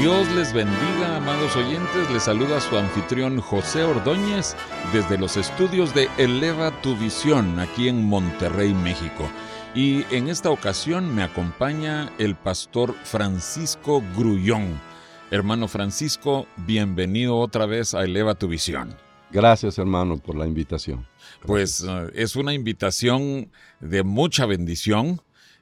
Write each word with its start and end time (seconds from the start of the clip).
Dios 0.00 0.30
les 0.30 0.52
bendiga, 0.52 1.16
amados 1.16 1.56
oyentes. 1.56 2.08
Les 2.12 2.22
saluda 2.22 2.60
su 2.60 2.78
anfitrión 2.78 3.40
José 3.40 3.82
Ordóñez 3.82 4.54
desde 4.92 5.18
los 5.18 5.36
estudios 5.36 5.92
de 5.92 6.08
Eleva 6.18 6.70
tu 6.82 6.96
Visión 6.96 7.58
aquí 7.58 7.88
en 7.88 8.04
Monterrey, 8.04 8.72
México. 8.74 9.28
Y 9.74 10.04
en 10.14 10.28
esta 10.28 10.50
ocasión 10.50 11.12
me 11.12 11.24
acompaña 11.24 12.12
el 12.18 12.36
pastor 12.36 12.94
Francisco 13.02 14.00
Grullón. 14.16 14.80
Hermano 15.32 15.66
Francisco, 15.66 16.46
bienvenido 16.58 17.36
otra 17.36 17.66
vez 17.66 17.92
a 17.92 18.04
Eleva 18.04 18.36
tu 18.36 18.46
Visión. 18.46 18.94
Gracias, 19.32 19.78
hermano, 19.78 20.18
por 20.18 20.36
la 20.36 20.46
invitación. 20.46 21.08
Pues 21.44 21.80
uh, 21.80 22.08
es 22.14 22.36
una 22.36 22.54
invitación 22.54 23.50
de 23.80 24.04
mucha 24.04 24.46
bendición 24.46 25.20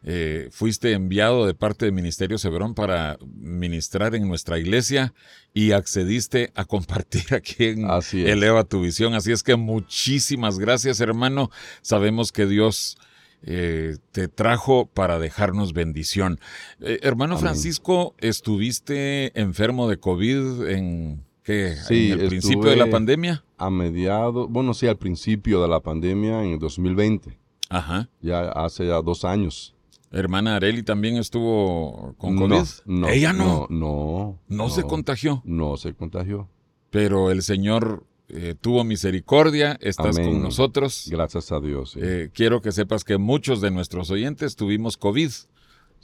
eh, 0.08 0.46
fuiste 0.52 0.92
enviado 0.92 1.46
de 1.46 1.54
parte 1.54 1.84
del 1.84 1.92
Ministerio 1.92 2.38
Severón 2.38 2.76
para 2.76 3.18
ministrar 3.26 4.14
en 4.14 4.28
nuestra 4.28 4.56
iglesia 4.56 5.12
y 5.52 5.72
accediste 5.72 6.52
a 6.54 6.64
compartir 6.64 7.34
aquí 7.34 7.64
en 7.64 7.88
Eleva 8.12 8.62
tu 8.62 8.82
Visión. 8.82 9.14
Así 9.14 9.32
es 9.32 9.42
que 9.42 9.56
muchísimas 9.56 10.60
gracias, 10.60 11.00
hermano. 11.00 11.50
Sabemos 11.82 12.30
que 12.30 12.46
Dios 12.46 12.98
eh, 13.42 13.96
te 14.12 14.28
trajo 14.28 14.86
para 14.86 15.18
dejarnos 15.18 15.72
bendición. 15.72 16.38
Eh, 16.80 17.00
hermano 17.02 17.36
Francisco, 17.36 18.14
¿estuviste 18.18 19.36
enfermo 19.38 19.88
de 19.88 19.98
COVID 19.98 20.68
en, 20.68 21.24
¿qué, 21.42 21.74
en 21.90 22.20
el 22.20 22.28
principio 22.28 22.70
de 22.70 22.76
la 22.76 22.88
pandemia? 22.88 23.44
A 23.58 23.70
mediados, 23.70 24.48
bueno, 24.48 24.72
sí, 24.72 24.86
al 24.86 24.98
principio 24.98 25.62
de 25.62 25.68
la 25.68 25.80
pandemia 25.80 26.44
en 26.44 26.52
el 26.52 26.58
2020. 26.60 27.36
Ajá. 27.70 28.08
Ya 28.20 28.50
hace 28.50 28.86
ya 28.86 29.02
dos 29.02 29.24
años. 29.24 29.75
Hermana 30.12 30.56
Areli 30.56 30.82
también 30.82 31.16
estuvo 31.16 32.14
con 32.18 32.36
COVID. 32.36 32.64
No, 32.86 33.08
Ella 33.08 33.32
no. 33.32 33.66
No. 33.70 34.38
No, 34.48 34.70
se 34.70 34.82
contagió. 34.84 35.42
No 35.44 35.76
se 35.76 35.94
contagió. 35.94 36.48
Pero 36.90 37.30
el 37.30 37.42
Señor 37.42 38.04
eh, 38.28 38.54
tuvo 38.60 38.84
misericordia, 38.84 39.78
estás 39.80 40.16
con 40.16 40.42
nosotros. 40.42 41.08
Gracias 41.10 41.52
a 41.52 41.60
Dios. 41.60 41.96
Eh, 42.00 42.30
quiero 42.32 42.60
que 42.60 42.72
sepas 42.72 43.04
que 43.04 43.18
muchos 43.18 43.60
de 43.60 43.70
nuestros 43.70 44.10
oyentes 44.10 44.56
tuvimos 44.56 44.96
COVID, 44.96 45.30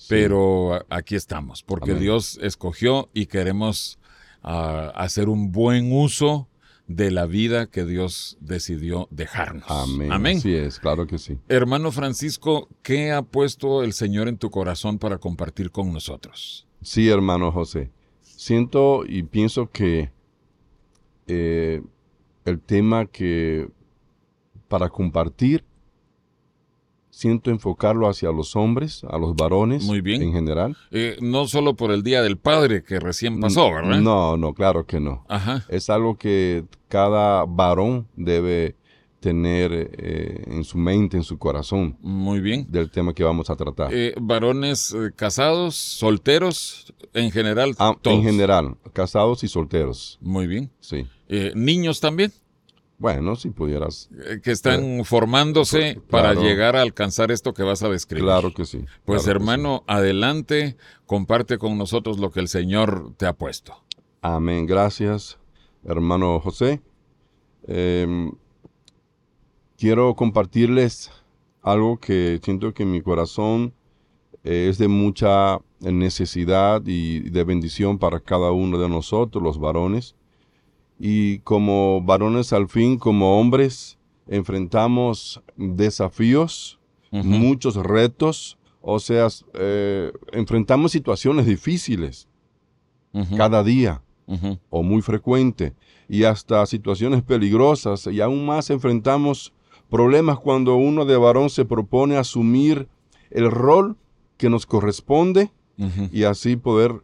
pero 0.08 0.84
aquí 0.88 1.14
estamos, 1.14 1.62
porque 1.62 1.94
Dios 1.94 2.38
escogió 2.42 3.08
y 3.14 3.26
queremos 3.26 3.98
ah, 4.42 4.92
hacer 4.94 5.28
un 5.28 5.52
buen 5.52 5.92
uso 5.92 6.48
de 6.96 7.10
la 7.10 7.26
vida 7.26 7.66
que 7.66 7.84
Dios 7.84 8.36
decidió 8.40 9.08
dejarnos. 9.10 9.64
Amén. 9.68 10.12
Amén. 10.12 10.36
Así 10.38 10.54
es, 10.54 10.78
claro 10.78 11.06
que 11.06 11.18
sí. 11.18 11.38
Hermano 11.48 11.92
Francisco, 11.92 12.68
¿qué 12.82 13.12
ha 13.12 13.22
puesto 13.22 13.82
el 13.82 13.92
Señor 13.92 14.28
en 14.28 14.38
tu 14.38 14.50
corazón 14.50 14.98
para 14.98 15.18
compartir 15.18 15.70
con 15.70 15.92
nosotros? 15.92 16.66
Sí, 16.82 17.08
hermano 17.08 17.52
José. 17.52 17.90
Siento 18.20 19.04
y 19.06 19.22
pienso 19.22 19.70
que 19.70 20.10
eh, 21.26 21.82
el 22.44 22.60
tema 22.60 23.06
que 23.06 23.68
para 24.68 24.88
compartir 24.88 25.64
siento 27.12 27.50
enfocarlo 27.50 28.08
hacia 28.08 28.32
los 28.32 28.56
hombres, 28.56 29.04
a 29.04 29.18
los 29.18 29.36
varones 29.36 29.84
Muy 29.84 30.00
bien. 30.00 30.22
en 30.22 30.32
general. 30.32 30.76
Eh, 30.90 31.18
no 31.20 31.46
solo 31.46 31.76
por 31.76 31.92
el 31.92 32.02
Día 32.02 32.22
del 32.22 32.38
Padre 32.38 32.82
que 32.82 32.98
recién 32.98 33.38
pasó, 33.38 33.70
¿verdad? 33.70 34.00
No, 34.00 34.36
no, 34.36 34.54
claro 34.54 34.86
que 34.86 34.98
no. 34.98 35.24
Ajá. 35.28 35.64
Es 35.68 35.90
algo 35.90 36.16
que 36.16 36.64
cada 36.88 37.44
varón 37.44 38.08
debe 38.16 38.76
tener 39.20 39.70
eh, 39.72 40.42
en 40.46 40.64
su 40.64 40.78
mente, 40.78 41.18
en 41.18 41.22
su 41.22 41.38
corazón. 41.38 41.96
Muy 42.00 42.40
bien. 42.40 42.66
Del 42.68 42.90
tema 42.90 43.12
que 43.12 43.22
vamos 43.22 43.50
a 43.50 43.56
tratar. 43.56 43.92
Eh, 43.92 44.14
varones 44.20 44.96
casados, 45.14 45.76
solteros, 45.76 46.92
en 47.12 47.30
general. 47.30 47.76
Ah, 47.78 47.94
en 48.04 48.22
general, 48.22 48.76
casados 48.94 49.44
y 49.44 49.48
solteros. 49.48 50.18
Muy 50.22 50.46
bien. 50.46 50.70
Sí. 50.80 51.06
niños 51.54 52.00
también. 52.00 52.32
Bueno, 53.02 53.34
si 53.34 53.50
pudieras. 53.50 54.08
Eh, 54.26 54.38
que 54.40 54.52
están 54.52 55.04
formándose 55.04 56.00
para 56.08 56.34
llegar 56.34 56.76
a 56.76 56.82
alcanzar 56.82 57.32
esto 57.32 57.52
que 57.52 57.64
vas 57.64 57.82
a 57.82 57.88
describir. 57.88 58.22
Claro 58.22 58.54
que 58.54 58.64
sí. 58.64 58.84
Pues 59.04 59.26
hermano, 59.26 59.82
adelante, 59.88 60.76
comparte 61.04 61.58
con 61.58 61.76
nosotros 61.76 62.20
lo 62.20 62.30
que 62.30 62.38
el 62.38 62.46
Señor 62.46 63.12
te 63.16 63.26
ha 63.26 63.32
puesto. 63.32 63.74
Amén. 64.20 64.66
Gracias, 64.66 65.36
hermano 65.84 66.38
José. 66.38 66.80
Em, 67.66 68.30
quiero 69.76 70.14
compartirles 70.14 71.10
algo 71.60 71.98
que 71.98 72.38
siento 72.40 72.72
que 72.72 72.84
mi 72.84 73.00
corazón 73.00 73.74
es 74.44 74.78
de 74.78 74.86
mucha 74.86 75.58
necesidad 75.80 76.80
y 76.86 77.30
de 77.30 77.42
bendición 77.42 77.98
para 77.98 78.20
cada 78.20 78.52
uno 78.52 78.78
de 78.78 78.88
nosotros, 78.88 79.42
los 79.42 79.58
varones 79.58 80.14
y 80.98 81.38
como 81.40 82.02
varones 82.02 82.52
al 82.52 82.68
fin, 82.68 82.98
como 82.98 83.38
hombres, 83.38 83.98
enfrentamos 84.28 85.42
desafíos, 85.56 86.78
muchos 87.10 87.76
retos, 87.76 88.58
o 88.80 88.98
sea, 88.98 89.28
eh, 89.54 90.12
enfrentamos 90.32 90.92
situaciones 90.92 91.46
difíciles 91.46 92.28
cada 93.36 93.62
día 93.62 94.02
o 94.70 94.82
muy 94.82 95.02
frecuente 95.02 95.74
y 96.08 96.24
hasta 96.24 96.64
situaciones 96.66 97.22
peligrosas 97.22 98.06
y 98.06 98.20
aún 98.20 98.46
más 98.46 98.70
enfrentamos 98.70 99.52
problemas 99.90 100.38
cuando 100.38 100.76
uno 100.76 101.04
de 101.04 101.16
varón 101.18 101.50
se 101.50 101.66
propone 101.66 102.16
asumir 102.16 102.88
el 103.30 103.50
rol 103.50 103.96
que 104.38 104.48
nos 104.48 104.64
corresponde 104.64 105.50
y 106.10 106.24
así 106.24 106.56
poder 106.56 107.02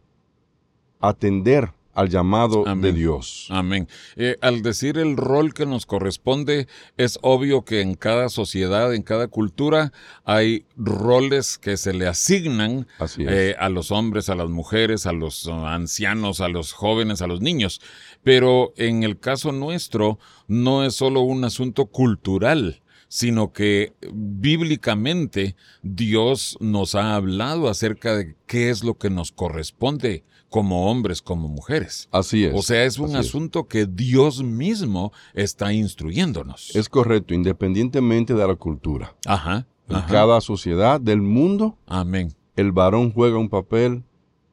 atender 1.01 1.73
al 1.99 2.11
llamado 2.11 2.63
de 2.77 2.93
Dios. 2.93 3.49
Amén. 3.51 3.89
Eh, 4.15 4.37
al 4.41 4.63
decir 4.63 4.99
el 4.99 5.17
rol 5.17 5.53
que 5.53 5.67
nos 5.67 5.85
corresponde, 5.85 6.69
es 6.97 7.19
obvio 7.23 7.65
que 7.65 7.81
en 7.81 7.97
cada 7.97 8.29
sociedad, 8.29 8.95
en 8.95 9.03
cada 9.03 9.27
cultura, 9.27 9.93
hay 10.25 10.65
roles 10.77 11.59
que 11.59 11.77
se 11.77 11.93
le 11.93 12.07
asignan 12.07 12.87
eh, 13.19 13.57
a 13.59 13.69
los 13.69 13.91
hombres, 13.91 14.29
a 14.29 14.37
las 14.37 14.49
mujeres, 14.49 15.07
a 15.07 15.13
los 15.13 15.49
ancianos, 15.49 16.41
a 16.41 16.47
los 16.47 16.73
jóvenes, 16.73 17.21
a 17.21 17.27
los 17.27 17.41
niños. 17.41 17.81
Pero 18.23 18.73
en 18.77 19.03
el 19.03 19.19
caso 19.19 19.51
nuestro, 19.51 20.21
no 20.47 20.85
es 20.85 20.95
solo 20.95 21.23
un 21.23 21.45
asunto 21.45 21.87
cultural 21.87 22.81
sino 23.11 23.55
que 23.55 23.95
bíblicamente 24.13 25.57
Dios 25.83 26.59
nos 26.61 26.95
ha 26.95 27.15
hablado 27.15 27.71
acerca 27.71 28.15
de 28.15 28.37
qué 28.47 28.69
es 28.69 28.85
lo 28.85 28.99
que 28.99 29.09
nos 29.09 29.33
corresponde 29.33 30.25
como 30.49 30.91
hombres, 30.91 31.21
como 31.23 31.49
mujeres. 31.49 32.09
Así 32.11 32.45
es. 32.45 32.55
O 32.55 32.63
sea, 32.63 32.85
es 32.85 32.99
un 32.99 33.17
asunto 33.17 33.69
que 33.69 33.87
Dios 33.87 34.43
mismo 34.43 35.13
está 35.35 35.73
instruyéndonos. 35.73 36.75
Es 36.75 36.89
correcto, 36.89 37.35
independientemente 37.35 38.35
de 38.35 38.47
la 38.47 38.55
cultura. 38.55 39.15
Ajá. 39.27 39.67
En 39.89 40.03
cada 40.03 40.41
sociedad 40.41 41.01
del 41.01 41.23
mundo, 41.23 41.79
Amén. 41.87 42.35
el 42.57 42.73
varón 42.73 43.11
juega 43.13 43.39
un 43.39 43.49
papel 43.49 44.05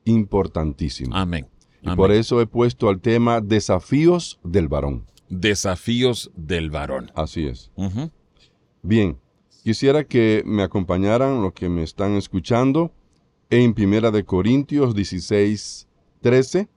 importantísimo. 0.06 1.16
Amén. 1.16 1.48
Y 1.82 1.96
por 1.96 2.12
eso 2.12 2.42
he 2.42 2.48
puesto 2.48 2.90
al 2.90 3.00
tema 3.00 3.42
desafíos 3.42 4.40
del 4.44 4.68
varón. 4.68 5.06
Desafíos 5.30 6.32
del 6.36 6.70
varón. 6.72 7.12
Así 7.16 7.46
es. 7.48 7.72
Bien, 8.82 9.20
quisiera 9.64 10.04
que 10.04 10.42
me 10.46 10.64
acompañaran 10.64 11.42
los 11.42 11.54
que 11.54 11.70
me 11.70 11.84
están 11.84 12.14
escuchando 12.14 12.92
en 13.50 13.74
Primera 13.74 14.10
de 14.12 14.24
Corintios 14.24 14.96
16, 14.96 15.85
13 16.26 16.68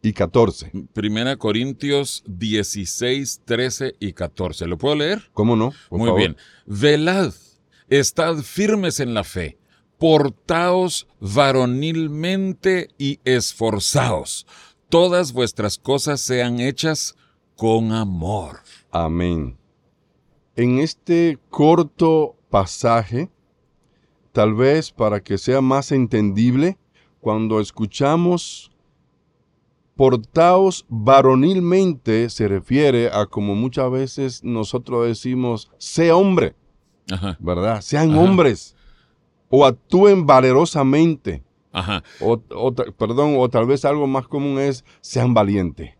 y 0.00 0.14
14. 0.14 0.72
Primera 0.94 1.36
Corintios 1.36 2.24
16, 2.26 3.42
13 3.44 3.96
y 4.00 4.14
14. 4.14 4.66
¿Lo 4.66 4.78
puedo 4.78 4.94
leer? 4.94 5.28
¿Cómo 5.34 5.56
no? 5.56 5.74
Muy 5.90 6.10
bien. 6.12 6.38
Velad, 6.64 7.34
estad 7.90 8.36
firmes 8.38 8.98
en 9.00 9.12
la 9.12 9.24
fe, 9.24 9.58
portaos 9.98 11.06
varonilmente 11.20 12.88
y 12.96 13.20
esforzaos. 13.26 14.46
Todas 14.88 15.34
vuestras 15.34 15.76
cosas 15.76 16.22
sean 16.22 16.58
hechas 16.58 17.14
con 17.56 17.92
amor. 17.92 18.60
Amén. 18.90 19.58
En 20.56 20.78
este 20.78 21.38
corto 21.50 22.38
pasaje, 22.48 23.28
tal 24.32 24.54
vez 24.54 24.90
para 24.92 25.22
que 25.22 25.36
sea 25.36 25.60
más 25.60 25.92
entendible, 25.92 26.78
cuando 27.20 27.60
escuchamos 27.60 28.70
portaos 29.98 30.86
varonilmente 30.88 32.30
se 32.30 32.46
refiere 32.46 33.10
a 33.12 33.26
como 33.26 33.56
muchas 33.56 33.90
veces 33.90 34.44
nosotros 34.44 35.08
decimos, 35.08 35.72
sé 35.76 36.12
hombre, 36.12 36.54
¿verdad? 37.40 37.80
Sean 37.80 38.14
hombres 38.16 38.76
o 39.48 39.66
actúen 39.66 40.24
valerosamente. 40.24 41.42
O, 42.20 42.40
perdón, 42.96 43.34
o 43.38 43.48
tal 43.48 43.66
vez 43.66 43.84
algo 43.84 44.06
más 44.06 44.28
común 44.28 44.60
es 44.60 44.84
sean 45.00 45.34
valientes. 45.34 45.96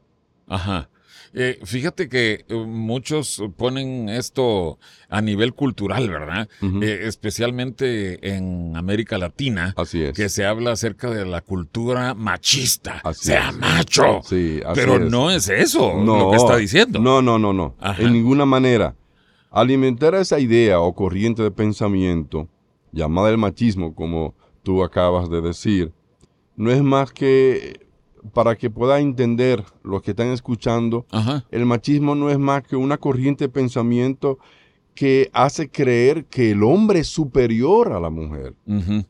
Ajá. 0.46 0.88
Eh, 1.34 1.58
fíjate 1.64 2.08
que 2.08 2.44
eh, 2.48 2.54
muchos 2.54 3.42
ponen 3.56 4.08
esto 4.08 4.78
a 5.08 5.20
nivel 5.20 5.54
cultural, 5.54 6.08
¿verdad? 6.08 6.48
Eh, 6.62 7.00
especialmente 7.04 8.34
en 8.34 8.76
América 8.76 9.18
Latina, 9.18 9.74
Así 9.76 10.02
es. 10.02 10.16
que 10.16 10.28
se 10.28 10.44
habla 10.44 10.72
acerca 10.72 11.10
de 11.10 11.24
la 11.26 11.40
cultura 11.40 12.14
machista. 12.14 13.02
sea 13.12 13.52
macho. 13.52 14.20
Sí, 14.24 14.60
Pero 14.74 14.98
no 14.98 15.30
es 15.30 15.48
eso 15.48 16.02
lo 16.02 16.30
que 16.30 16.36
está 16.36 16.56
diciendo. 16.56 16.98
No, 16.98 17.22
no, 17.22 17.38
no, 17.38 17.52
no. 17.52 17.76
En 17.98 18.12
ninguna 18.12 18.44
manera. 18.46 18.94
Alimentar 19.50 20.14
esa 20.14 20.38
idea 20.38 20.80
o 20.80 20.94
corriente 20.94 21.42
de 21.42 21.50
pensamiento, 21.50 22.48
llamada 22.92 23.30
el 23.30 23.38
machismo, 23.38 23.94
como 23.94 24.34
tú 24.62 24.84
acabas 24.84 25.30
de 25.30 25.40
decir, 25.40 25.92
no 26.54 26.70
es 26.70 26.82
más 26.82 27.12
que 27.12 27.87
para 28.32 28.56
que 28.56 28.70
pueda 28.70 29.00
entender 29.00 29.64
los 29.82 30.02
que 30.02 30.12
están 30.12 30.28
escuchando, 30.28 31.06
el 31.50 31.66
machismo 31.66 32.14
no 32.14 32.30
es 32.30 32.38
más 32.38 32.62
que 32.62 32.76
una 32.76 32.96
corriente 32.98 33.44
de 33.44 33.48
pensamiento 33.48 34.38
que 34.98 35.30
hace 35.32 35.70
creer 35.70 36.24
que 36.24 36.50
el 36.50 36.64
hombre 36.64 36.98
es 36.98 37.06
superior 37.06 37.92
a 37.92 38.00
la 38.00 38.10
mujer. 38.10 38.54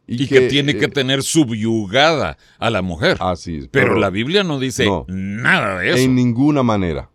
y, 0.06 0.26
que, 0.26 0.42
tiene 0.42 0.76
que 0.76 0.84
eh, 0.84 0.88
tener 0.88 1.22
subyugada 1.22 2.36
a 2.58 2.68
la 2.68 2.82
mujer. 2.82 3.16
Así 3.20 3.56
es. 3.56 3.68
Pero, 3.68 3.98
la 3.98 4.10
Biblia 4.10 4.44
no 4.44 4.58
dice 4.58 4.86
nada 5.06 5.78
de 5.78 5.88
eso. 5.88 5.98
En 5.98 6.14
ninguna 6.14 6.62
manera. 6.62 7.08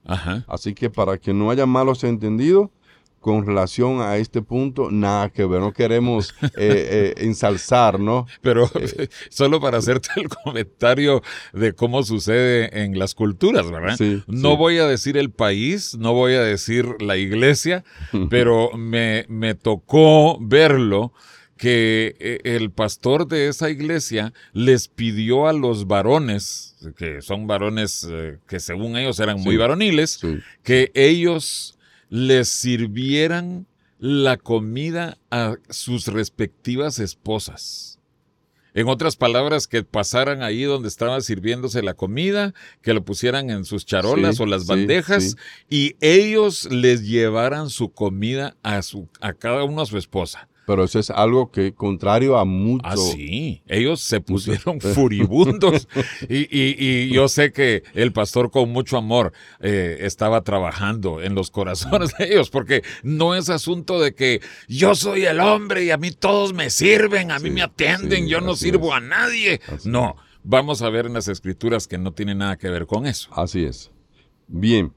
Así 0.48 0.74
que 0.74 0.90
para 0.90 1.20
que 1.20 1.36
no 1.36 1.52
haya 1.52 1.68
malos 1.68 2.04
entendidos, 2.04 2.70
con 3.24 3.46
relación 3.46 4.02
a 4.02 4.18
este 4.18 4.42
punto, 4.42 4.92
nada 4.92 5.30
que 5.30 5.46
ver, 5.46 5.62
no 5.62 5.72
queremos 5.72 6.36
eh, 6.42 6.50
eh, 6.58 7.14
ensalzar, 7.20 7.98
¿no? 7.98 8.28
Pero 8.42 8.70
eh, 8.76 9.08
solo 9.30 9.62
para 9.62 9.78
hacerte 9.78 10.10
el 10.18 10.28
comentario 10.28 11.24
de 11.54 11.72
cómo 11.72 12.04
sucede 12.04 12.84
en 12.84 13.00
las 13.00 13.16
culturas, 13.16 13.72
¿verdad? 13.72 13.98
no 14.28 14.58
voy 14.58 14.80
a 14.80 14.88
decir 14.88 15.16
el 15.16 15.32
país, 15.32 15.96
no 15.98 16.12
voy 16.12 16.34
a 16.34 16.42
decir 16.42 16.86
la 17.00 17.16
iglesia, 17.16 17.86
pero 18.30 18.72
me, 18.76 19.26
me 19.30 19.56
tocó 19.56 20.38
verlo 20.42 21.14
que 21.56 22.42
el 22.44 22.72
pastor 22.72 23.26
de 23.26 23.48
esa 23.48 23.70
iglesia 23.70 24.34
les 24.52 24.90
pidió 24.90 25.48
a 25.48 25.54
los 25.54 25.88
varones, 25.88 26.76
que 26.98 27.22
son 27.22 27.48
varones 27.48 28.06
que 28.50 28.60
según 28.60 28.98
ellos 28.98 29.18
eran 29.22 29.40
muy 29.40 29.56
varoniles, 29.56 30.20
que 30.62 30.92
ellos 30.94 31.73
les 32.14 32.48
sirvieran 32.48 33.66
la 33.98 34.38
comida 34.38 35.18
a 35.32 35.56
sus 35.72 36.06
respectivas 36.06 37.00
esposas. 37.00 37.98
En 38.76 38.88
otras 38.88 39.16
palabras, 39.16 39.66
que 39.66 39.84
pasaran 39.84 40.44
ahí 40.44 40.62
donde 40.62 40.90
estaba 40.90 41.20
sirviéndose 41.22 41.82
la 41.82 41.96
comida, 41.96 42.54
que 42.84 42.94
lo 42.94 43.04
pusieran 43.04 43.50
en 43.50 43.66
sus 43.66 43.88
charolas 43.88 44.40
o 44.40 44.46
las 44.46 44.68
bandejas 44.68 45.38
y 45.72 45.96
ellos 46.02 46.72
les 46.72 47.02
llevaran 47.08 47.72
su 47.72 47.92
comida 47.92 48.56
a, 48.62 48.84
su, 48.84 49.10
a 49.20 49.34
cada 49.34 49.64
uno 49.64 49.82
a 49.82 49.88
su 49.88 49.98
esposa. 49.98 50.50
Pero 50.66 50.84
eso 50.84 51.00
es 51.00 51.10
algo 51.10 51.52
que 51.52 51.74
contrario 51.74 52.38
a 52.38 52.46
mucho. 52.46 52.86
Ah, 52.86 52.96
sí. 52.96 53.62
Ellos 53.68 54.02
se 54.02 54.22
pusieron 54.22 54.80
furibundos. 54.80 55.88
y, 56.30 57.10
yo 57.14 57.28
sé 57.28 57.52
que 57.52 57.84
el 57.94 58.14
pastor 58.14 58.52
con 58.52 58.70
mucho 58.70 58.98
amor 58.98 59.34
eh, 59.60 59.98
estaba 60.02 60.42
trabajando 60.42 61.22
en 61.22 61.36
los 61.36 61.52
corazones 61.52 62.14
de 62.18 62.34
ellos, 62.34 62.50
porque 62.50 62.84
no 63.04 63.36
es 63.36 63.50
asunto 63.50 64.00
de 64.00 64.16
que 64.16 64.42
yo 64.68 64.96
soy 64.96 65.26
el 65.26 65.40
hombre 65.40 65.84
y 65.84 65.92
a 65.92 65.98
mí 65.98 66.12
todos 66.12 66.54
me 66.54 66.70
sirven, 66.70 67.32
a 67.32 67.40
mí 67.40 67.50
me 67.50 67.62
atienden, 67.62 68.28
yo 68.28 68.42
no 68.42 68.56
sirvo 68.56 68.94
a 68.94 69.00
nadie. 69.00 69.60
no, 69.84 70.16
vamos 70.44 70.82
a 70.82 70.90
ver 70.90 71.06
en 71.06 71.14
las 71.14 71.28
escrituras 71.28 71.88
que 71.88 71.98
no 71.98 72.14
tiene 72.14 72.36
nada 72.36 72.58
que 72.58 72.70
ver 72.70 72.86
con 72.86 73.06
eso. 73.06 73.30
Así 73.34 73.64
es. 73.64 73.92
Bien. 74.48 74.94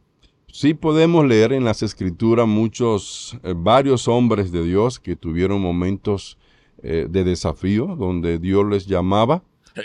Sí 0.57 0.73
podemos 0.73 1.27
leer 1.27 1.53
en 1.53 1.65
las 1.65 1.83
escrituras 1.83 2.49
muchos, 2.49 3.37
eh, 3.43 3.53
varios 3.55 4.09
hombres 4.09 4.51
de 4.51 4.65
Dios 4.65 4.99
que 4.99 5.15
tuvieron 5.15 5.61
momentos 5.61 6.39
eh, 6.83 7.09
de 7.11 7.25
desafío, 7.25 7.95
donde 7.95 8.39
Dios 8.39 8.65
les 8.65 8.87
llamaba. 8.87 9.43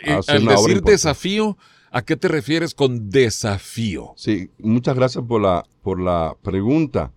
A 0.08 0.20
hacer 0.20 0.38
Al 0.38 0.46
decir 0.46 0.82
desafío, 0.82 1.58
¿a 1.92 2.04
qué 2.04 2.16
te 2.16 2.30
refieres 2.30 2.74
con 2.74 3.10
desafío? 3.10 4.14
Sí, 4.16 4.50
muchas 4.60 4.96
gracias 4.96 5.26
por 5.26 5.42
la, 5.42 5.66
por 5.82 6.00
la 6.00 6.38
pregunta. 6.42 7.12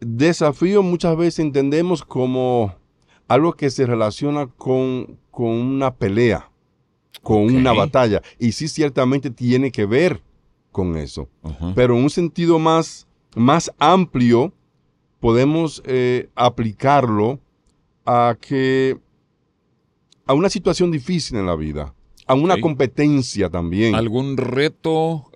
Desafío 0.00 0.82
muchas 0.82 1.14
veces 1.14 1.40
entendemos 1.40 2.02
como 2.02 2.74
algo 3.28 3.52
que 3.52 3.68
se 3.68 3.84
relaciona 3.84 4.46
con, 4.46 5.18
con 5.30 5.50
una 5.50 5.94
pelea, 5.94 6.50
con 7.22 7.54
una 7.54 7.74
batalla. 7.74 8.22
Y 8.38 8.52
sí, 8.52 8.66
ciertamente 8.66 9.30
tiene 9.30 9.70
que 9.70 9.84
ver 9.84 10.22
con 10.72 10.96
eso. 10.96 11.28
Pero 11.74 11.96
en 11.96 12.04
un 12.04 12.10
sentido 12.10 12.58
más, 12.58 13.06
más 13.36 13.70
amplio, 13.78 14.52
podemos 15.20 15.82
eh, 15.86 16.28
aplicarlo 16.34 17.38
a 18.04 18.36
que 18.40 18.98
a 20.26 20.34
una 20.34 20.48
situación 20.48 20.90
difícil 20.90 21.36
en 21.38 21.46
la 21.46 21.54
vida, 21.54 21.94
a 22.26 22.34
una 22.34 22.60
competencia 22.60 23.48
también. 23.48 23.94
¿Algún 23.94 24.36
reto 24.36 25.30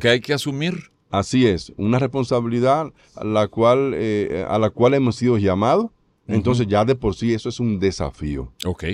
que 0.00 0.08
hay 0.08 0.20
que 0.20 0.34
asumir? 0.34 0.90
Así 1.10 1.46
es, 1.46 1.72
una 1.76 1.98
responsabilidad 1.98 2.92
a 3.16 3.24
la 3.24 3.48
cual, 3.48 3.92
eh, 3.94 4.44
a 4.48 4.58
la 4.58 4.70
cual 4.70 4.94
hemos 4.94 5.16
sido 5.16 5.38
llamados. 5.38 5.90
Entonces 6.28 6.68
ya 6.68 6.84
de 6.84 6.94
por 6.94 7.16
sí 7.16 7.34
eso 7.34 7.48
es 7.48 7.58
un 7.58 7.80
desafío. 7.80 8.52
Ok, 8.64 8.84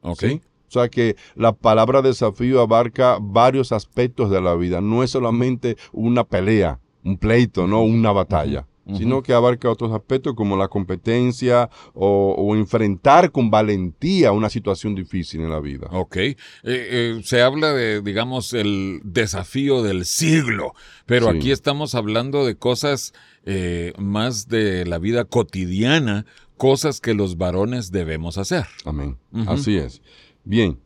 ok. 0.00 0.24
O 0.68 0.70
sea 0.70 0.88
que 0.88 1.16
la 1.34 1.52
palabra 1.52 2.02
desafío 2.02 2.60
abarca 2.60 3.18
varios 3.20 3.72
aspectos 3.72 4.30
de 4.30 4.40
la 4.40 4.54
vida. 4.54 4.80
No 4.80 5.02
es 5.02 5.10
solamente 5.10 5.76
una 5.92 6.24
pelea, 6.24 6.80
un 7.04 7.18
pleito, 7.18 7.66
no 7.66 7.82
una 7.82 8.12
batalla. 8.12 8.66
sino 8.96 9.20
que 9.20 9.32
abarca 9.32 9.68
otros 9.68 9.92
aspectos 9.92 10.34
como 10.34 10.56
la 10.56 10.68
competencia 10.68 11.68
o, 11.92 12.54
enfrentar 12.54 13.32
con 13.32 13.50
valentía 13.50 14.30
una 14.30 14.48
situación 14.48 14.94
difícil 14.94 15.40
en 15.40 15.50
la 15.50 15.58
vida. 15.58 15.88
Ok. 15.90 16.16
Eh, 16.18 16.36
eh, 16.62 17.20
se 17.24 17.42
habla 17.42 17.72
de, 17.72 18.00
digamos, 18.00 18.52
el 18.52 19.00
desafío 19.02 19.82
del 19.82 20.04
siglo, 20.04 20.72
pero 21.04 21.28
aquí 21.28 21.50
estamos 21.50 21.96
hablando 21.96 22.46
de 22.46 22.54
cosas 22.54 23.12
eh, 23.44 23.92
más 23.98 24.46
de 24.46 24.86
la 24.86 24.98
vida 24.98 25.24
cotidiana, 25.24 26.24
cosas 26.56 27.00
que 27.00 27.14
los 27.14 27.36
varones 27.36 27.90
debemos 27.90 28.38
hacer. 28.38 28.66
Amén. 28.84 29.18
Así 29.46 29.76
es. 29.76 30.00
Bien, 30.48 30.78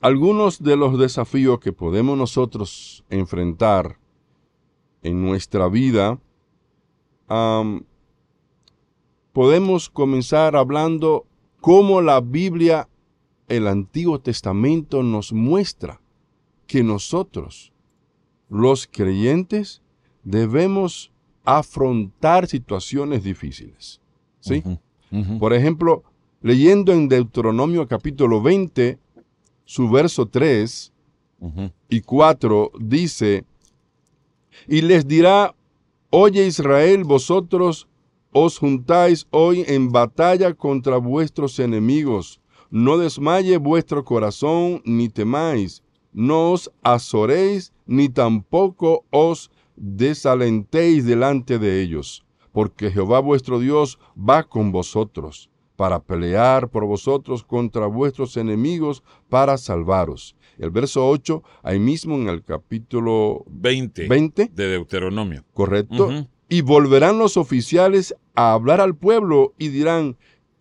algunos 0.00 0.60
de 0.60 0.76
los 0.76 0.98
desafíos 0.98 1.60
que 1.60 1.72
podemos 1.72 2.18
nosotros 2.18 3.04
enfrentar 3.10 3.96
en 5.04 5.22
nuestra 5.22 5.68
vida, 5.68 6.18
podemos 9.32 9.88
comenzar 9.88 10.56
hablando 10.56 11.26
cómo 11.60 12.00
la 12.00 12.20
Biblia, 12.20 12.88
el 13.46 13.68
Antiguo 13.68 14.18
Testamento 14.18 15.04
nos 15.04 15.32
muestra 15.32 16.00
que 16.66 16.82
nosotros, 16.82 17.72
los 18.48 18.88
creyentes, 18.88 19.80
debemos 20.24 21.12
afrontar 21.44 22.48
situaciones 22.48 23.22
difíciles. 23.22 24.00
¿Sí? 24.40 24.64
Por 25.38 25.52
ejemplo, 25.52 26.02
leyendo 26.42 26.92
en 26.92 27.08
Deuteronomio 27.08 27.86
capítulo 27.86 28.40
20, 28.40 28.98
su 29.64 29.90
verso 29.90 30.26
3 30.26 30.92
y 31.88 32.00
4, 32.00 32.72
dice, 32.80 33.44
y 34.66 34.82
les 34.82 35.06
dirá, 35.06 35.54
oye 36.10 36.46
Israel, 36.46 37.04
vosotros 37.04 37.88
os 38.32 38.58
juntáis 38.58 39.26
hoy 39.30 39.64
en 39.66 39.90
batalla 39.90 40.54
contra 40.54 40.96
vuestros 40.96 41.58
enemigos. 41.58 42.40
No 42.70 42.98
desmaye 42.98 43.56
vuestro 43.56 44.04
corazón, 44.04 44.80
ni 44.84 45.08
temáis. 45.08 45.82
No 46.12 46.52
os 46.52 46.70
azoréis, 46.82 47.72
ni 47.86 48.08
tampoco 48.08 49.04
os 49.10 49.50
desalentéis 49.76 51.04
delante 51.04 51.58
de 51.58 51.82
ellos, 51.82 52.24
porque 52.52 52.90
Jehová 52.90 53.20
vuestro 53.20 53.58
Dios 53.58 53.98
va 54.16 54.44
con 54.44 54.72
vosotros 54.72 55.50
para 55.80 55.98
pelear 55.98 56.68
por 56.68 56.84
vosotros 56.84 57.42
contra 57.42 57.86
vuestros 57.86 58.36
enemigos, 58.36 59.02
para 59.30 59.56
salvaros. 59.56 60.36
El 60.58 60.68
verso 60.68 61.08
8, 61.08 61.42
ahí 61.62 61.78
mismo 61.78 62.16
en 62.16 62.28
el 62.28 62.44
capítulo 62.44 63.46
20, 63.46 64.06
de 64.52 64.68
Deuteronomio. 64.68 65.42
Correcto. 65.54 66.26
Y 66.50 66.60
volverán 66.60 67.16
los 67.16 67.38
oficiales 67.38 68.14
a 68.34 68.52
hablar 68.52 68.82
al 68.82 68.94
pueblo 68.94 69.54
y 69.56 69.68
dirán, 69.68 70.18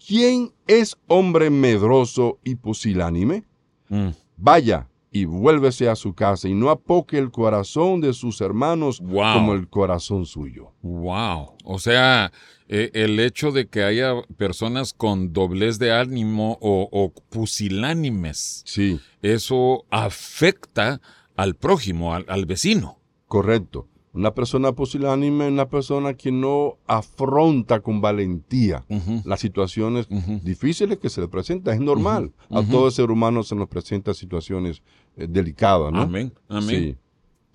¿quién 0.07 0.53
es 0.67 0.95
hombre 1.07 1.49
medroso 1.49 2.39
y 2.45 2.55
pusilánime? 2.55 3.43
Mm. 3.89 4.11
Vaya 4.37 4.87
y 5.11 5.25
vuélvese 5.25 5.89
a 5.89 5.95
su 5.95 6.13
casa 6.13 6.47
y 6.47 6.53
no 6.53 6.69
apoque 6.69 7.17
el 7.17 7.31
corazón 7.31 8.01
de 8.01 8.13
sus 8.13 8.41
hermanos 8.41 8.99
como 8.99 9.53
el 9.53 9.67
corazón 9.67 10.25
suyo. 10.25 10.71
Wow. 10.81 11.55
O 11.63 11.79
sea, 11.79 12.31
eh, 12.67 12.91
el 12.93 13.19
hecho 13.19 13.51
de 13.51 13.67
que 13.67 13.83
haya 13.83 14.13
personas 14.37 14.93
con 14.93 15.33
doblez 15.33 15.79
de 15.79 15.91
ánimo 15.91 16.57
o, 16.61 17.11
pusilánimes, 17.29 18.61
sí. 18.65 18.99
eso 19.21 19.85
afecta 19.89 21.01
al 21.35 21.55
prójimo, 21.55 22.13
al 22.13 22.45
vecino. 22.45 22.99
Correcto. 23.27 23.87
Una 24.11 24.33
persona 24.33 24.71
pusilánime 24.71 25.45
es 25.45 25.51
una 25.51 25.69
persona 25.69 26.15
que 26.15 26.31
no 26.31 26.77
afronta 26.87 27.79
con 27.81 28.01
valentía 28.01 28.83
las 29.23 29.39
situaciones 29.39 30.07
difíciles 30.43 30.97
que 30.97 31.09
se 31.09 31.21
le 31.21 31.27
presentan. 31.27 31.75
Es 31.75 31.79
normal. 31.79 32.33
A 32.49 32.63
todo 32.63 32.89
ser 32.89 33.11
humano 33.11 33.43
se 33.43 33.55
nos 33.55 33.67
presentan 33.67 34.15
situaciones 34.15 34.81
eh, 35.19 35.27
delicadas, 35.29 35.91
¿no? 35.91 36.01
Amén. 36.01 36.33
Amén. 36.47 36.97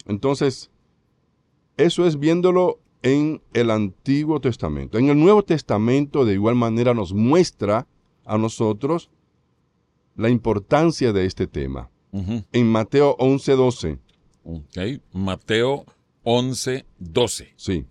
Entonces, 0.06 0.71
eso 1.76 2.06
es 2.06 2.18
viéndolo 2.18 2.78
en 3.02 3.42
el 3.52 3.71
Antiguo 3.71 4.40
Testamento. 4.40 4.99
En 4.99 5.09
el 5.09 5.18
Nuevo 5.18 5.42
Testamento, 5.42 6.25
de 6.25 6.35
igual 6.35 6.54
manera, 6.54 6.94
nos 6.94 7.12
muestra 7.12 7.87
a 8.25 8.38
nosotros 8.38 9.11
la 10.16 10.28
importancia 10.28 11.12
de 11.12 11.26
este 11.26 11.47
tema. 11.47 11.90
En 12.52 12.71
Mateo 12.71 13.16
11, 13.18 13.52
12. 13.56 13.99
Mateo 15.12 15.85
11, 16.23 16.87
12. 16.99 17.54
Sí. 17.56 17.87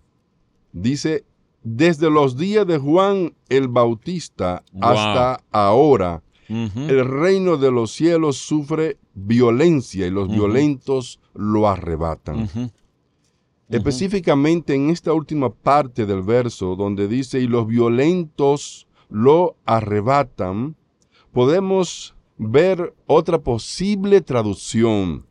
Dice, 0.72 1.26
desde 1.62 2.10
los 2.10 2.36
días 2.36 2.66
de 2.66 2.78
Juan 2.78 3.34
el 3.48 3.68
Bautista 3.68 4.64
hasta 4.80 5.42
ahora, 5.50 6.22
el 6.48 7.04
reino 7.04 7.56
de 7.56 7.70
los 7.70 7.92
cielos 7.92 8.36
sufre 8.38 8.98
violencia 9.14 10.06
y 10.06 10.10
los 10.10 10.28
violentos 10.28 11.20
lo 11.34 11.68
arrebatan. 11.68 12.48
Específicamente 13.68 14.74
en 14.74 14.90
esta 14.90 15.12
última 15.12 15.50
parte 15.50 16.06
del 16.06 16.22
verso 16.22 16.76
donde 16.76 17.08
dice, 17.08 17.40
y 17.40 17.46
los 17.46 17.66
violentos 17.66 18.86
lo 19.08 19.56
arrebatan, 19.64 20.76
podemos 21.32 22.14
ver 22.36 22.94
otra 23.06 23.38
posible 23.38 24.20
traducción 24.20 25.26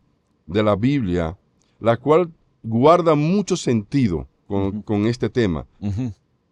de 0.46 0.64
la 0.64 0.76
Biblia, 0.76 1.38
la 1.80 1.98
cual 1.98 2.32
guarda 2.64 3.16
mucho 3.16 3.56
sentido 3.56 4.28
con, 4.48 5.06
este 5.08 5.30
tema. 5.30 5.66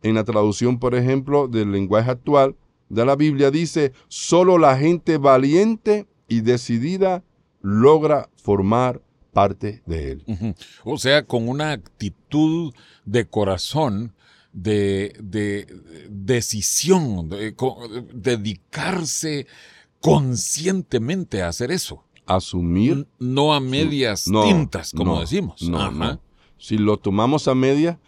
En 0.04 0.16
la 0.16 0.24
traducción, 0.24 0.80
por 0.80 0.96
ejemplo, 0.96 1.48
del 1.48 1.72
lenguaje 1.72 2.10
actual 2.12 2.56
de 2.92 3.06
la 3.06 3.16
Biblia 3.16 3.52
dice, 3.52 3.94
solo 4.08 4.58
la 4.58 4.78
gente 4.78 5.18
valiente 5.18 6.08
y 6.28 6.42
decidida 6.42 7.24
logra 7.62 8.30
formar 8.36 9.02
parte 9.34 9.82
de 9.86 10.12
él. 10.12 10.56
O 10.84 10.98
sea, 10.98 11.26
con 11.26 11.48
una 11.48 11.72
actitud 11.72 12.74
de 13.06 13.26
corazón, 13.26 14.14
de, 14.52 15.16
decisión, 16.10 17.30
de, 17.30 17.56
dedicarse 18.14 19.48
conscientemente 20.02 21.42
a 21.42 21.48
hacer 21.48 21.72
eso 21.72 22.04
asumir. 22.26 23.08
No 23.20 23.54
a 23.54 23.60
medias 23.60 24.26
tintas, 24.26 24.92
como 24.92 25.20
decimos. 25.20 25.62
Si 26.58 26.78
lo 26.78 26.98
tomamos 26.98 27.48
a 27.48 27.56
media, 27.56 28.00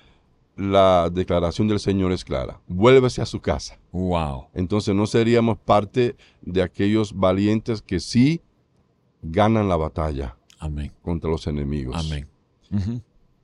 la 0.56 1.10
declaración 1.12 1.68
del 1.68 1.80
Señor 1.80 2.12
es 2.12 2.24
clara. 2.24 2.62
Vuélvese 2.68 3.22
a 3.22 3.26
su 3.26 3.40
casa. 3.42 3.80
Wow. 3.92 4.48
Entonces 4.54 4.94
no 4.94 5.08
seríamos 5.08 5.58
parte 5.58 6.16
de 6.42 6.62
aquellos 6.62 7.14
valientes 7.14 7.82
que 7.82 8.00
sí 8.00 8.42
ganan 9.22 9.70
la 9.70 9.78
batalla. 9.78 10.38
Amén. 10.60 10.92
Contra 11.02 11.30
los 11.30 11.48
enemigos. 11.48 11.96
Amén. 11.96 12.28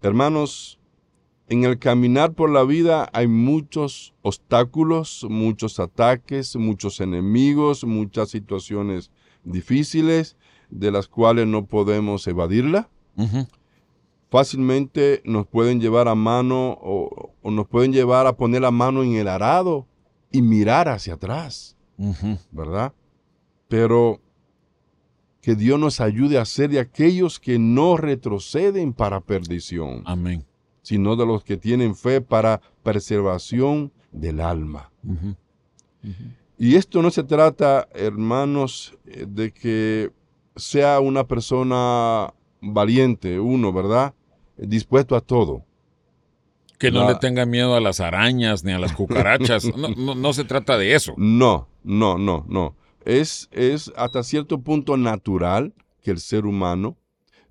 Hermanos, 0.01 0.79
en 1.47 1.63
el 1.63 1.79
caminar 1.79 2.33
por 2.33 2.49
la 2.49 2.63
vida 2.63 3.09
hay 3.11 3.27
muchos 3.27 4.13
obstáculos, 4.21 5.25
muchos 5.29 5.79
ataques, 5.79 6.55
muchos 6.55 6.99
enemigos, 6.99 7.83
muchas 7.83 8.29
situaciones 8.29 9.11
difíciles 9.43 10.37
de 10.69 10.91
las 10.91 11.07
cuales 11.07 11.47
no 11.47 11.65
podemos 11.65 12.27
evadirla. 12.27 12.89
Fácilmente 14.29 15.21
nos 15.25 15.47
pueden 15.47 15.81
llevar 15.81 16.07
a 16.07 16.15
mano 16.15 16.77
o, 16.81 17.31
nos 17.43 17.67
pueden 17.67 17.91
llevar 17.91 18.27
a 18.27 18.37
poner 18.37 18.61
la 18.61 18.71
mano 18.71 19.03
en 19.03 19.15
el 19.15 19.27
arado 19.27 19.87
y 20.31 20.41
mirar 20.43 20.87
hacia 20.87 21.15
atrás, 21.15 21.75
¿verdad? 22.51 22.93
Pero 23.67 24.21
que 25.41 25.55
Dios 25.55 25.79
nos 25.79 25.99
ayude 25.99 26.37
a 26.37 26.45
ser 26.45 26.69
de 26.69 26.79
aquellos 26.79 27.39
que 27.39 27.57
no 27.57 27.97
retroceden 27.97 28.93
para 28.93 29.19
perdición. 29.21 30.03
Amén. 30.05 30.45
Sino 30.83 31.15
de 31.15 31.25
los 31.25 31.43
que 31.43 31.57
tienen 31.57 31.95
fe 31.95 32.21
para 32.21 32.61
preservación 32.83 33.91
del 34.11 34.41
alma. 34.41 34.91
Y 36.57 36.75
esto 36.75 37.01
no 37.01 37.09
se 37.09 37.23
trata, 37.23 37.87
hermanos, 37.93 38.97
de 39.05 39.51
que 39.51 40.11
sea 40.55 40.99
una 40.99 41.25
persona 41.25 42.33
valiente, 42.61 43.39
uno, 43.39 43.73
¿verdad? 43.73 44.13
Dispuesto 44.67 45.15
a 45.15 45.21
todo. 45.21 45.63
Que 46.77 46.91
no 46.91 47.07
le 47.07 47.15
tenga 47.15 47.45
miedo 47.45 47.75
a 47.75 47.81
las 47.81 47.99
arañas 47.99 48.63
ni 48.63 48.71
a 48.71 48.79
las 48.79 48.93
cucarachas. 48.93 49.65
no, 49.75 50.33
se 50.33 50.45
trata 50.45 50.77
de 50.77 50.95
eso. 50.95 51.13
No, 51.17 51.67
no, 51.83 52.17
no, 52.17 52.45
no. 52.47 52.75
Es, 53.03 53.49
es 53.51 53.91
hasta 53.97 54.23
cierto 54.23 54.61
punto 54.61 54.95
natural 54.95 55.73
que 56.01 56.11
el 56.11 56.19
ser 56.19 56.45
humano 56.45 56.97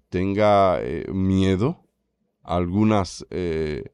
tenga 0.09 0.79
eh, 0.81 1.05
miedo 1.13 1.85
a 2.43 2.57
algunas 2.57 3.27
eh, 3.31 3.85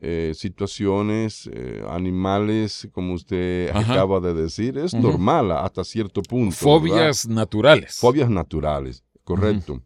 eh, 0.00 0.32
situaciones, 0.34 1.48
animales, 1.88 2.88
como 2.92 3.14
usted 3.14 3.70
acaba 3.74 4.20
de 4.20 4.34
decir, 4.34 4.76
es 4.78 4.94
normal 4.94 5.52
hasta 5.52 5.84
cierto 5.84 6.22
punto. 6.22 6.56
Fobias 6.56 7.28
naturales. 7.28 7.98
Fobias 8.00 8.28
naturales, 8.28 9.04
correcto. 9.22 9.82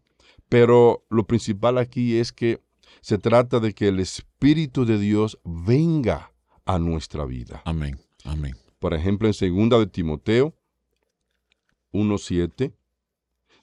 Pero 0.50 1.06
lo 1.08 1.26
principal 1.26 1.78
aquí 1.78 2.18
es 2.18 2.32
que 2.32 2.60
se 3.00 3.16
trata 3.16 3.58
de 3.58 3.72
que 3.72 3.88
el 3.88 4.00
Espíritu 4.00 4.84
de 4.84 4.98
Dios 4.98 5.38
venga 5.44 6.32
a 6.66 6.78
nuestra 6.78 7.24
vida. 7.24 7.62
Amén, 7.64 7.98
amén. 8.24 8.54
Por 8.78 8.92
ejemplo, 8.92 9.28
en 9.28 9.68
2 9.70 9.80
de 9.80 9.86
Timoteo 9.86 10.54
1.7, 11.92 12.74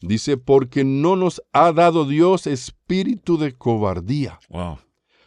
dice, 0.02 0.38
porque 0.38 0.84
no 0.84 1.16
nos 1.16 1.44
ha 1.54 1.72
dado 1.72 2.06
Dios 2.06 2.48
espíritu 2.48 3.38
de 3.38 3.54
cobardía. 3.54 4.40
Wow 4.50 4.80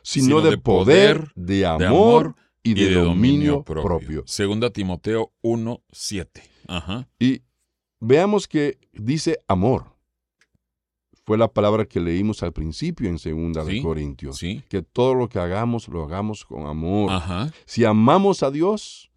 sino, 0.02 0.40
de, 0.40 0.58
poder, 0.58 1.32
de 1.34 1.66
amor, 1.66 2.34
y, 2.62 2.74
de, 2.74 2.94
dominio, 2.94 3.62
propio. 3.62 4.22
Segunda 4.26 4.70
Timoteo 4.70 5.32
1, 5.42 5.82
7. 5.90 6.42
Ajá. 6.68 7.08
Y 7.18 7.42
veamos 8.00 8.46
que 8.46 8.78
dice 8.92 9.38
amor. 9.48 9.96
Fue 11.30 11.38
la 11.38 11.46
palabra 11.46 11.84
que 11.84 12.00
leímos 12.00 12.42
al 12.42 12.52
principio 12.52 13.08
en 13.08 13.16
Segunda 13.16 13.62
de 13.62 13.80
Corintios. 13.80 14.38
Sí. 14.38 14.64
Que 14.68 14.82
todo 14.82 15.14
lo 15.14 15.28
que 15.28 15.38
hagamos 15.38 15.86
lo 15.86 16.02
hagamos 16.02 16.44
con 16.44 16.66
amor. 16.66 17.08
Ajá. 17.08 17.52
Si 17.66 17.84
amamos 17.84 18.42
a 18.42 18.50
Dios, 18.50 19.12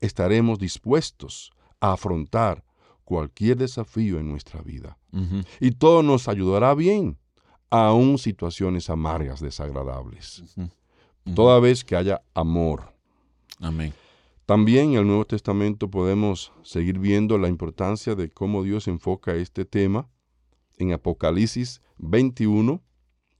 estaremos 0.00 0.58
dispuestos 0.58 1.50
a 1.78 1.92
afrontar 1.92 2.64
cualquier 3.04 3.58
desafío 3.58 4.18
en 4.18 4.30
nuestra 4.30 4.62
vida. 4.62 4.96
Y 5.60 5.72
todo 5.72 6.02
nos 6.02 6.28
ayudará 6.28 6.74
bien 6.74 7.18
aún 7.68 8.16
situaciones 8.16 8.88
amargas, 8.88 9.40
desagradables. 9.40 10.42
Toda 11.34 11.60
vez 11.60 11.84
que 11.84 11.94
haya 11.94 12.22
amor. 12.32 12.94
Amén. 13.58 13.92
También 14.46 14.92
en 14.92 15.00
el 15.00 15.06
Nuevo 15.06 15.26
Testamento 15.26 15.90
podemos 15.90 16.52
seguir 16.62 16.98
viendo 16.98 17.36
la 17.36 17.48
importancia 17.48 18.14
de 18.14 18.30
cómo 18.30 18.62
Dios 18.62 18.88
enfoca 18.88 19.34
este 19.34 19.66
tema 19.66 20.08
en 20.80 20.92
Apocalipsis 20.92 21.82
21, 21.98 22.82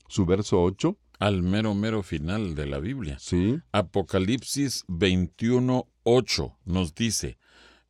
su 0.08 0.26
verso 0.26 0.62
8. 0.62 0.96
Al 1.18 1.42
mero, 1.42 1.74
mero 1.74 2.02
final 2.02 2.54
de 2.54 2.66
la 2.66 2.78
Biblia. 2.78 3.18
Sí. 3.18 3.58
Apocalipsis 3.72 4.84
21, 4.88 5.86
8 6.04 6.58
nos 6.64 6.94
dice, 6.94 7.38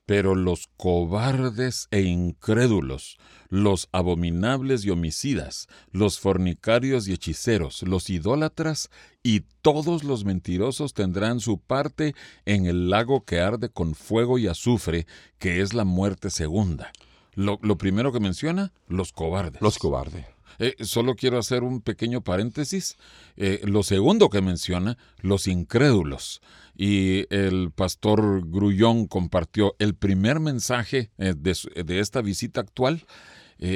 pero 0.05 0.35
los 0.35 0.69
cobardes 0.77 1.87
e 1.93 2.01
incrédulos, 2.01 3.19
los 3.49 3.89
abominables 3.93 4.85
y 4.85 4.91
homicidas, 4.91 5.69
los 5.93 6.19
fornicarios 6.19 7.07
y 7.07 7.13
hechiceros, 7.13 7.83
los 7.83 8.11
idólatras 8.11 8.91
y 9.23 9.45
todos 9.63 10.03
los 10.03 10.25
mentirosos 10.25 10.95
tendrán 10.95 11.39
su 11.39 11.61
parte 11.61 12.17
en 12.45 12.67
el 12.67 12.91
lago 12.91 13.25
que 13.25 13.39
arde 13.39 13.69
con 13.69 13.95
fuego 13.95 14.39
y 14.39 14.49
azufre, 14.49 15.07
que 15.39 15.61
es 15.61 15.75
la 15.75 15.85
muerte 15.85 16.31
segunda. 16.31 16.91
Lo, 17.35 17.59
primero 17.79 18.13
que 18.13 18.21
menciona, 18.21 18.73
los 18.89 19.13
cobardes. 19.13 19.61
Los 19.63 19.79
cobardes. 19.79 20.27
Eh, 20.59 20.75
solo 20.81 21.15
quiero 21.15 21.39
hacer 21.39 21.63
un 21.63 21.81
pequeño 21.81 22.23
paréntesis. 22.23 22.97
Eh, 23.37 23.61
lo 23.65 23.83
segundo 23.83 24.29
que 24.29 24.43
menciona, 24.43 24.99
los 25.21 25.47
incrédulos. 25.47 26.43
Y 26.77 27.27
el 27.35 27.71
pastor 27.73 28.43
Grullón 28.47 29.07
compartió 29.07 29.75
el 29.79 29.95
primer 29.95 30.41
mensaje 30.41 31.11
de, 31.17 31.35
de, 31.35 32.01
esta 32.01 32.23
visita 32.23 32.61
actual 32.61 33.07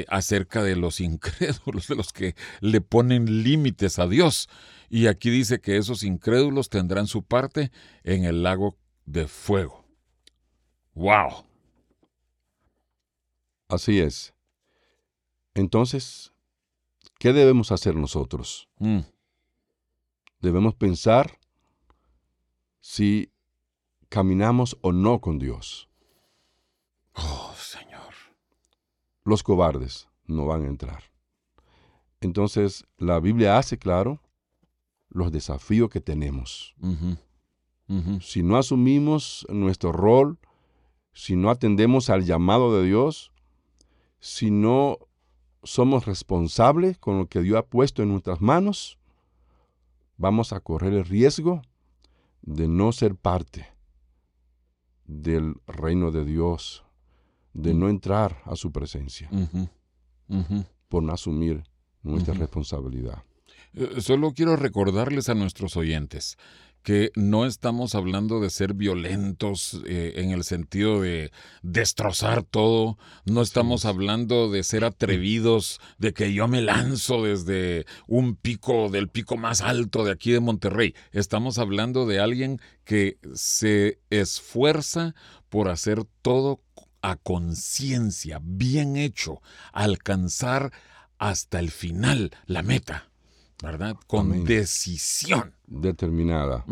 acerca 0.08 0.62
de 0.62 0.76
los 0.76 1.00
incrédulos, 1.00 1.88
de 1.88 1.96
los 1.96 2.12
que 2.12 2.34
le 2.61 2.80
ponen 2.80 3.42
límites 3.42 3.99
a 3.99 4.06
Dios. 4.06 4.49
Y 4.88 5.06
aquí 5.06 5.30
dice 5.30 5.61
que 5.61 5.76
esos 5.76 6.02
incrédulos 6.02 6.68
tendrán 6.68 7.06
su 7.06 7.23
parte 7.23 7.70
en 8.04 8.25
el 8.25 8.42
lago 8.42 8.76
de 9.06 9.28
fuego. 9.28 9.84
¡Wow! 10.94 11.44
Así 13.68 14.00
es. 14.00 14.35
Entonces, 15.54 16.33
¿qué 17.18 17.33
debemos 17.33 17.73
hacer 17.73 17.97
nosotros? 17.97 18.68
Mm. 18.78 19.00
Debemos 20.40 20.75
pensar 20.75 21.38
si 22.80 23.33
caminamos 24.09 24.76
o 24.83 24.92
no 24.92 25.21
con 25.21 25.38
Dios. 25.38 25.88
Oh, 27.14 27.54
Señor. 27.56 28.14
Los 29.25 29.42
cobardes 29.42 30.09
no 30.26 30.47
van 30.47 30.64
a 30.64 30.68
entrar. 30.68 31.04
Entonces, 32.21 32.87
la 32.99 33.21
Biblia 33.21 33.59
hace 33.59 33.78
claro 33.78 34.21
los 35.09 35.30
desafíos 35.30 35.88
que 35.90 36.00
tenemos. 36.00 36.75
Si 38.21 38.42
no 38.42 38.56
asumimos 38.56 39.47
nuestro 39.50 39.92
rol, 39.92 40.38
si 41.12 41.37
no 41.37 41.50
atendemos 41.50 42.11
al 42.11 42.25
llamado 42.25 42.76
de 42.76 42.87
Dios, 42.87 43.30
si 44.25 44.50
no 44.50 45.00
somos 45.64 46.07
responsables 46.07 46.97
con 46.97 47.19
lo 47.19 47.28
que 47.28 47.43
Dios 47.43 47.59
ha 47.59 47.66
puesto 47.66 48.02
en 48.02 48.09
nuestras 48.09 48.40
manos, 48.40 48.99
vamos 50.16 50.54
a 50.54 50.61
correr 50.61 50.95
el 50.95 51.04
riesgo 51.04 51.61
de 52.40 52.66
no 52.66 52.90
ser 52.93 53.16
parte 53.16 53.66
del 55.04 55.57
reino 55.66 56.11
de 56.11 56.25
Dios, 56.25 56.87
de 57.52 57.75
no 57.75 57.90
entrar 57.90 58.40
a 58.47 58.57
su 58.57 58.73
presencia, 58.73 59.28
por 60.88 61.02
no 61.02 61.12
asumir 61.12 61.62
nuestra 62.02 62.33
responsabilidad. 62.33 63.25
Eh, 63.75 64.00
solo 64.00 64.33
quiero 64.33 64.57
recordarles 64.57 65.28
a 65.28 65.35
nuestros 65.35 65.76
oyentes 65.76 66.38
que 66.85 67.11
no 67.17 67.47
estamos 67.47 67.95
hablando 67.95 68.41
de 68.41 68.50
ser 68.50 68.75
violentos 68.75 69.81
eh, 69.87 70.12
en 70.17 70.33
el 70.33 70.45
sentido 70.45 71.00
de 71.00 71.33
destrozar 71.62 72.43
todo, 72.43 72.99
no 73.25 73.41
estamos 73.41 73.87
hablando 73.87 74.50
de 74.50 74.62
ser 74.62 74.85
atrevidos, 74.85 75.81
de 75.97 76.12
que 76.12 76.35
yo 76.35 76.47
me 76.47 76.61
lanzo 76.61 77.25
desde 77.25 77.87
un 78.07 78.37
pico, 78.37 78.91
del 78.91 79.09
pico 79.09 79.38
más 79.38 79.62
alto 79.62 80.05
de 80.05 80.12
aquí 80.12 80.31
de 80.31 80.41
Monterrey, 80.41 80.95
estamos 81.12 81.57
hablando 81.57 82.05
de 82.07 82.21
alguien 82.21 82.61
que 82.85 83.17
se 83.33 83.99
esfuerza 84.11 85.14
por 85.49 85.71
hacer 85.71 86.05
todo 86.21 86.61
a 87.00 87.17
conciencia, 87.17 88.41
bien 88.43 88.97
hecho, 88.97 89.41
alcanzar 89.73 90.71
hasta 91.17 91.61
el 91.61 91.71
final 91.71 92.31
la 92.45 92.62
meta. 92.62 93.09
¿Verdad? 93.62 93.96
Con 94.06 94.44
decisión. 94.44 95.54
Determinada. 95.66 96.64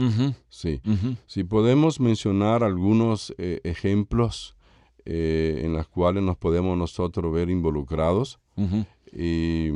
Sí. 0.49 0.81
Si 1.27 1.45
podemos 1.45 2.01
mencionar 2.01 2.63
algunos 2.63 3.35
eh, 3.39 3.61
ejemplos 3.65 4.57
eh, 5.05 5.63
en 5.65 5.73
los 5.73 5.89
cuales 5.89 6.23
nos 6.23 6.37
podemos 6.37 6.77
nosotros 6.77 7.33
ver 7.33 7.51
involucrados. 7.51 8.39
Y 9.13 9.71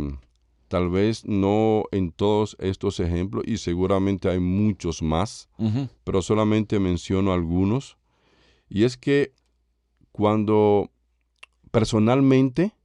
tal 0.68 0.90
vez 0.90 1.24
no 1.24 1.84
en 1.92 2.12
todos 2.12 2.56
estos 2.60 3.00
ejemplos, 3.00 3.44
y 3.46 3.58
seguramente 3.58 4.28
hay 4.28 4.40
muchos 4.40 5.02
más, 5.02 5.48
pero 6.04 6.22
solamente 6.22 6.78
menciono 6.78 7.32
algunos. 7.32 7.96
Y 8.68 8.84
es 8.84 8.96
que 8.96 9.32
cuando 10.12 10.90
personalmente 11.70 12.75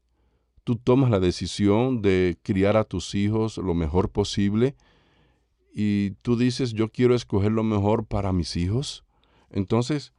tú 0.64 0.76
tomas 0.76 1.10
la 1.10 1.20
decisión 1.20 2.02
de 2.02 2.38
criar 2.44 2.78
a 2.78 2.84
tus 2.84 3.16
hijos 3.16 3.58
lo 3.58 3.74
mejor 3.74 4.10
posible 4.10 4.76
y 5.74 6.12
tú 6.22 6.36
dices, 6.36 6.74
yo 6.74 6.90
quiero 6.90 7.16
escoger 7.16 7.52
lo 7.52 7.64
mejor 7.64 8.06
para 8.06 8.34
mis 8.34 8.56
hijos. 8.58 9.06
Entonces, 9.50 10.14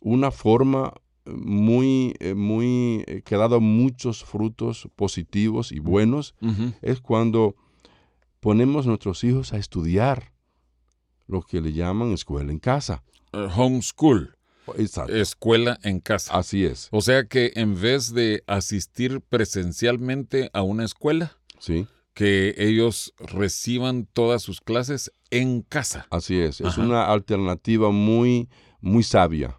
una 0.00 0.30
forma 0.30 0.94
muy, 1.26 2.14
eh, 2.20 2.34
muy, 2.34 3.04
eh, 3.06 3.22
que 3.22 3.34
ha 3.34 3.38
dado 3.38 3.60
muchos 3.60 4.24
frutos 4.24 4.88
positivos 4.96 5.72
y 5.72 5.78
buenos, 5.78 6.34
es 6.82 7.00
cuando 7.00 7.54
ponemos 8.40 8.86
nuestros 8.86 9.24
hijos 9.24 9.52
a 9.52 9.58
estudiar 9.58 10.32
lo 11.26 11.42
que 11.42 11.60
le 11.60 11.72
llaman 11.72 12.12
escuela 12.12 12.52
en 12.52 12.58
casa. 12.58 13.02
Uh, 13.32 13.48
homeschool 13.54 14.36
escuela 15.08 15.78
en 15.82 16.00
casa. 16.00 16.34
Así 16.34 16.64
es. 16.64 16.88
O 16.90 17.00
sea 17.00 17.24
que 17.24 17.52
en 17.54 17.80
vez 17.80 18.12
de 18.12 18.42
asistir 18.46 19.20
presencialmente 19.20 20.50
a 20.52 20.62
una 20.62 20.84
escuela, 20.84 21.36
sí. 21.58 21.86
que 22.14 22.54
ellos 22.58 23.14
reciban 23.18 24.06
todas 24.12 24.42
sus 24.42 24.60
clases 24.60 25.12
en 25.30 25.62
casa. 25.62 26.06
Así 26.10 26.38
es. 26.38 26.60
Es 26.60 26.78
una 26.78 27.06
alternativa 27.06 27.90
muy, 27.90 28.48
muy 28.80 29.02
sabia. 29.02 29.58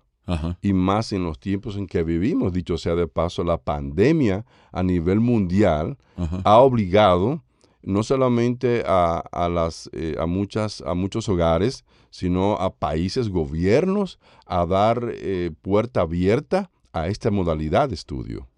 Y 0.62 0.74
más 0.74 1.12
en 1.12 1.24
los 1.24 1.39
tiempos 1.39 1.78
en 1.78 1.86
que 1.86 2.04
vivimos, 2.04 2.52
dicho 2.52 2.78
sea 2.80 2.96
de 2.96 3.08
paso, 3.08 3.44
la 3.44 3.58
pandemia 3.58 4.44
a 4.72 4.82
nivel 4.82 5.20
mundial 5.20 5.98
ha 6.44 6.58
obligado 6.58 7.44
no 7.86 8.02
solamente 8.02 8.84
a, 8.86 9.19
a 9.32 9.48
las, 9.48 9.89
eh, 9.93 10.15
a, 10.19 10.26
muchas, 10.26 10.82
a 10.82 10.95
muchos 10.95 11.30
hogares, 11.30 11.86
sino 12.10 12.54
a 12.56 12.76
países, 12.76 13.30
gobiernos, 13.30 14.19
a 14.48 14.65
dar 14.65 15.12
eh, 15.13 15.52
puerta 15.62 16.02
abierta 16.02 16.71
a 16.91 17.08
esta 17.08 17.30
modalidad 17.30 17.89
de 17.89 17.95
estudio. 17.95 18.50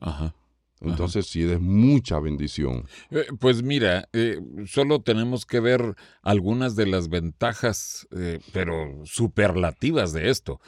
Entonces 0.80 1.28
sí 1.28 1.44
es 1.44 1.60
mucha 1.60 2.20
bendición. 2.20 2.86
Eh, 3.10 3.26
pues 3.40 3.64
mira, 3.64 4.08
solo 4.68 5.02
tenemos 5.02 5.46
que 5.46 5.60
ver 5.60 5.96
algunas 6.22 6.76
de 6.76 6.86
las 6.86 7.10
ventajas, 7.10 8.08
pero 8.54 9.02
superlativas 9.04 10.14
de 10.14 10.30
esto. 10.30 10.62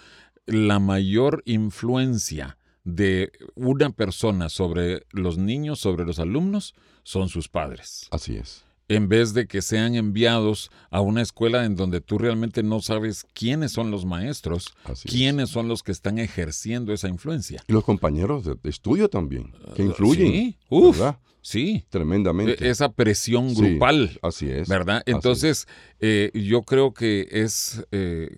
La 0.48 0.80
mayor 0.80 1.44
influencia 1.46 2.58
de 2.96 3.32
una 3.56 3.90
persona 3.92 4.50
sobre 4.50 5.04
los 5.12 5.38
niños, 5.38 5.80
sobre 5.80 6.06
los 6.06 6.20
alumnos, 6.20 6.76
son 7.04 7.30
sus 7.30 7.48
padres. 7.50 8.08
Así 8.12 8.36
es. 8.36 8.64
En 8.88 9.08
vez 9.08 9.36
de 9.36 9.46
que 9.46 9.62
sean 9.62 9.94
enviados 9.94 10.72
a 10.90 11.02
una 11.02 11.22
escuela 11.22 11.64
en 11.66 11.76
donde 11.76 12.02
tú 12.02 12.18
realmente 12.18 12.64
no 12.64 12.82
sabes 12.82 13.24
quiénes 13.34 13.72
son 13.72 13.92
los 13.92 14.04
maestros, 14.04 14.74
quiénes 15.06 15.50
son 15.50 15.68
los 15.68 15.84
que 15.84 15.92
están 15.92 16.18
ejerciendo 16.18 16.92
esa 16.92 17.08
influencia. 17.08 17.64
Y 17.68 17.74
los 17.74 17.84
compañeros 17.84 18.46
de 18.46 18.58
estudio 18.64 19.08
también, 19.08 19.54
que 19.76 19.84
influyen. 19.84 20.32
Sí, 20.32 20.58
Uf, 20.70 21.00
sí. 21.42 21.86
Tremendamente. 21.90 22.66
E-, 22.66 22.70
esa 22.72 22.92
presión 22.92 23.54
grupal. 23.54 24.18
así 24.24 24.50
es. 24.50 24.68
¿Verdad? 24.68 25.04
Entonces, 25.06 25.68
eh, 26.00 26.32
yo 26.34 26.64
creo 26.64 26.92
que 26.92 27.28
es 27.30 27.86
eh, 27.92 28.36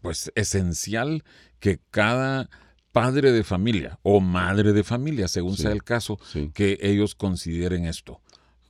pues 0.00 0.32
esencial 0.34 1.24
que 1.58 1.78
cada 1.90 2.48
padre 2.92 3.32
de 3.32 3.44
familia 3.44 3.98
o 4.02 4.20
madre 4.20 4.72
de 4.72 4.84
familia, 4.84 5.28
según 5.28 5.56
sea 5.56 5.72
el 5.72 5.84
caso, 5.84 6.18
que 6.54 6.78
ellos 6.80 7.14
consideren 7.14 7.86
esto, 7.86 8.20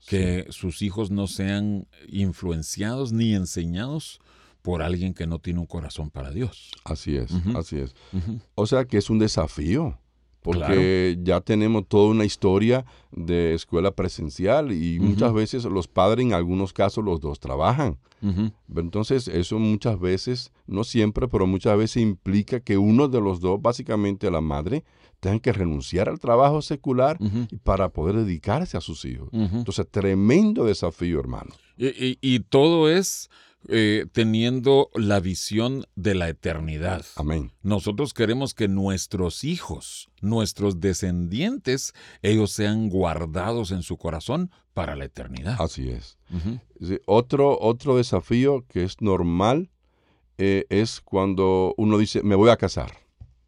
que 0.06 0.46
sus 0.50 0.82
hijos 0.82 1.10
no 1.10 1.26
sean 1.26 1.86
influenciados 2.08 3.12
ni 3.12 3.34
enseñados 3.34 4.20
por 4.62 4.82
alguien 4.82 5.14
que 5.14 5.26
no 5.26 5.38
tiene 5.38 5.60
un 5.60 5.66
corazón 5.66 6.10
para 6.10 6.30
Dios. 6.30 6.70
Así 6.84 7.16
es, 7.16 7.30
así 7.54 7.78
es. 7.78 7.94
O 8.54 8.66
sea 8.66 8.84
que 8.84 8.98
es 8.98 9.10
un 9.10 9.18
desafío 9.18 9.98
porque 10.42 11.18
ya 11.22 11.40
tenemos 11.40 11.86
toda 11.86 12.10
una 12.10 12.24
historia 12.24 12.84
de 13.12 13.54
escuela 13.54 13.90
presencial 13.90 14.72
y 14.72 14.98
muchas 15.00 15.32
veces 15.32 15.64
los 15.64 15.88
padres, 15.88 16.24
en 16.24 16.32
algunos 16.32 16.72
casos, 16.72 17.04
los 17.04 17.20
dos 17.20 17.40
trabajan. 17.40 17.98
Entonces, 18.74 19.28
eso 19.28 19.58
muchas 19.58 19.98
veces, 19.98 20.52
no 20.66 20.84
siempre, 20.84 21.28
pero 21.28 21.46
muchas 21.46 21.76
veces 21.76 22.02
implica 22.02 22.60
que 22.60 22.78
uno 22.78 23.08
de 23.08 23.20
los 23.20 23.40
dos, 23.40 23.60
básicamente 23.60 24.30
la 24.30 24.40
madre, 24.40 24.84
tenga 25.20 25.38
que 25.38 25.52
renunciar 25.52 26.08
al 26.08 26.18
trabajo 26.18 26.62
secular 26.62 27.18
para 27.62 27.90
poder 27.90 28.16
dedicarse 28.16 28.76
a 28.76 28.80
sus 28.80 29.04
hijos. 29.04 29.28
Entonces, 29.32 29.86
tremendo 29.90 30.64
desafío, 30.64 31.20
hermano. 31.20 31.50
y 31.76 32.40
todo 32.40 32.90
es 32.90 33.30
eh, 33.68 34.06
teniendo 34.12 34.90
la 34.94 35.20
visión 35.20 35.84
de 35.94 36.14
la 36.14 36.28
eternidad. 36.28 37.04
Amén. 37.16 37.52
Nosotros 37.62 38.14
queremos 38.14 38.54
que 38.54 38.68
nuestros 38.68 39.44
hijos, 39.44 40.10
nuestros 40.22 40.80
descendientes, 40.80 41.92
ellos 42.22 42.52
sean 42.52 42.88
guardados 42.88 43.70
en 43.70 43.82
su 43.82 43.96
corazón 43.98 44.50
para 44.72 44.96
la 44.96 45.04
eternidad. 45.04 45.56
Así 45.58 45.90
es. 45.90 46.16
otro, 47.06 47.58
otro 47.60 47.96
desafío 47.96 48.64
que 48.66 48.84
es 48.84 49.00
normal 49.02 49.70
eh, 50.38 50.64
es 50.70 51.02
cuando 51.02 51.74
uno 51.76 51.98
dice, 51.98 52.22
me 52.22 52.34
voy 52.34 52.48
a 52.48 52.56
casar. 52.56 52.92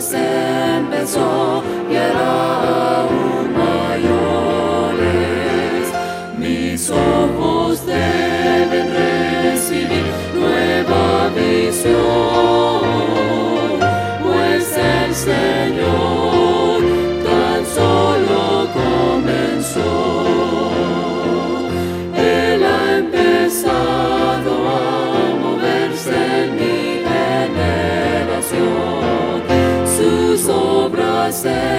sen 0.00 0.90
beso 0.90 1.62
say 31.46 31.75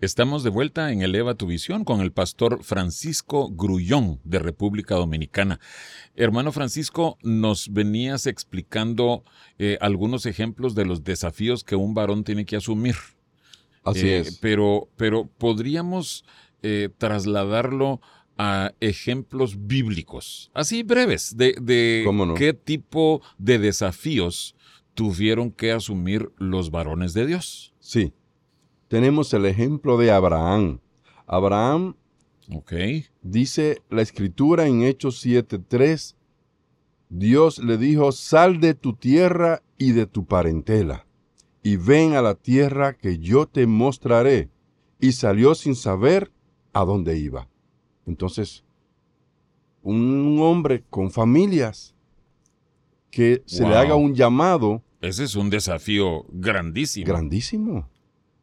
Estamos 0.00 0.42
de 0.42 0.48
vuelta 0.48 0.92
en 0.92 1.02
Eleva 1.02 1.34
tu 1.34 1.46
Visión 1.46 1.84
con 1.84 2.00
el 2.00 2.10
pastor 2.10 2.64
Francisco 2.64 3.50
Grullón 3.50 4.18
de 4.24 4.38
República 4.38 4.94
Dominicana. 4.94 5.60
Hermano 6.16 6.52
Francisco, 6.52 7.18
nos 7.22 7.70
venías 7.70 8.26
explicando 8.26 9.24
eh, 9.58 9.76
algunos 9.82 10.24
ejemplos 10.24 10.74
de 10.74 10.86
los 10.86 11.04
desafíos 11.04 11.64
que 11.64 11.76
un 11.76 11.92
varón 11.92 12.24
tiene 12.24 12.46
que 12.46 12.56
asumir. 12.56 12.94
Así 13.84 14.08
eh, 14.08 14.20
es. 14.20 14.38
Pero, 14.38 14.88
pero 14.96 15.28
podríamos 15.36 16.24
eh, 16.62 16.88
trasladarlo 16.96 18.00
a 18.38 18.72
ejemplos 18.80 19.66
bíblicos, 19.66 20.50
así 20.54 20.82
breves, 20.82 21.36
de, 21.36 21.54
de 21.60 22.06
qué 22.38 22.54
tipo 22.54 23.20
de 23.36 23.58
desafíos 23.58 24.56
tuvieron 24.94 25.50
que 25.50 25.72
asumir 25.72 26.32
los 26.38 26.70
varones 26.70 27.12
de 27.12 27.26
Dios. 27.26 27.74
Sí 27.80 28.14
tenemos 28.90 29.32
el 29.34 29.46
ejemplo 29.46 29.96
de 29.98 30.10
Abraham. 30.10 30.80
Abraham, 31.28 31.94
okay. 32.52 33.06
dice 33.22 33.82
la 33.88 34.02
escritura 34.02 34.66
en 34.66 34.82
Hechos 34.82 35.24
7.3, 35.24 36.16
Dios 37.08 37.58
le 37.58 37.78
dijo, 37.78 38.10
sal 38.10 38.58
de 38.58 38.74
tu 38.74 38.94
tierra 38.94 39.62
y 39.78 39.92
de 39.92 40.06
tu 40.06 40.26
parentela, 40.26 41.06
y 41.62 41.76
ven 41.76 42.14
a 42.14 42.20
la 42.20 42.34
tierra 42.34 42.94
que 42.94 43.20
yo 43.20 43.46
te 43.46 43.68
mostraré. 43.68 44.50
Y 44.98 45.12
salió 45.12 45.54
sin 45.54 45.76
saber 45.76 46.32
a 46.72 46.84
dónde 46.84 47.16
iba. 47.16 47.48
Entonces, 48.06 48.64
un 49.82 50.40
hombre 50.40 50.82
con 50.90 51.12
familias 51.12 51.94
que 53.12 53.44
se 53.46 53.66
le 53.66 53.76
haga 53.76 53.94
un 53.94 54.16
llamado. 54.16 54.82
Ese 55.00 55.24
es 55.24 55.36
un 55.36 55.48
desafío 55.48 56.26
grandísimo. 56.28 57.06
Grandísimo. 57.06 57.88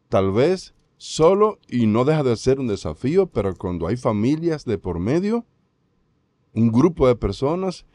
Tal 0.09 0.31
vez 0.31 0.73
solo 0.97 1.59
y 1.67 1.85
no 1.87 2.05
deja 2.05 2.23
de 2.23 2.35
ser 2.35 2.59
un 2.59 2.67
desafío, 2.67 3.27
pero 3.27 3.55
cuando 3.55 3.87
hay 3.87 3.97
familias 3.97 4.65
de 4.65 4.77
por 4.77 4.99
medio, 4.99 5.45
un 6.53 6.71
grupo 6.71 7.07
de 7.07 7.15
personas, 7.15 7.85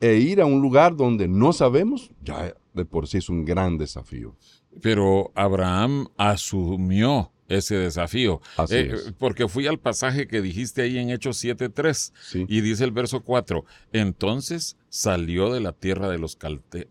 e 0.00 0.16
ir 0.16 0.40
a 0.40 0.46
un 0.46 0.60
lugar 0.60 0.96
donde 0.96 1.28
no 1.28 1.52
sabemos, 1.52 2.10
ya 2.22 2.54
de 2.74 2.84
por 2.84 3.08
sí 3.08 3.18
es 3.18 3.28
un 3.28 3.44
gran 3.44 3.78
desafío. 3.78 4.36
Pero 4.82 5.32
Abraham 5.34 6.08
asumió 6.16 7.32
ese 7.48 7.76
desafío. 7.76 8.40
Eh, 8.70 8.94
porque 9.18 9.48
fui 9.48 9.66
al 9.66 9.78
pasaje 9.78 10.26
que 10.26 10.40
dijiste 10.40 10.82
ahí 10.82 10.98
en 10.98 11.10
Hechos 11.10 11.42
7.3 11.42 12.46
y 12.48 12.60
dice 12.60 12.84
el 12.84 12.92
verso 12.92 13.22
4, 13.22 13.64
entonces 13.92 14.76
salió 14.88 15.52
de 15.52 15.60
la 15.60 15.72
tierra 15.72 16.08
de 16.08 16.18
los, 16.18 16.38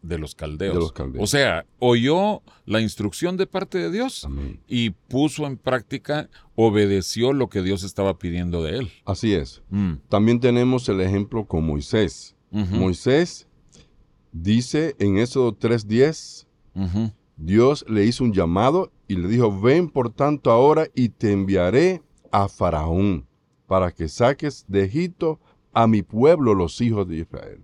de 0.01 0.17
los, 0.17 0.35
caldeos. 0.35 0.93
O 1.17 1.27
sea, 1.27 1.65
oyó 1.79 2.41
la 2.65 2.81
instrucción 2.81 3.37
de 3.37 3.47
parte 3.47 3.77
de 3.77 3.91
Dios 3.91 4.27
y 4.67 4.91
puso 4.91 5.45
en 5.47 5.57
práctica, 5.57 6.29
obedeció 6.55 7.33
lo 7.33 7.49
que 7.49 7.61
Dios 7.61 7.83
estaba 7.83 8.17
pidiendo 8.17 8.63
de 8.63 8.79
él. 8.79 8.91
Así 9.05 9.33
es. 9.33 9.61
Mm. 9.69 9.93
También 10.09 10.39
tenemos 10.39 10.87
el 10.89 11.01
ejemplo 11.01 11.45
con 11.45 11.65
Moisés. 11.65 12.35
Moisés 12.51 13.47
dice 14.31 14.95
en 14.99 15.17
Éxodo 15.17 15.57
3.10, 15.57 17.15
Dios 17.37 17.85
le 17.87 18.05
hizo 18.05 18.23
un 18.23 18.33
llamado 18.33 18.91
y 19.07 19.15
le 19.15 19.27
dijo, 19.27 19.59
ven 19.59 19.89
por 19.89 20.09
tanto 20.11 20.51
ahora 20.51 20.87
y 20.95 21.09
te 21.09 21.31
enviaré 21.31 22.01
a 22.31 22.47
Faraón 22.47 23.25
para 23.67 23.91
que 23.91 24.07
saques 24.07 24.65
de 24.67 24.83
Egipto 24.83 25.39
a 25.73 25.87
mi 25.87 26.03
pueblo, 26.03 26.53
los 26.53 26.79
hijos 26.81 27.07
de 27.07 27.17
Israel. 27.17 27.63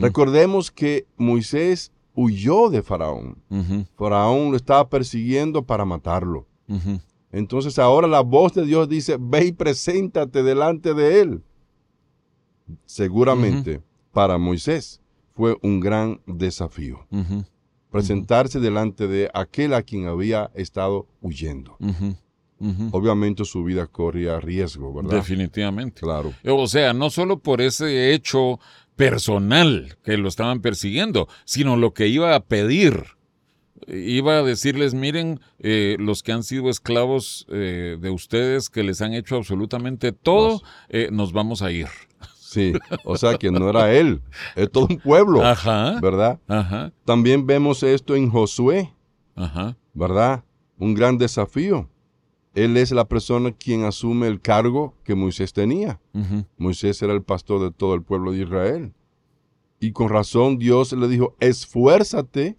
Recordemos 0.00 0.70
que 0.70 1.06
Moisés 1.16 1.92
huyó 2.14 2.68
de 2.68 2.82
Faraón. 2.82 3.38
Faraón 3.96 4.50
lo 4.50 4.56
estaba 4.56 4.88
persiguiendo 4.88 5.62
para 5.62 5.84
matarlo. 5.84 6.46
Entonces 7.30 7.78
ahora 7.78 8.06
la 8.08 8.20
voz 8.20 8.54
de 8.54 8.64
Dios 8.64 8.88
dice, 8.88 9.16
ve 9.20 9.46
y 9.46 9.52
preséntate 9.52 10.42
delante 10.42 10.94
de 10.94 11.20
él. 11.20 11.42
Seguramente 12.86 13.82
para 14.12 14.38
Moisés 14.38 15.00
fue 15.34 15.56
un 15.62 15.80
gran 15.80 16.20
desafío 16.26 17.06
presentarse 17.90 18.60
delante 18.60 19.06
de 19.06 19.30
aquel 19.34 19.74
a 19.74 19.82
quien 19.82 20.06
había 20.06 20.50
estado 20.54 21.06
huyendo. 21.20 21.76
Obviamente 22.90 23.44
su 23.44 23.62
vida 23.64 23.86
corría 23.86 24.40
riesgo, 24.40 24.92
¿verdad? 24.92 25.16
Definitivamente. 25.16 26.00
Claro. 26.00 26.34
O 26.44 26.66
sea, 26.66 26.92
no 26.92 27.10
solo 27.10 27.38
por 27.38 27.60
ese 27.60 28.12
hecho 28.12 28.58
personal 28.96 29.96
que 30.02 30.16
lo 30.16 30.28
estaban 30.28 30.60
persiguiendo, 30.60 31.28
sino 31.44 31.76
lo 31.76 31.94
que 31.94 32.08
iba 32.08 32.34
a 32.34 32.44
pedir. 32.44 33.04
Iba 33.86 34.38
a 34.38 34.42
decirles, 34.42 34.92
miren, 34.92 35.40
eh, 35.60 35.96
los 36.00 36.24
que 36.24 36.32
han 36.32 36.42
sido 36.42 36.68
esclavos 36.68 37.46
eh, 37.48 37.96
de 37.98 38.10
ustedes, 38.10 38.68
que 38.68 38.82
les 38.82 39.00
han 39.00 39.14
hecho 39.14 39.36
absolutamente 39.36 40.10
todo, 40.10 40.62
eh, 40.88 41.10
nos 41.12 41.32
vamos 41.32 41.62
a 41.62 41.70
ir. 41.70 41.86
Sí, 42.50 42.72
o 43.04 43.18
sea 43.18 43.36
que 43.36 43.50
no 43.50 43.68
era 43.68 43.92
él, 43.92 44.22
es 44.56 44.72
todo 44.72 44.86
un 44.88 44.96
pueblo, 44.96 45.44
Ajá. 45.44 46.00
¿verdad? 46.00 46.40
Ajá. 46.48 46.90
También 47.04 47.46
vemos 47.46 47.82
esto 47.82 48.16
en 48.16 48.30
Josué, 48.30 48.90
Ajá. 49.36 49.76
¿verdad? 49.92 50.42
Un 50.78 50.94
gran 50.94 51.18
desafío. 51.18 51.90
Él 52.54 52.78
es 52.78 52.90
la 52.90 53.06
persona 53.06 53.52
quien 53.52 53.84
asume 53.84 54.28
el 54.28 54.40
cargo 54.40 54.94
que 55.04 55.14
Moisés 55.14 55.52
tenía. 55.52 56.00
Moisés 56.56 57.02
era 57.02 57.12
el 57.12 57.22
pastor 57.22 57.60
de 57.62 57.70
todo 57.70 57.92
el 57.92 58.02
pueblo 58.02 58.32
de 58.32 58.38
Israel. 58.44 58.94
Y 59.78 59.92
con 59.92 60.08
razón 60.08 60.56
Dios 60.58 60.94
le 60.94 61.06
dijo, 61.06 61.36
esfuérzate 61.40 62.56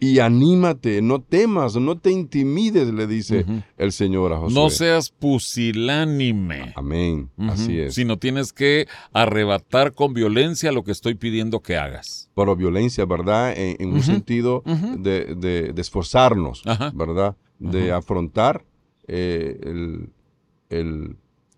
y 0.00 0.18
anímate, 0.18 1.00
no 1.02 1.20
temas, 1.22 1.76
no 1.76 1.96
te 1.96 2.10
intimides, 2.10 2.92
le 2.92 3.06
dice 3.06 3.46
el 3.76 3.92
Señor 3.92 4.32
a 4.32 4.38
Josué. 4.38 4.54
No 4.54 4.68
seas 4.68 5.10
pusilánime. 5.10 6.72
Amén, 6.76 7.30
así 7.38 7.78
es. 7.78 7.94
Sino 7.94 8.18
tienes 8.18 8.52
que 8.52 8.86
arrebatar 9.12 9.94
con 9.94 10.12
violencia 10.12 10.72
lo 10.72 10.84
que 10.84 10.92
estoy 10.92 11.14
pidiendo 11.14 11.60
que 11.60 11.76
hagas. 11.76 12.30
Pero 12.34 12.56
violencia, 12.56 13.04
¿verdad? 13.06 13.54
En, 13.56 13.92
un 13.92 14.02
sentido 14.02 14.62
de, 14.98 15.72
esforzarnos, 15.76 16.62
¿verdad? 16.94 17.36
De 17.58 17.92
afrontar 17.92 18.64
eh, 19.06 19.58
el, 19.62 21.16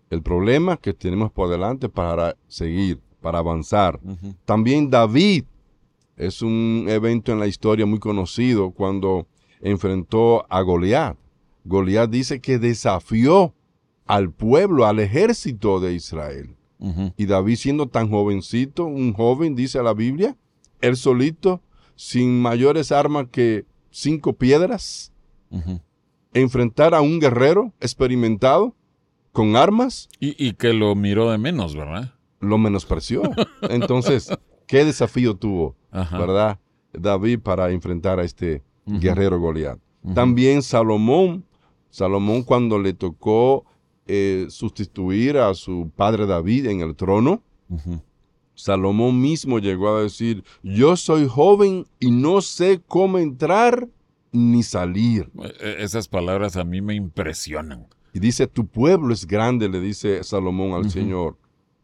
el, 0.09 0.21
problema 0.21 0.77
que 0.77 0.93
tenemos 0.93 1.31
por 1.31 1.49
delante 1.49 1.89
para 1.89 2.35
seguir, 2.47 2.99
para 3.19 3.39
avanzar. 3.39 3.99
También 4.45 4.89
David 4.89 5.45
es 6.17 6.41
un 6.41 6.85
evento 6.89 7.31
en 7.31 7.39
la 7.39 7.47
historia 7.47 7.85
muy 7.85 7.99
conocido 7.99 8.71
cuando 8.71 9.27
enfrentó 9.61 10.45
a 10.49 10.61
Goliat. 10.61 11.17
Goliat 11.63 12.09
dice 12.09 12.41
que 12.41 12.57
desafió 12.57 13.53
al 14.05 14.31
pueblo, 14.31 14.85
al 14.85 14.99
ejército 14.99 15.79
de 15.79 15.93
Israel. 15.93 16.55
Y 17.17 17.25
David 17.25 17.55
siendo 17.55 17.87
tan 17.87 18.09
jovencito, 18.09 18.85
un 18.85 19.11
joven, 19.13 19.55
dice 19.55 19.81
la 19.81 19.95
Biblia, 19.95 20.37
él 20.79 20.95
solito, 20.95 21.59
sin 21.95 22.39
mayores 22.39 22.91
armas 22.91 23.27
que 23.31 23.65
cinco 23.89 24.33
piedras, 24.33 25.11
enfrentar 26.33 26.93
a 26.93 27.01
un 27.01 27.19
guerrero 27.19 27.73
experimentado 27.79 28.75
con 29.31 29.55
armas. 29.55 30.07
Y, 30.19 30.35
y, 30.43 30.53
que 30.53 30.73
lo 30.73 30.93
miró 30.93 31.31
de 31.31 31.39
menos, 31.39 31.75
¿verdad? 31.75 32.13
Lo 32.39 32.59
menospreció. 32.59 33.23
Entonces, 33.69 34.29
¿qué 34.67 34.85
desafío 34.85 35.35
tuvo? 35.35 35.75
¿verdad? 35.91 36.59
David 36.93 37.39
para 37.39 37.71
enfrentar 37.71 38.19
a 38.19 38.23
este 38.23 38.61
guerrero 38.85 39.39
Goliat. 39.39 39.79
También 40.13 40.61
Salomón, 40.61 41.43
Salomón 41.89 42.43
cuando 42.43 42.79
le 42.79 42.93
tocó 42.93 43.65
eh, 44.05 44.45
sustituir 44.49 45.37
a 45.37 45.53
su 45.53 45.91
padre 45.95 46.25
David 46.25 46.67
en 46.67 46.81
el 46.81 46.95
trono, 46.95 47.41
Salomón 48.53 49.19
mismo 49.19 49.59
llegó 49.59 49.95
a 49.95 50.03
decir, 50.03 50.43
yo 50.63 50.95
soy 50.95 51.27
joven 51.27 51.85
y 51.99 52.11
no 52.11 52.41
sé 52.41 52.81
cómo 52.87 53.17
entrar 53.17 53.87
ni 54.31 54.63
salir. 54.63 55.29
E, 55.41 55.53
e, 55.59 55.83
esas 55.83 56.07
palabras 56.07 56.55
a 56.55 56.63
mí 56.63 56.81
me 56.81 56.95
impresionan. 56.95 57.87
Y 58.13 58.19
dice, 58.19 58.47
tu 58.47 58.65
pueblo 58.65 59.13
es 59.13 59.27
grande, 59.27 59.69
le 59.69 59.79
dice 59.79 60.23
Salomón 60.23 60.71
al 60.71 60.89
Señor 60.89 61.37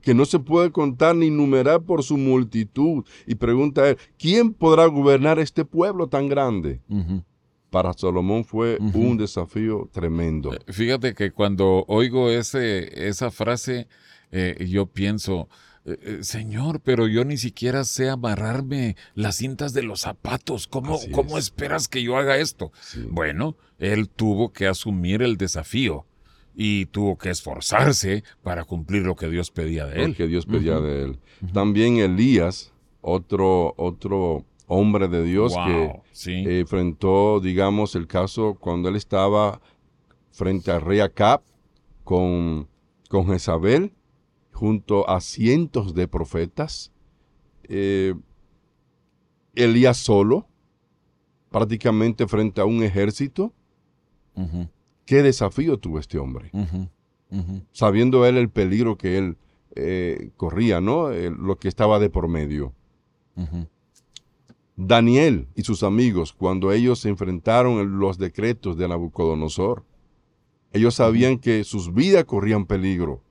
que 0.03 0.13
no 0.13 0.25
se 0.25 0.37
puede 0.37 0.71
contar 0.71 1.15
ni 1.15 1.31
numerar 1.31 1.81
por 1.81 2.03
su 2.03 2.17
multitud. 2.17 3.05
Y 3.25 3.35
pregunta 3.35 3.89
él, 3.89 3.97
¿quién 4.19 4.53
podrá 4.53 4.85
gobernar 4.85 5.39
este 5.39 5.65
pueblo 5.65 6.07
tan 6.07 6.27
grande? 6.27 6.81
Para 7.71 7.93
Salomón 7.93 8.43
fue 8.43 8.77
un 8.79 9.17
desafío 9.17 9.89
tremendo. 9.91 10.53
Eh, 10.53 10.59
fíjate 10.71 11.15
que 11.15 11.31
cuando 11.31 11.85
oigo 11.87 12.29
ese, 12.29 13.07
esa 13.07 13.31
frase, 13.31 13.87
eh, 14.31 14.67
yo 14.69 14.85
pienso, 14.85 15.47
eh, 15.85 16.19
Señor, 16.21 16.81
pero 16.81 17.07
yo 17.07 17.23
ni 17.25 17.37
siquiera 17.37 17.83
sé 17.83 18.09
amarrarme 18.09 18.95
las 19.15 19.37
cintas 19.37 19.73
de 19.73 19.83
los 19.83 20.01
zapatos. 20.01 20.67
¿Cómo, 20.67 20.99
¿cómo 21.11 21.37
esperas 21.37 21.87
que 21.87 22.03
yo 22.03 22.17
haga 22.17 22.37
esto? 22.37 22.71
Bueno, 23.09 23.55
él 23.79 24.09
tuvo 24.09 24.51
que 24.51 24.67
asumir 24.67 25.23
el 25.23 25.37
desafío 25.37 26.05
y 26.55 26.85
tuvo 26.87 27.17
que 27.17 27.29
esforzarse 27.29 28.23
para 28.43 28.63
cumplir 28.63 29.03
lo 29.03 29.15
que 29.15 29.29
Dios 29.29 29.51
pedía 29.51 29.85
de 29.85 30.03
él. 30.03 30.09
Lo 30.11 30.17
que 30.17 30.27
Dios 30.27 30.45
pedía 30.45 30.79
de 30.79 31.03
él. 31.03 31.19
También 31.53 31.97
Elías, 31.97 32.73
otro, 33.01 33.73
otro 33.77 34.45
hombre 34.67 35.07
de 35.07 35.23
Dios 35.23 35.53
que 36.25 36.59
enfrentó, 36.59 37.39
digamos, 37.39 37.95
el 37.95 38.07
caso 38.07 38.55
cuando 38.59 38.89
él 38.89 38.95
estaba 38.95 39.61
frente 40.31 40.71
al 40.71 40.81
rey 40.81 40.99
Acab 40.99 41.41
con, 42.03 42.67
con 43.09 43.27
Jezabel, 43.27 43.93
junto 44.51 45.09
a 45.09 45.21
cientos 45.21 45.93
de 45.93 46.07
profetas. 46.07 46.91
Eh, 47.63 48.13
Elías 49.55 49.97
solo, 49.97 50.47
prácticamente 51.49 52.27
frente 52.27 52.61
a 52.61 52.65
un 52.65 52.83
ejército. 52.83 53.53
¿Qué 55.05 55.23
desafío 55.23 55.77
tuvo 55.77 55.99
este 55.99 56.17
hombre? 56.17 56.51
Sabiendo 57.71 58.25
él 58.25 58.37
el 58.37 58.49
peligro 58.49 58.97
que 58.97 59.17
él 59.17 59.37
eh, 59.75 60.29
corría, 60.37 60.81
¿no? 60.81 61.09
lo 61.09 61.57
que 61.57 61.67
estaba 61.67 61.99
de 61.99 62.09
por 62.09 62.27
medio. 62.27 62.73
Daniel 64.75 65.47
y 65.55 65.63
sus 65.63 65.83
amigos, 65.83 66.33
cuando 66.33 66.71
ellos 66.71 66.99
se 66.99 67.09
enfrentaron 67.09 67.79
a 67.79 67.83
los 67.83 68.17
decretos 68.17 68.77
de 68.77 68.87
Nabucodonosor, 68.87 69.83
ellos 70.71 70.95
sabían 70.95 71.37
que 71.37 71.63
sus 71.63 71.93
vidas 71.93 72.25
corrían 72.25 72.65
peligro. 72.65 73.21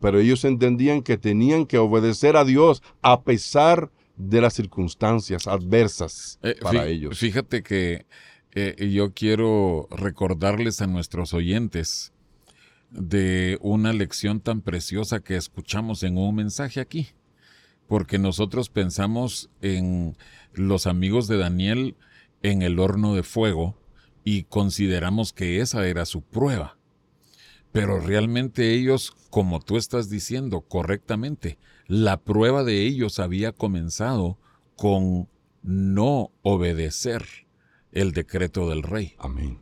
pero 0.00 0.18
ellos 0.18 0.44
entendían 0.44 1.02
que 1.02 1.18
tenían 1.18 1.66
que 1.66 1.78
obedecer 1.78 2.36
a 2.36 2.44
Dios 2.44 2.82
a 3.02 3.22
pesar 3.22 3.90
de 4.16 4.40
las 4.40 4.54
circunstancias 4.54 5.46
adversas 5.46 6.38
eh, 6.42 6.54
para 6.60 6.86
ellos. 6.86 7.18
Fíjate 7.18 7.62
que 7.62 8.06
eh, 8.52 8.90
yo 8.92 9.12
quiero 9.12 9.86
recordarles 9.90 10.80
a 10.80 10.86
nuestros 10.86 11.34
oyentes 11.34 12.12
de 12.90 13.58
una 13.60 13.92
lección 13.92 14.40
tan 14.40 14.60
preciosa 14.60 15.20
que 15.20 15.36
escuchamos 15.36 16.02
en 16.02 16.18
un 16.18 16.34
mensaje 16.34 16.80
aquí, 16.80 17.08
porque 17.86 18.18
nosotros 18.18 18.68
pensamos 18.68 19.50
en 19.62 20.16
los 20.52 20.86
amigos 20.86 21.28
de 21.28 21.38
Daniel 21.38 21.96
en 22.42 22.62
el 22.62 22.80
horno 22.80 23.14
de 23.14 23.22
fuego 23.22 23.76
y 24.24 24.44
consideramos 24.44 25.32
que 25.32 25.60
esa 25.60 25.86
era 25.86 26.04
su 26.04 26.22
prueba. 26.22 26.76
Pero 27.70 28.00
realmente 28.00 28.74
ellos, 28.74 29.12
como 29.30 29.60
tú 29.60 29.76
estás 29.76 30.10
diciendo 30.10 30.62
correctamente, 30.62 31.56
la 31.86 32.16
prueba 32.16 32.64
de 32.64 32.84
ellos 32.84 33.20
había 33.20 33.52
comenzado 33.52 34.38
con 34.74 35.28
no 35.62 36.32
obedecer 36.42 37.26
el 37.92 38.12
decreto 38.12 38.68
del 38.68 38.82
rey. 38.82 39.14
Amén. 39.18 39.58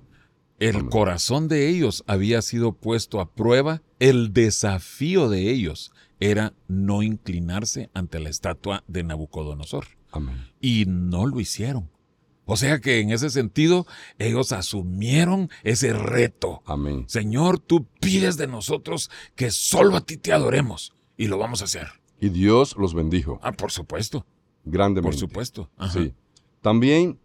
El 0.59 0.89
corazón 0.89 1.47
de 1.47 1.69
ellos 1.69 2.03
había 2.09 2.43
sido 2.43 2.73
puesto 2.73 3.21
a 3.21 3.31
prueba, 3.31 3.83
el 4.01 4.33
desafío 4.33 5.29
de 5.29 5.51
ellos 5.51 5.93
era 6.19 6.53
no 6.67 7.03
inclinarse 7.03 7.91
ante 7.95 8.19
la 8.19 8.29
estatua 8.29 8.83
de 8.89 9.05
Nabucodonosor. 9.05 9.87
Amén. 10.11 10.49
Y 10.61 10.85
no 10.87 11.27
lo 11.27 11.39
hicieron. 11.39 11.91
O 12.45 12.57
sea 12.57 12.81
que 12.81 13.01
en 13.01 13.11
ese 13.11 13.29
sentido, 13.29 13.87
ellos 14.19 14.53
asumieron 14.53 15.51
ese 15.65 15.93
reto. 15.93 16.63
Amén. 16.65 17.05
Señor, 17.07 17.59
tú 17.59 17.87
pides 18.01 18.37
de 18.39 18.47
nosotros 18.47 19.11
que 19.37 19.51
solo 19.51 19.97
a 19.97 20.01
ti 20.01 20.17
te 20.17 20.33
adoremos 20.33 20.95
y 21.17 21.27
lo 21.29 21.37
vamos 21.37 21.61
a 21.61 21.67
hacer. 21.67 21.89
Y 22.19 22.31
Dios 22.31 22.75
los 22.79 22.95
bendijo. 22.95 23.39
Ah, 23.43 23.53
por 23.53 23.71
supuesto. 23.71 24.27
Grandemente. 24.65 25.11
Por 25.11 25.15
supuesto. 25.15 25.71
Sí. 25.93 26.15
También 26.63 27.19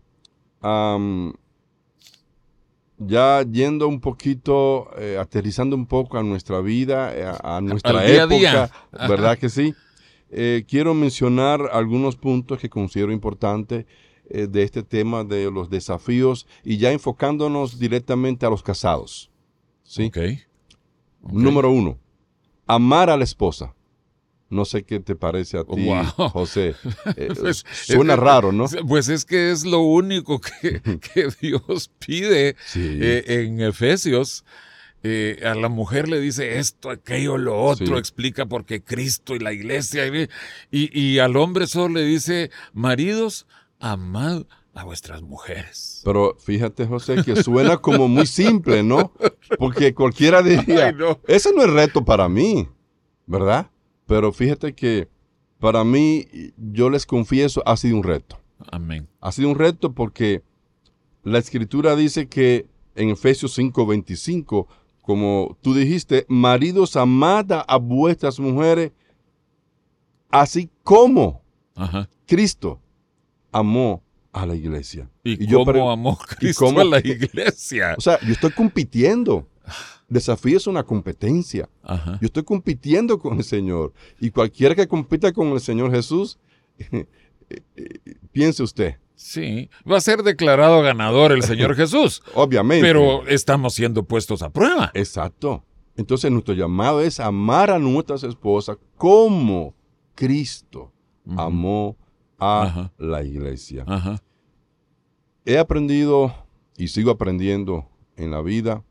ya 3.07 3.43
yendo 3.43 3.87
un 3.87 3.99
poquito, 3.99 4.89
eh, 4.97 5.17
aterrizando 5.19 5.75
un 5.75 5.85
poco 5.85 6.17
a 6.17 6.23
nuestra 6.23 6.61
vida, 6.61 7.15
eh, 7.15 7.25
a, 7.43 7.61
nuestra 7.61 8.05
época, 8.05 8.71
¿verdad 8.91 9.37
que 9.37 9.49
sí? 9.49 9.73
Eh, 10.29 10.65
quiero 10.67 10.93
mencionar 10.93 11.69
algunos 11.71 12.15
puntos 12.15 12.59
que 12.59 12.69
considero 12.69 13.11
importantes 13.11 13.85
de 14.29 14.63
este 14.63 14.83
tema 14.83 15.25
de 15.25 15.51
los 15.51 15.69
desafíos 15.69 16.47
y 16.63 16.77
ya 16.77 16.91
enfocándonos 16.91 17.77
directamente 17.77 18.45
a 18.45 18.49
los 18.49 18.63
casados. 18.63 19.29
¿sí? 19.83 20.05
okay. 20.05 20.39
Número 21.21 21.69
uno, 21.69 21.99
amar 22.65 23.09
a 23.09 23.17
la 23.17 23.25
esposa. 23.25 23.75
No 24.53 24.65
sé 24.65 24.83
qué 24.83 24.99
te 24.99 25.15
parece 25.15 25.57
a 25.57 25.63
ti, 25.63 25.89
José. 26.15 26.75
Eh, 27.15 27.29
pues, 27.39 27.65
suena 27.71 28.15
raro, 28.15 28.51
¿no? 28.51 28.65
Pues 28.87 29.09
es 29.09 29.25
que 29.25 29.51
es 29.51 29.65
lo 29.65 29.79
único 29.79 30.39
que, 30.39 30.81
Dios 31.41 31.91
pide 31.99 32.55
eh, 32.75 33.23
en 33.27 33.61
Efesios. 33.61 34.45
Eh, 35.05 35.41
a 35.43 35.53
la 35.53 35.67
mujer 35.67 36.07
le 36.07 36.19
dice 36.21 36.59
esto, 36.59 36.89
aquello, 36.89 37.37
lo 37.37 37.61
otro, 37.61 37.97
explica 37.97 38.45
por 38.45 38.65
qué 38.65 38.81
Cristo 38.81 39.35
y 39.35 39.39
la 39.39 39.51
iglesia. 39.51 40.07
Y, 40.07 40.29
y, 40.71 41.19
al 41.19 41.35
hombre 41.35 41.67
solo 41.67 41.95
le 41.95 42.05
dice, 42.05 42.51
maridos, 42.71 43.45
amad 43.79 44.43
a 44.73 44.85
vuestras 44.85 45.21
mujeres. 45.21 46.01
Pero 46.05 46.37
fíjate, 46.39 46.85
José, 46.87 47.17
que 47.23 47.43
suena 47.43 47.77
como 47.77 48.07
muy 48.07 48.25
simple, 48.25 48.81
¿no? 48.81 49.11
Porque 49.59 49.93
cualquiera 49.93 50.41
diría, 50.41 50.95
ese 51.27 51.53
no 51.53 51.63
es 51.63 51.69
reto 51.69 52.05
para 52.05 52.29
mí, 52.29 52.69
¿verdad? 53.25 53.69
Pero 54.05 54.31
fíjate 54.31 54.73
que 54.73 55.07
para 55.59 55.83
mí, 55.83 56.27
yo 56.57 56.89
les 56.89 57.05
confieso, 57.05 57.63
ha 57.65 57.77
sido 57.77 57.95
un 57.95 58.03
reto. 58.03 58.37
Amén. 58.71 59.07
Ha 59.21 59.31
sido 59.31 59.49
un 59.49 59.57
reto 59.57 59.93
porque 59.93 60.43
la 61.23 61.39
escritura 61.39 61.95
dice 61.95 62.27
que 62.27 62.67
en 62.95 63.09
Efesios 63.09 63.57
5:25, 63.57 64.67
como 65.01 65.57
tú 65.61 65.73
dijiste, 65.73 66.25
maridos, 66.27 66.95
amada 66.95 67.61
a 67.61 67.77
vuestras 67.77 68.39
mujeres, 68.39 68.91
así 70.29 70.69
como 70.83 71.41
Cristo 72.25 72.79
amó 73.51 74.03
a 74.31 74.45
la 74.45 74.55
iglesia. 74.55 75.09
¿Y, 75.23 75.47
cómo 75.47 75.91
amó 75.91 76.17
Cristo 76.17 76.67
a 76.67 76.83
la 76.83 76.99
iglesia? 76.99 77.95
O 77.97 78.01
sea, 78.01 78.19
yo 78.21 78.33
estoy 78.33 78.51
compitiendo. 78.51 79.47
Desafío 80.13 80.57
es 80.57 80.67
una 80.67 80.83
competencia. 80.83 81.67
Yo 82.21 82.27
estoy 82.27 82.43
compitiendo 82.43 83.17
con 83.17 83.37
el 83.37 83.43
Señor. 83.43 83.93
Y 84.19 84.29
cualquiera 84.29 84.75
que 84.75 84.87
compita 84.87 85.33
con 85.33 85.47
el 85.47 85.59
Señor 85.59 85.91
Jesús, 85.91 86.37
eh, 86.77 87.07
eh, 87.49 87.99
piense 88.31 88.61
usted. 88.61 88.97
Sí, 89.15 89.71
va 89.89 89.97
a 89.97 90.01
ser 90.01 90.21
declarado 90.21 90.83
ganador 90.83 91.31
el 91.31 91.41
Señor 91.41 91.75
Jesús. 91.77 92.21
Obviamente. 92.35 92.85
Pero 92.85 93.25
estamos 93.27 93.73
siendo 93.73 94.03
puestos 94.03 94.43
a 94.43 94.51
prueba. 94.51 94.91
Exacto. 94.93 95.63
Entonces 95.97 96.31
nuestro 96.31 96.53
llamado 96.53 97.01
es 97.01 97.19
amar 97.19 97.71
a 97.71 97.79
nuestras 97.79 98.23
esposas 98.23 98.77
como 98.97 99.73
Cristo 100.13 100.91
amó 101.35 101.97
a 102.39 102.91
la 102.99 103.23
iglesia. 103.23 103.83
He 105.43 105.57
aprendido 105.57 106.35
y 106.77 106.89
sigo 106.89 107.09
aprendiendo 107.09 107.89
en 108.15 108.29
la 108.29 108.41
vida 108.41 108.83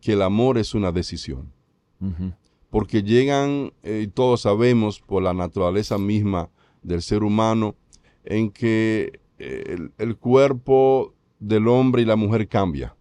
que 0.00 0.12
el 0.12 0.22
amor 0.22 0.58
es 0.58 0.74
una 0.74 0.92
decisión. 0.92 1.52
Porque 2.70 3.02
llegan, 3.02 3.72
eh, 3.82 4.02
y 4.04 4.06
todos 4.08 4.42
sabemos 4.42 5.00
por 5.00 5.22
la 5.22 5.34
naturaleza 5.34 5.98
misma 5.98 6.48
del 6.82 7.02
ser 7.02 7.24
humano, 7.24 7.74
en 8.24 8.50
que 8.50 9.20
eh, 9.38 9.88
el, 9.98 10.16
cuerpo 10.16 11.14
del 11.40 11.66
hombre 11.66 12.02
y 12.02 12.04
la 12.04 12.14
mujer 12.14 12.46
cambia. 12.46 12.94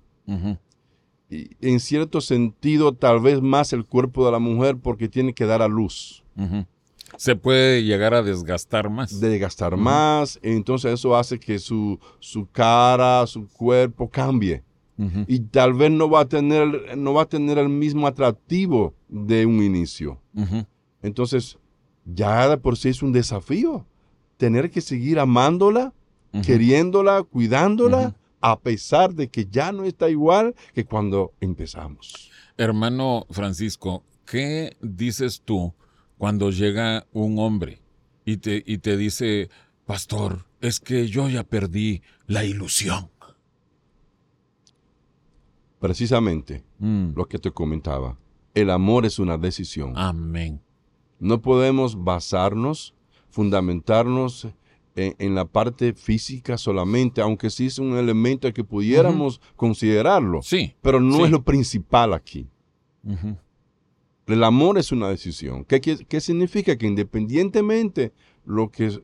Y 1.30 1.50
en 1.62 1.80
cierto 1.80 2.22
sentido, 2.22 2.94
tal 2.94 3.20
vez 3.20 3.42
más 3.42 3.72
el 3.74 3.86
cuerpo 3.86 4.26
de 4.26 4.32
la 4.32 4.40
mujer 4.40 4.78
porque 4.78 5.10
tiene 5.10 5.34
que 5.34 5.46
dar 5.46 5.62
a 5.62 5.68
luz. 5.68 6.24
Se 7.18 7.36
puede 7.36 7.84
llegar 7.84 8.14
a 8.14 8.24
desgastar 8.24 8.90
más. 8.90 9.20
Desgastar 9.20 9.78
más, 9.78 10.40
entonces 10.42 10.94
eso 10.94 11.16
hace 11.16 11.40
que 11.40 11.60
su, 11.60 12.00
su 12.20 12.50
cara, 12.50 13.28
su 13.28 13.48
cuerpo 13.48 14.10
cambie 14.10 14.64
y 15.28 15.40
tal 15.42 15.74
vez 15.74 15.92
no 15.92 16.10
va, 16.10 16.22
a 16.22 16.28
tener, 16.28 16.98
no 16.98 17.14
va 17.14 17.24
a 17.24 17.30
tener 17.30 17.58
el 17.60 17.70
mismo 17.70 18.08
atractivo 18.08 18.96
de 19.08 19.46
un 19.46 19.62
inicio. 19.62 20.20
Entonces, 21.02 21.58
ya 22.06 22.50
de 22.50 22.58
por 22.58 22.78
sí 22.78 22.90
es 22.90 23.04
un 23.04 23.12
desafío 23.12 23.86
tener 24.38 24.70
que 24.70 24.82
seguir 24.82 25.20
amándola, 25.20 25.94
queriéndola, 26.44 27.24
cuidándola, 27.24 28.16
a 28.40 28.60
pesar 28.60 29.14
de 29.14 29.28
que 29.28 29.48
ya 29.48 29.72
no 29.72 29.84
está 29.84 30.10
igual 30.10 30.56
que 30.74 30.86
cuando 30.86 31.34
empezamos. 31.42 32.32
Hermano 32.58 33.26
Francisco, 33.30 34.04
¿qué 34.26 34.78
dices 34.82 35.42
tú 35.44 35.74
cuando 36.18 36.52
llega 36.52 37.06
un 37.12 37.40
hombre 37.40 37.82
y 38.26 38.38
te, 38.38 38.64
y 38.66 38.80
te 38.80 38.98
dice, 38.98 39.50
pastor, 39.86 40.46
es 40.62 40.80
que 40.80 41.08
yo 41.08 41.30
ya 41.30 41.44
perdí 41.44 42.02
la 42.26 42.44
ilusión? 42.44 43.10
Precisamente 45.80 46.64
mm. 46.80 47.10
lo 47.16 47.26
que 47.26 47.38
te 47.40 47.52
comentaba. 47.52 48.18
El 48.54 48.70
amor 48.70 49.06
es 49.06 49.20
una 49.20 49.38
decisión. 49.38 49.94
Amén. 49.96 50.62
No 51.20 51.42
podemos 51.42 52.04
basarnos, 52.04 52.94
fundamentarnos 53.30 54.48
en, 54.98 55.36
la 55.36 55.46
parte 55.46 55.94
física 55.94 56.58
solamente, 56.58 57.22
aunque 57.22 57.50
sí 57.50 57.68
es 57.68 57.78
un 57.78 57.98
elemento 57.98 58.52
que 58.52 58.64
pudiéramos 58.64 59.40
considerarlo. 59.56 60.42
Sí. 60.42 60.74
Pero 60.82 61.00
no 61.00 61.24
es 61.24 61.32
lo 61.32 61.44
principal 61.44 62.14
aquí. 62.14 62.48
El 64.26 64.44
amor 64.44 64.78
es 64.78 64.92
una 64.92 65.08
decisión. 65.10 65.64
¿Qué, 65.64 65.80
¿Qué, 65.80 66.20
significa? 66.22 66.78
Que 66.78 66.88
independientemente 66.88 68.12
lo 68.46 68.70
que 68.70 69.00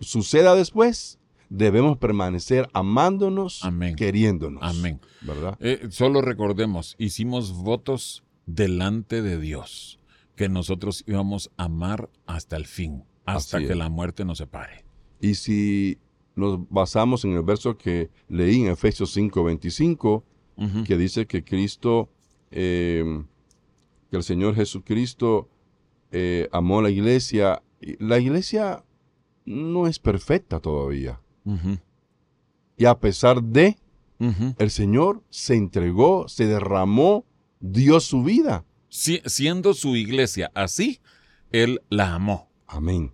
suceda 0.00 0.54
después, 0.54 1.18
debemos 1.48 1.98
permanecer 1.98 2.68
amándonos, 2.72 3.62
queriéndonos. 3.96 4.62
Amén. 4.62 5.00
¿Verdad? 5.22 5.56
Eh, 5.60 5.88
solo 5.90 6.22
recordemos, 6.22 6.94
hicimos 6.98 7.52
votos 7.52 8.24
delante 8.46 9.22
de 9.22 9.40
Dios, 9.40 9.98
que 10.34 10.48
nosotros 10.48 11.04
íbamos 11.06 11.50
a 11.56 11.64
amar 11.64 12.10
hasta 12.26 12.56
el 12.56 12.66
fin, 12.66 13.04
hasta 13.24 13.58
que 13.58 13.74
la 13.74 13.88
muerte 13.88 14.24
nos 14.24 14.38
separe. 14.38 14.84
Y 15.20 15.34
si 15.34 15.98
nos 16.34 16.68
basamos 16.68 17.24
en 17.24 17.32
el 17.32 17.42
verso 17.42 17.76
que 17.76 18.10
leí 18.28 18.62
en 18.62 18.68
Efesios 18.68 19.16
5:25, 19.16 20.24
que 20.86 20.96
dice 20.96 21.26
que 21.26 21.44
Cristo, 21.44 22.08
em, 22.50 23.26
que 24.10 24.16
el 24.16 24.22
Señor 24.22 24.54
Jesucristo 24.54 25.48
eh, 26.12 26.48
amó 26.52 26.78
a 26.78 26.82
la 26.82 26.90
iglesia, 26.90 27.62
la 27.98 28.18
iglesia 28.18 28.84
no 29.44 29.86
es 29.86 29.98
perfecta 29.98 30.60
todavía. 30.60 31.20
Y 32.76 32.84
a 32.84 32.98
pesar 32.98 33.42
de, 33.42 33.76
el 34.58 34.70
Señor 34.70 35.22
se 35.30 35.54
entregó, 35.54 36.28
se 36.28 36.46
derramó, 36.46 37.24
dio 37.60 38.00
su 38.00 38.22
vida 38.22 38.64
siendo 38.88 39.74
su 39.74 39.96
iglesia 39.96 40.50
así, 40.54 41.00
él 41.50 41.82
la 41.88 42.14
amó. 42.14 42.48
Amén. 42.66 43.12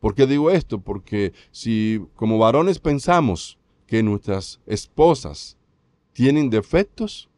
¿Por 0.00 0.14
qué 0.14 0.26
digo 0.26 0.50
esto? 0.50 0.80
Porque 0.80 1.32
si 1.50 2.04
como 2.14 2.38
varones 2.38 2.78
pensamos 2.78 3.58
que 3.86 4.02
nuestras 4.02 4.60
esposas 4.66 5.56
tienen 6.12 6.50
defectos, 6.50 7.28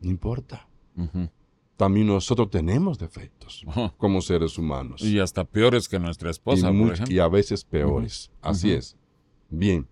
no 0.00 0.10
importa. 0.10 0.68
También 1.76 2.06
nosotros 2.06 2.50
tenemos 2.50 2.98
defectos 2.98 3.64
como 3.96 4.20
seres 4.20 4.58
humanos. 4.58 5.02
Y 5.02 5.18
hasta 5.18 5.44
peores 5.44 5.88
que 5.88 5.98
nuestra 5.98 6.30
esposa, 6.30 6.70
y, 6.70 6.78
por 6.78 6.92
ejemplo. 6.92 7.14
y 7.14 7.18
a 7.18 7.28
veces 7.28 7.64
peores. 7.64 8.30
Así 8.42 8.72
es. 8.72 8.96
Bien. 9.58 9.86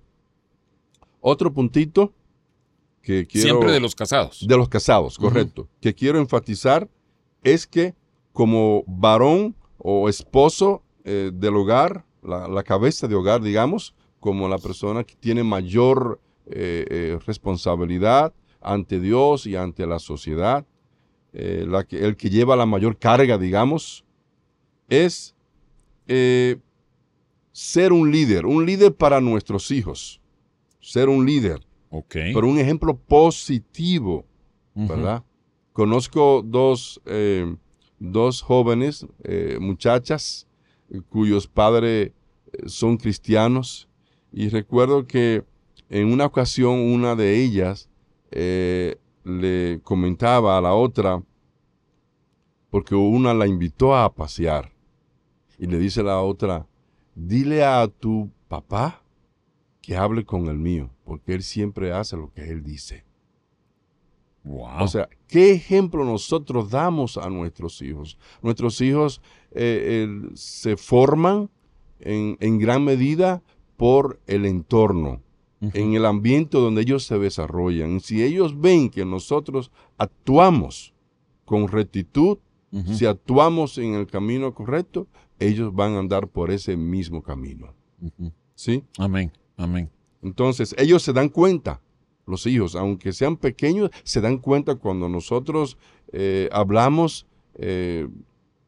Otro 1.20 1.52
puntito 1.52 2.12
que 3.00 3.26
quiero... 3.26 3.48
Siempre 3.48 3.72
de 3.72 3.80
los 3.80 3.94
casados. 3.94 4.46
De 4.46 4.56
los 4.56 4.68
casados, 4.68 5.18
correcto. 5.18 5.68
Que 5.80 5.94
quiero 5.94 6.18
enfatizar 6.18 6.88
es 7.42 7.66
que 7.66 7.94
como 8.32 8.84
varón 8.86 9.54
o 9.78 10.08
esposo 10.08 10.82
eh, 11.04 11.30
del 11.32 11.56
hogar, 11.56 12.04
la, 12.22 12.62
cabeza 12.62 13.08
de 13.08 13.14
hogar, 13.14 13.42
digamos, 13.42 13.94
como 14.20 14.48
la 14.48 14.58
persona 14.58 15.04
que 15.04 15.14
tiene 15.16 15.42
mayor 15.42 16.20
eh, 16.46 16.84
eh, 16.88 17.18
responsabilidad 17.26 18.32
ante 18.60 19.00
Dios 19.00 19.46
y 19.46 19.56
ante 19.56 19.86
la 19.86 19.98
sociedad, 19.98 20.64
la 21.32 21.84
que, 21.84 22.04
el 22.04 22.16
que 22.16 22.28
lleva 22.28 22.56
la 22.56 22.66
mayor 22.66 22.98
carga, 22.98 23.38
digamos, 23.38 24.04
es 24.90 25.34
ser 27.52 27.92
un 27.92 28.10
líder, 28.10 28.46
un 28.46 28.66
líder 28.66 28.94
para 28.94 29.20
nuestros 29.20 29.70
hijos, 29.70 30.20
ser 30.80 31.08
un 31.08 31.24
líder, 31.24 31.60
okay. 31.90 32.34
pero 32.34 32.48
un 32.48 32.58
ejemplo 32.58 32.96
positivo, 32.96 34.24
¿verdad? 34.74 35.22
Conozco 35.72 36.42
dos, 36.44 37.00
dos 37.98 38.42
jóvenes, 38.42 39.06
muchachas, 39.60 40.46
cuyos 41.08 41.46
padres 41.46 42.12
eh, 42.52 42.68
son 42.68 42.96
cristianos. 42.96 43.88
Y 44.32 44.48
recuerdo 44.48 45.06
que 45.06 45.44
en 45.88 46.12
una 46.12 46.26
ocasión 46.26 46.78
una 46.78 47.14
de 47.14 47.42
ellas 47.42 47.88
eh, 48.30 48.96
le 49.24 49.80
comentaba 49.82 50.56
a 50.56 50.60
la 50.60 50.74
otra, 50.74 51.22
porque 52.70 52.94
una 52.94 53.34
la 53.34 53.46
invitó 53.46 53.94
a 53.94 54.12
pasear, 54.12 54.72
y 55.58 55.66
le 55.66 55.78
dice 55.78 56.00
a 56.00 56.04
la 56.04 56.20
otra, 56.20 56.66
dile 57.14 57.64
a 57.64 57.86
tu 57.88 58.30
papá 58.48 59.02
que 59.80 59.96
hable 59.96 60.24
con 60.24 60.46
el 60.46 60.58
mío, 60.58 60.90
porque 61.04 61.34
él 61.34 61.42
siempre 61.42 61.92
hace 61.92 62.16
lo 62.16 62.32
que 62.32 62.48
él 62.50 62.62
dice. 62.62 63.04
O 64.44 64.88
sea, 64.88 65.08
¿qué 65.28 65.52
ejemplo 65.52 66.04
nosotros 66.04 66.70
damos 66.70 67.16
a 67.16 67.30
nuestros 67.30 67.80
hijos? 67.80 68.18
Nuestros 68.42 68.80
hijos 68.80 69.20
eh, 69.52 70.08
se 70.34 70.76
forman 70.76 71.48
en, 72.00 72.58
gran 72.58 72.84
medida 72.84 73.42
por 73.76 74.20
el 74.26 74.44
entorno, 74.44 75.22
en 75.60 75.94
el 75.94 76.04
ambiente 76.06 76.58
donde 76.58 76.82
ellos 76.82 77.04
se 77.04 77.18
desarrollan. 77.18 78.00
Si 78.00 78.22
ellos 78.22 78.60
ven 78.60 78.90
que 78.90 79.04
nosotros 79.04 79.70
actuamos 79.96 80.92
con 81.44 81.68
rectitud, 81.68 82.38
si 82.86 83.06
actuamos 83.06 83.78
en 83.78 83.94
el 83.94 84.06
camino 84.06 84.54
correcto, 84.54 85.06
ellos 85.46 85.74
van 85.74 85.94
a 85.94 85.98
andar 85.98 86.28
por 86.28 86.50
ese 86.50 86.76
mismo 86.76 87.22
camino. 87.22 87.74
¿Sí? 88.54 88.84
Amén, 88.98 89.32
amén. 89.56 89.90
Entonces, 90.22 90.74
ellos 90.78 91.02
se 91.02 91.12
dan 91.12 91.28
cuenta 91.28 91.80
los 92.26 92.46
hijos, 92.46 92.74
aunque 92.76 93.12
sean 93.12 93.36
pequeños, 93.36 93.90
se 94.04 94.20
dan 94.20 94.38
cuenta 94.38 94.76
cuando 94.76 95.08
nosotros 95.08 95.76
eh, 96.12 96.48
hablamos 96.52 97.26
eh, 97.54 98.08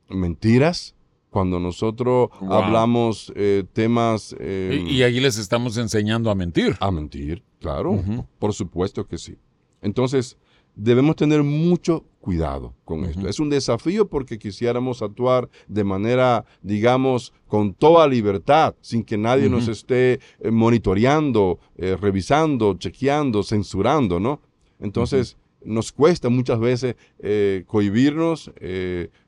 mentiras, 0.09 0.95
cuando 1.31 1.59
nosotros 1.59 2.29
hablamos 2.49 3.33
eh, 3.35 3.65
temas... 3.73 4.37
y, 4.41 5.03
ahí 5.03 5.19
les 5.21 5.37
estamos 5.39 5.77
enseñando 5.77 6.31
a 6.31 6.35
mentir. 6.35 6.77
A 6.81 6.91
mentir, 6.91 7.43
claro, 7.61 8.01
por 8.39 8.53
supuesto 8.53 9.07
que 9.07 9.19
sí. 9.19 9.37
Entonces, 9.81 10.39
debemos 10.75 11.17
tener 11.17 11.43
mucho 11.43 12.05
cuidado 12.25 12.75
con 12.87 13.05
esto. 13.05 13.29
Es 13.29 13.39
un 13.39 13.51
desafío 13.51 14.09
porque 14.09 14.39
quisiéramos 14.39 15.03
actuar 15.03 15.51
de 15.69 15.85
manera, 15.85 16.47
digamos, 16.63 17.35
con 17.47 17.75
toda 17.75 18.09
libertad, 18.09 18.75
sin 18.81 19.05
que 19.05 19.19
nadie 19.19 19.51
nos 19.51 19.69
esté 19.69 20.21
eh, 20.41 20.51
monitoreando, 20.51 21.59
eh, 21.77 21.97
revisando, 22.01 22.75
chequeando, 22.79 23.43
censurando, 23.43 24.19
¿no? 24.19 24.41
Entonces, 24.81 25.37
nos 25.63 25.93
cuesta 25.93 26.31
muchas 26.31 26.59
veces 26.59 26.97
eh, 27.19 27.65
cohibirnos 27.67 28.51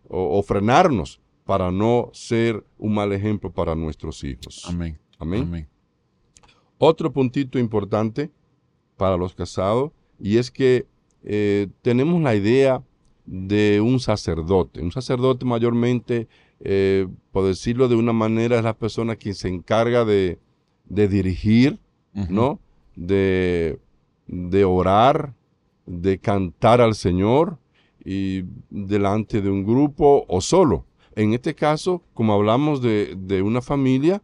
o, 0.09 0.43
frenarnos 0.43 1.21
para 1.45 1.71
no 1.71 2.11
ser 2.15 2.65
un 2.79 2.95
mal 2.95 3.13
ejemplo 3.13 3.53
para 3.53 3.75
nuestros 3.75 4.25
hijos. 4.25 4.65
Amén. 4.67 4.99
Amén. 5.19 5.69
Otro 6.79 7.13
puntito 7.13 7.59
importante 7.59 8.31
para 8.97 9.19
los 9.19 9.35
casados 9.35 9.93
y 10.19 10.39
es 10.39 10.51
que 10.51 10.87
eh, 11.27 11.66
tenemos 11.83 12.22
la 12.22 12.37
idea 12.37 12.83
de 13.27 13.81
un 13.81 13.99
sacerdote. 13.99 14.81
Un 14.81 14.93
sacerdote 14.93 15.45
mayormente, 15.45 16.29
eh, 16.61 17.09
por 17.33 17.45
decirlo 17.45 17.89
de 17.89 17.97
una 17.97 18.12
manera, 18.12 18.57
es 18.57 18.64
la 18.64 18.74
persona 18.74 19.16
que 19.16 19.35
se 19.35 19.49
encarga 19.49 20.05
de, 20.05 20.39
dirigir, 20.89 21.81
¿no? 22.31 22.61
De, 22.95 23.81
de 24.29 24.64
orar, 24.64 25.35
de 25.85 26.18
cantar 26.18 26.81
al 26.81 26.95
Señor 26.95 27.59
y 28.05 28.45
delante 28.70 29.43
de 29.43 29.51
un 29.51 29.64
grupo 29.64 30.24
o 30.29 30.41
solo. 30.41 30.85
En 31.16 31.35
este 31.35 31.55
caso, 31.55 32.03
como 32.14 32.35
hablamos 32.35 32.81
de, 32.81 33.16
de 33.18 33.43
una 33.43 33.61
familia, 33.61 34.22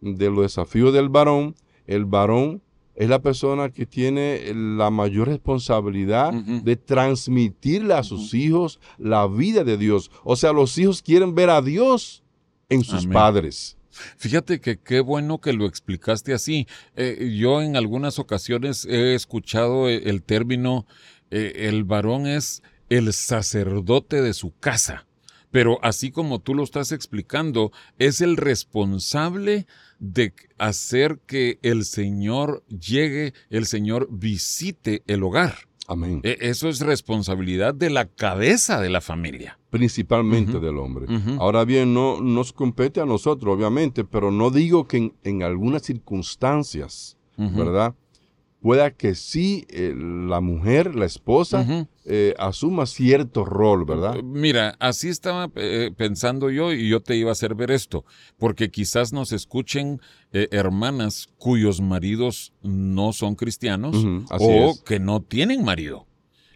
de 0.00 0.30
los 0.30 0.42
desafíos 0.42 0.94
del 0.94 1.08
varón, 1.08 1.56
el 1.86 2.04
varón 2.04 2.62
es 2.94 3.08
la 3.08 3.20
persona 3.20 3.70
que 3.70 3.86
tiene 3.86 4.52
la 4.54 4.90
mayor 4.90 5.28
responsabilidad 5.28 6.32
de 6.32 6.76
transmitirle 6.76 7.94
a 7.94 8.02
sus 8.02 8.34
hijos 8.34 8.80
la 8.98 9.26
vida 9.26 9.64
de 9.64 9.76
Dios. 9.76 10.10
O 10.22 10.36
sea, 10.36 10.52
los 10.52 10.78
hijos 10.78 11.02
quieren 11.02 11.34
ver 11.34 11.50
a 11.50 11.60
Dios 11.60 12.22
en 12.68 12.84
sus 12.84 13.06
padres. 13.06 13.76
Fíjate 14.16 14.60
que 14.60 14.78
qué 14.78 15.00
bueno 15.00 15.40
que 15.40 15.52
lo 15.52 15.66
explicaste 15.66 16.34
así. 16.34 16.66
Eh, 16.96 17.36
yo 17.38 17.62
en 17.62 17.76
algunas 17.76 18.18
ocasiones 18.18 18.84
he 18.86 19.14
escuchado 19.14 19.88
eh, 19.88 20.02
el 20.06 20.22
término, 20.22 20.86
eh, 21.30 21.68
el 21.68 21.84
varón 21.84 22.26
es 22.26 22.62
el 22.88 23.12
sacerdote 23.12 24.20
de 24.20 24.34
su 24.34 24.52
casa. 24.58 25.06
Pero 25.50 25.78
así 25.82 26.10
como 26.10 26.40
tú 26.40 26.54
lo 26.54 26.64
estás 26.64 26.90
explicando, 26.90 27.70
es 27.98 28.20
el 28.20 28.36
responsable 28.36 29.68
de 30.12 30.34
hacer 30.58 31.20
que 31.26 31.58
el 31.62 31.84
Señor 31.84 32.62
llegue, 32.68 33.32
el 33.48 33.66
Señor 33.66 34.08
visite 34.10 35.02
el 35.06 35.22
hogar. 35.22 35.54
Amén. 35.86 36.20
E, 36.22 36.38
eso 36.40 36.68
es 36.68 36.80
responsabilidad 36.80 37.74
de 37.74 37.90
la 37.90 38.06
cabeza 38.06 38.80
de 38.80 38.90
la 38.90 39.00
familia. 39.00 39.58
Principalmente 39.70 40.60
del 40.60 40.78
hombre. 40.78 41.06
Ahora 41.38 41.64
bien, 41.64 41.92
no 41.94 42.20
nos 42.20 42.52
compete 42.52 43.00
a 43.00 43.06
nosotros, 43.06 43.56
obviamente, 43.56 44.04
pero 44.04 44.30
no 44.30 44.50
digo 44.50 44.86
que 44.86 45.12
en, 45.24 45.42
algunas 45.42 45.82
circunstancias, 45.82 47.16
¿verdad? 47.36 47.94
Pueda 48.64 48.92
que 48.92 49.14
sí 49.14 49.66
eh, 49.68 49.92
la 49.94 50.40
mujer, 50.40 50.94
la 50.94 51.04
esposa, 51.04 51.86
eh, 52.06 52.32
asuma 52.38 52.86
cierto 52.86 53.44
rol, 53.44 53.84
¿verdad? 53.84 54.22
Mira, 54.22 54.74
así 54.78 55.10
estaba 55.10 55.50
eh, 55.56 55.90
pensando 55.94 56.48
yo 56.48 56.72
y 56.72 56.88
yo 56.88 57.00
te 57.00 57.14
iba 57.14 57.28
a 57.28 57.32
hacer 57.32 57.54
ver 57.54 57.70
esto, 57.70 58.06
porque 58.38 58.70
quizás 58.70 59.12
nos 59.12 59.32
escuchen 59.32 60.00
hermanas 60.32 61.28
cuyos 61.36 61.82
maridos 61.82 62.54
no 62.62 63.12
son 63.12 63.34
cristianos 63.34 64.02
o 64.30 64.82
que 64.82 64.98
no 64.98 65.20
tienen 65.20 65.62
marido. 65.62 66.06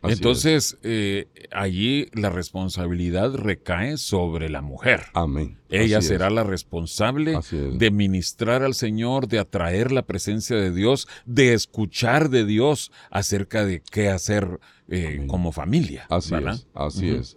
Entonces, 0.03 0.79
eh, 0.83 1.27
allí 1.51 2.09
la 2.13 2.31
responsabilidad 2.31 3.35
recae 3.35 3.97
sobre 3.97 4.49
la 4.49 4.63
mujer. 4.63 5.07
Amén. 5.15 5.59
Ella 5.71 6.01
será 6.01 6.31
la 6.31 6.45
responsable 6.45 7.39
de 7.51 7.91
ministrar 7.91 8.63
al 8.63 8.75
Señor, 8.75 9.29
de 9.29 9.39
atraer 9.39 9.93
la 9.93 10.03
presencia 10.03 10.57
de 10.57 10.73
Dios, 10.73 11.09
de 11.27 11.53
escuchar 11.53 12.31
de 12.31 12.45
Dios 12.45 12.93
acerca 13.11 13.65
de 13.65 13.81
qué 13.81 14.09
hacer 14.09 14.61
eh, 14.89 15.25
como 15.27 15.53
familia. 15.53 16.07
Así 16.09 16.35
es. 16.35 16.67
Así 16.75 17.11
es. 17.11 17.37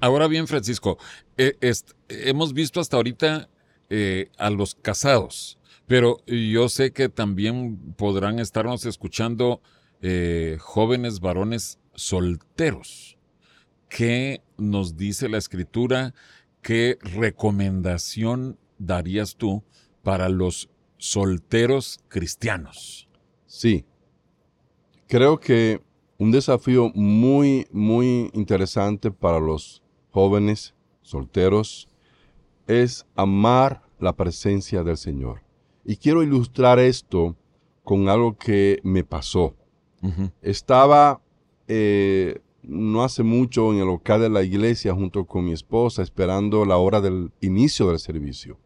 Ahora 0.00 0.26
bien, 0.28 0.46
Francisco, 0.46 0.98
eh, 1.38 1.56
hemos 2.08 2.52
visto 2.52 2.80
hasta 2.80 2.96
ahorita 2.96 3.48
a 4.38 4.48
los 4.48 4.74
casados, 4.74 5.58
pero 5.86 6.24
yo 6.26 6.70
sé 6.70 6.92
que 6.92 7.10
también 7.10 7.94
podrán 7.98 8.38
estarnos 8.38 8.86
escuchando 8.86 9.60
jóvenes 10.58 11.20
varones 11.20 11.78
solteros. 12.02 13.16
¿Qué 13.88 14.42
nos 14.56 14.96
dice 14.96 15.28
la 15.28 15.38
escritura? 15.38 16.14
¿Qué 16.60 16.98
recomendación 17.00 18.58
darías 18.78 19.36
tú 19.36 19.62
para 20.02 20.28
los 20.28 20.68
solteros 20.98 22.00
cristianos? 22.08 23.08
Sí, 23.46 23.84
creo 25.06 25.38
que 25.38 25.80
un 26.18 26.30
desafío 26.30 26.90
muy, 26.94 27.66
muy 27.70 28.30
interesante 28.32 29.10
para 29.10 29.38
los 29.38 29.82
jóvenes, 30.10 30.74
solteros, 31.02 31.88
es 32.66 33.06
amar 33.14 33.82
la 33.98 34.14
presencia 34.14 34.82
del 34.82 34.96
Señor. 34.96 35.42
Y 35.84 35.96
quiero 35.96 36.22
ilustrar 36.22 36.78
esto 36.78 37.36
con 37.84 38.08
algo 38.08 38.36
que 38.36 38.80
me 38.82 39.04
pasó. 39.04 39.54
Estaba 40.40 41.20
eh, 41.74 42.42
no 42.62 43.02
hace 43.02 43.22
mucho 43.22 43.72
en 43.72 43.78
el 43.78 43.86
local 43.86 44.20
de 44.20 44.28
la 44.28 44.42
iglesia 44.42 44.92
junto 44.92 45.24
con 45.24 45.46
mi 45.46 45.52
esposa 45.52 46.02
esperando 46.02 46.66
la 46.66 46.76
hora 46.76 47.00
del 47.00 47.32
inicio 47.40 47.88
del 47.88 47.98
servicio. 47.98 48.58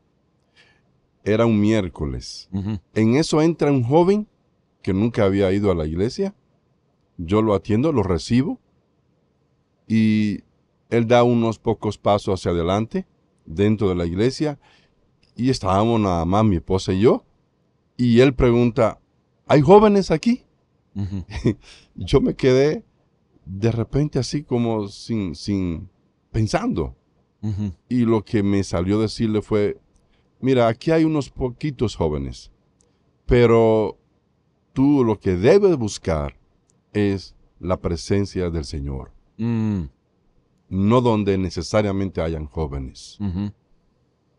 Era 1.23 1.47
un 1.47 1.61
miércoles. 1.61 2.49
En 2.95 3.15
eso 3.15 3.41
entra 3.43 3.71
un 3.71 3.85
joven 3.85 4.27
que 4.83 4.93
nunca 4.93 5.25
había 5.25 5.53
ido 5.53 5.71
a 5.71 5.75
la 5.77 5.87
iglesia. 5.87 6.35
Yo 7.17 7.43
lo 7.43 7.55
atiendo, 7.55 7.93
lo 7.93 8.03
recibo 8.03 8.59
y 9.87 10.41
él 10.91 11.07
da 11.07 11.23
unos 11.23 11.61
pocos 11.61 11.97
pasos 11.97 12.41
hacia 12.41 12.51
adelante 12.51 13.07
dentro 13.45 13.89
de 13.89 13.95
la 13.95 14.07
iglesia 14.07 14.59
y 15.37 15.51
estábamos 15.51 16.01
nada 16.01 16.25
más 16.25 16.45
mi 16.45 16.57
esposa 16.57 16.93
y 16.93 17.03
yo. 17.03 17.25
Y 17.97 18.19
él 18.19 18.35
pregunta, 18.35 19.01
¿hay 19.47 19.61
jóvenes 19.61 20.11
aquí? 20.11 20.43
yo 21.95 22.21
me 22.21 22.35
quedé 22.35 22.85
de 23.47 23.71
repente 23.71 24.19
así 24.19 24.43
como 24.43 24.89
sin, 24.89 25.35
sin 25.35 25.89
pensando. 26.31 26.95
Y 27.89 28.05
lo 28.05 28.25
que 28.25 28.43
me 28.43 28.65
salió 28.65 28.99
decirle 28.99 29.41
fue, 29.41 29.79
mira, 30.41 30.67
aquí 30.67 30.91
hay 30.91 31.05
unos 31.05 31.31
poquitos 31.31 31.95
jóvenes, 31.95 32.51
pero 33.25 33.97
tú 34.73 35.05
lo 35.05 35.21
que 35.21 35.37
debes 35.37 35.77
buscar 35.77 36.37
es 36.93 37.37
la 37.61 37.81
presencia 37.81 38.51
del 38.51 38.65
Señor. 38.65 39.13
Mm. 39.37 39.85
No 40.69 41.01
donde 41.01 41.39
necesariamente 41.39 42.21
hayan 42.21 42.47
jóvenes. 42.47 43.17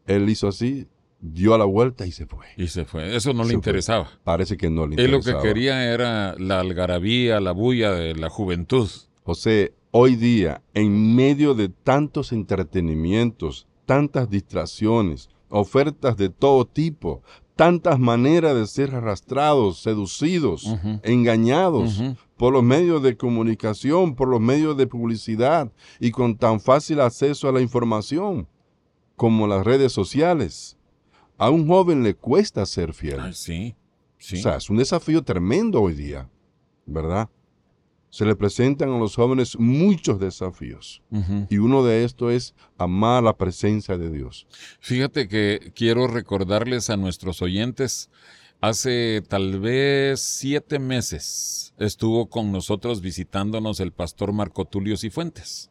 Él 0.06 0.28
hizo 0.28 0.50
así, 0.50 0.90
dio 1.20 1.58
la 1.58 1.66
vuelta 1.66 2.06
y 2.06 2.12
se 2.12 2.26
fue. 2.26 2.48
Y 2.58 2.68
se 2.68 2.86
fue. 2.86 3.16
Eso 3.16 3.34
no 3.34 3.44
le 3.44 3.54
interesaba. 3.54 4.10
Parece 4.24 4.58
que 4.58 4.70
no 4.70 4.86
le 4.86 4.94
interesaba. 4.94 5.18
Él 5.18 5.36
lo 5.36 5.42
que 5.42 5.48
quería 5.48 5.94
era 5.94 6.36
la 6.38 6.60
algarabía, 6.60 7.40
la 7.40 7.52
bulla 7.52 7.92
de 7.92 8.16
la 8.16 8.30
juventud. 8.30 8.90
José, 9.24 9.74
hoy 9.92 10.16
día, 10.16 10.62
en 10.74 11.16
medio 11.16 11.54
de 11.54 11.70
tantos 11.70 12.32
entretenimientos, 12.32 13.68
tantas 13.86 14.30
distracciones, 14.30 15.30
ofertas 15.50 16.18
de 16.18 16.30
todo 16.30 16.66
tipo, 16.66 17.24
tantas 17.56 18.00
maneras 18.00 18.56
de 18.56 18.68
ser 18.68 18.94
arrastrados, 18.94 19.82
seducidos, 19.82 20.78
engañados 21.04 22.04
por 22.38 22.54
los 22.54 22.64
medios 22.64 23.02
de 23.02 23.18
comunicación, 23.18 24.16
por 24.16 24.28
los 24.28 24.40
medios 24.40 24.78
de 24.78 24.88
publicidad 24.88 25.72
y 26.00 26.12
con 26.12 26.38
tan 26.38 26.60
fácil 26.60 27.02
acceso 27.02 27.50
a 27.50 27.52
la 27.52 27.62
información 27.62 28.48
como 29.16 29.48
las 29.48 29.66
redes 29.66 29.92
sociales 29.92 30.77
a 31.38 31.50
un 31.50 31.68
joven 31.68 32.04
le 32.04 32.16
cuesta 32.16 32.66
ser 32.66 32.94
fiel. 32.94 33.34
sí, 33.34 33.76
sí. 34.18 34.38
O 34.38 34.42
sea, 34.42 34.58
es 34.58 34.70
un 34.70 34.78
desafío 34.78 35.24
tremendo 35.24 35.82
hoy 35.82 35.94
día, 35.94 36.30
¿verdad? 36.86 37.30
Se 38.10 38.26
le 38.26 38.36
presentan 38.36 38.90
a 38.90 38.98
los 38.98 39.16
jóvenes 39.16 39.60
muchos 39.60 40.20
desafíos. 40.20 41.04
Y 41.50 41.58
uno 41.58 41.84
de 41.84 42.04
estos 42.04 42.34
es 42.34 42.56
amar 42.78 43.22
la 43.22 43.38
presencia 43.38 43.98
de 43.98 44.10
Dios. 44.10 44.48
Fíjate 44.80 45.28
que 45.28 45.72
quiero 45.76 46.08
recordarles 46.08 46.90
a 46.90 46.98
nuestros 46.98 47.42
oyentes, 47.42 48.10
hace 48.62 49.22
tal 49.28 49.60
vez 49.60 50.22
siete 50.22 50.80
meses 50.80 51.74
estuvo 51.78 52.28
con 52.28 52.52
nosotros 52.52 53.02
visitándonos 53.02 53.80
el 53.82 53.92
pastor 53.92 54.32
Marco 54.32 54.66
Tulio 54.66 54.98
Cifuentes. 54.98 55.70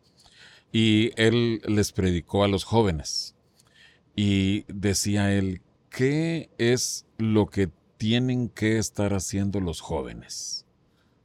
Y 0.72 1.10
él 1.16 1.62
les 1.66 1.92
predicó 1.92 2.44
a 2.44 2.48
los 2.48 2.64
jóvenes 2.64 3.35
y 4.16 4.64
decía 4.68 5.32
él, 5.32 5.60
¿qué 5.90 6.50
es 6.58 7.06
lo 7.18 7.46
que 7.46 7.68
tienen 7.98 8.48
que 8.48 8.78
estar 8.78 9.12
haciendo 9.12 9.60
los 9.60 9.80
jóvenes? 9.80 10.64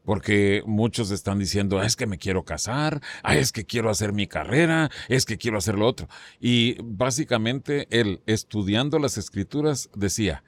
Porque 0.03 0.61
muchos 0.65 1.09
están 1.11 1.39
diciendo, 1.39 1.79
ah, 1.79 1.85
es 1.85 1.95
que 1.95 2.05
me 2.05 2.17
quiero 2.17 2.43
casar, 2.43 3.01
ah, 3.23 3.37
es 3.37 3.51
que 3.51 3.65
quiero 3.65 3.89
hacer 3.89 4.11
mi 4.13 4.27
carrera, 4.27 4.89
es 5.07 5.25
que 5.25 5.37
quiero 5.37 5.57
hacer 5.57 5.77
lo 5.77 5.87
otro. 5.87 6.09
Y 6.39 6.77
básicamente 6.83 7.87
él, 7.91 8.21
estudiando 8.25 8.99
las 8.99 9.17
escrituras, 9.17 9.89
decía, 9.95 10.43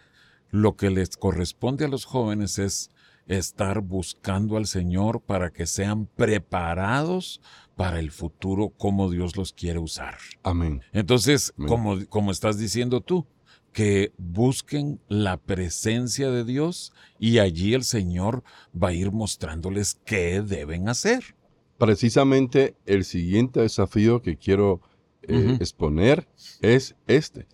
lo 0.50 0.76
que 0.76 0.90
les 0.90 1.16
corresponde 1.16 1.86
a 1.86 1.88
los 1.88 2.04
jóvenes 2.06 2.60
es 2.60 2.90
estar 3.28 3.82
buscando 3.82 4.58
al 4.58 4.68
Señor 4.68 5.22
para 5.22 5.52
que 5.52 5.66
sean 5.66 6.08
preparados 6.08 7.42
para 7.76 8.00
el 8.00 8.12
futuro 8.12 8.70
como 8.70 9.10
Dios 9.10 9.36
los 9.36 9.54
quiere 9.54 9.80
usar. 9.80 10.18
Amén. 10.44 10.82
Entonces, 10.92 11.54
Como, 11.68 12.06
como 12.08 12.32
estás 12.32 12.58
diciendo 12.58 13.02
tú, 13.02 13.26
que 13.72 14.14
busquen 14.18 15.02
la 15.10 15.38
presencia 15.38 16.30
de 16.30 16.44
Dios 16.44 16.94
y 17.20 17.40
allí 17.40 17.74
el 17.74 17.84
Señor 17.84 18.44
va 18.72 18.90
a 18.90 18.94
ir 18.94 19.12
mostrándoles 19.12 19.96
qué 20.06 20.42
deben 20.42 20.88
hacer. 20.88 21.36
Precisamente 21.80 22.76
el 22.86 23.04
siguiente 23.04 23.62
desafío 23.62 24.22
que 24.22 24.38
quiero 24.38 24.82
eh, 25.24 25.58
exponer 25.60 26.28
es 26.62 26.96
este. 27.08 27.48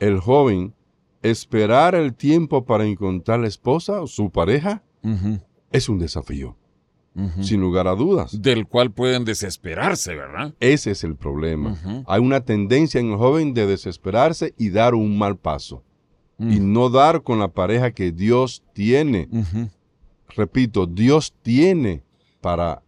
El 0.00 0.18
joven 0.18 0.74
esperar 1.22 1.94
el 1.94 2.14
tiempo 2.14 2.64
para 2.64 2.84
encontrar 2.84 3.40
la 3.40 3.48
esposa 3.48 4.00
o 4.00 4.06
su 4.06 4.30
pareja 4.30 4.82
es 5.70 5.88
un 5.88 5.98
desafío 5.98 6.56
sin 7.40 7.60
lugar 7.60 7.88
a 7.88 7.94
dudas. 7.94 8.40
Del 8.40 8.66
cual 8.66 8.90
pueden 8.90 9.24
desesperarse, 9.24 10.14
¿verdad? 10.14 10.54
Ese 10.60 10.92
es 10.92 11.04
el 11.04 11.16
problema. 11.16 11.76
Hay 12.06 12.20
una 12.20 12.40
tendencia 12.44 13.00
en 13.00 13.10
el 13.10 13.16
joven 13.16 13.54
de 13.54 13.66
desesperarse 13.66 14.54
y 14.56 14.70
dar 14.70 14.94
un 14.94 15.18
mal 15.18 15.36
paso. 15.36 15.82
Y 16.38 16.60
mm. 16.60 16.72
no 16.72 16.90
dar 16.90 17.22
con 17.22 17.38
la 17.38 17.48
pareja 17.48 17.92
que 17.92 18.10
Dios 18.10 18.62
tiene. 18.72 19.28
Repito, 20.28 20.86
Dios 20.86 21.34
tiene 21.42 22.02
para 22.40 22.82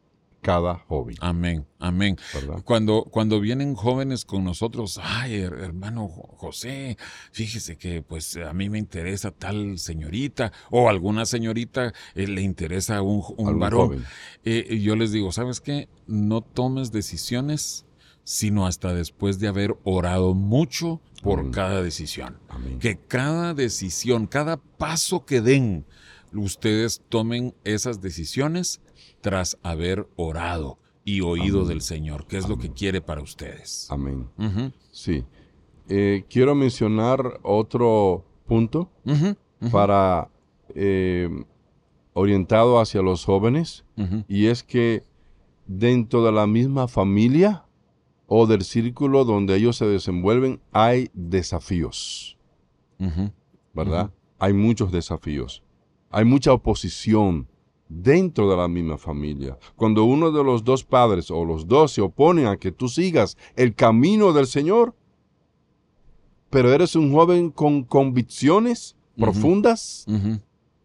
cada 0.44 0.74
joven. 0.74 1.16
Amén, 1.20 1.66
amén. 1.78 2.18
Cuando, 2.64 3.04
cuando 3.04 3.40
vienen 3.40 3.74
jóvenes 3.74 4.26
con 4.26 4.44
nosotros, 4.44 5.00
ay, 5.02 5.36
hermano 5.36 6.06
José, 6.06 6.98
fíjese 7.32 7.78
que 7.78 8.02
pues 8.02 8.36
a 8.36 8.52
mí 8.52 8.68
me 8.68 8.78
interesa 8.78 9.30
tal 9.30 9.78
señorita 9.78 10.52
o 10.70 10.90
alguna 10.90 11.24
señorita 11.24 11.94
eh, 12.14 12.26
le 12.26 12.42
interesa 12.42 13.00
un, 13.00 13.22
un 13.38 13.58
varón. 13.58 14.04
Eh, 14.44 14.80
yo 14.82 14.96
les 14.96 15.12
digo, 15.12 15.32
¿sabes 15.32 15.62
qué? 15.62 15.88
No 16.06 16.42
tomes 16.42 16.92
decisiones 16.92 17.86
sino 18.26 18.66
hasta 18.66 18.94
después 18.94 19.38
de 19.38 19.48
haber 19.48 19.76
orado 19.84 20.34
mucho 20.34 21.00
por 21.22 21.50
cada 21.50 21.82
decisión. 21.82 22.38
Que 22.80 22.96
cada 22.96 23.52
decisión, 23.52 24.26
cada 24.26 24.56
paso 24.56 25.26
que 25.26 25.42
den, 25.42 25.84
ustedes 26.32 27.02
tomen 27.10 27.54
esas 27.64 28.00
decisiones 28.00 28.80
tras 29.20 29.58
haber 29.62 30.06
orado 30.16 30.78
y 31.04 31.20
oído 31.20 31.64
del 31.64 31.82
Señor, 31.82 32.26
que 32.26 32.38
es 32.38 32.48
lo 32.48 32.58
que 32.58 32.70
quiere 32.72 33.00
para 33.00 33.22
ustedes. 33.22 33.88
Amén. 33.90 34.28
Sí. 34.90 35.24
Eh, 35.88 36.24
quiero 36.30 36.54
mencionar 36.54 37.40
otro 37.42 38.24
punto 38.46 38.90
para 39.70 40.30
eh, 40.74 41.28
orientado 42.14 42.80
hacia 42.80 43.02
los 43.02 43.24
jóvenes 43.24 43.84
y 44.28 44.46
es 44.46 44.62
que 44.62 45.02
dentro 45.66 46.24
de 46.24 46.32
la 46.32 46.46
misma 46.46 46.88
familia 46.88 47.64
o 48.26 48.46
del 48.46 48.64
círculo 48.64 49.24
donde 49.24 49.56
ellos 49.56 49.76
se 49.76 49.86
desenvuelven 49.86 50.60
hay 50.72 51.10
desafíos, 51.12 52.38
¿verdad? 53.74 54.10
Hay 54.38 54.52
muchos 54.52 54.90
desafíos, 54.90 55.62
hay 56.10 56.24
mucha 56.24 56.52
oposición, 56.52 57.48
dentro 58.02 58.50
de 58.50 58.56
la 58.56 58.68
misma 58.68 58.98
familia. 58.98 59.58
Cuando 59.76 60.04
uno 60.04 60.30
de 60.30 60.42
los 60.42 60.64
dos 60.64 60.84
padres 60.84 61.30
o 61.30 61.44
los 61.44 61.66
dos 61.66 61.92
se 61.92 62.00
oponen 62.00 62.46
a 62.46 62.56
que 62.56 62.72
tú 62.72 62.88
sigas 62.88 63.36
el 63.56 63.74
camino 63.74 64.32
del 64.32 64.46
Señor, 64.46 64.94
pero 66.50 66.72
eres 66.72 66.96
un 66.96 67.12
joven 67.12 67.50
con 67.50 67.82
convicciones 67.84 68.96
profundas, 69.16 70.06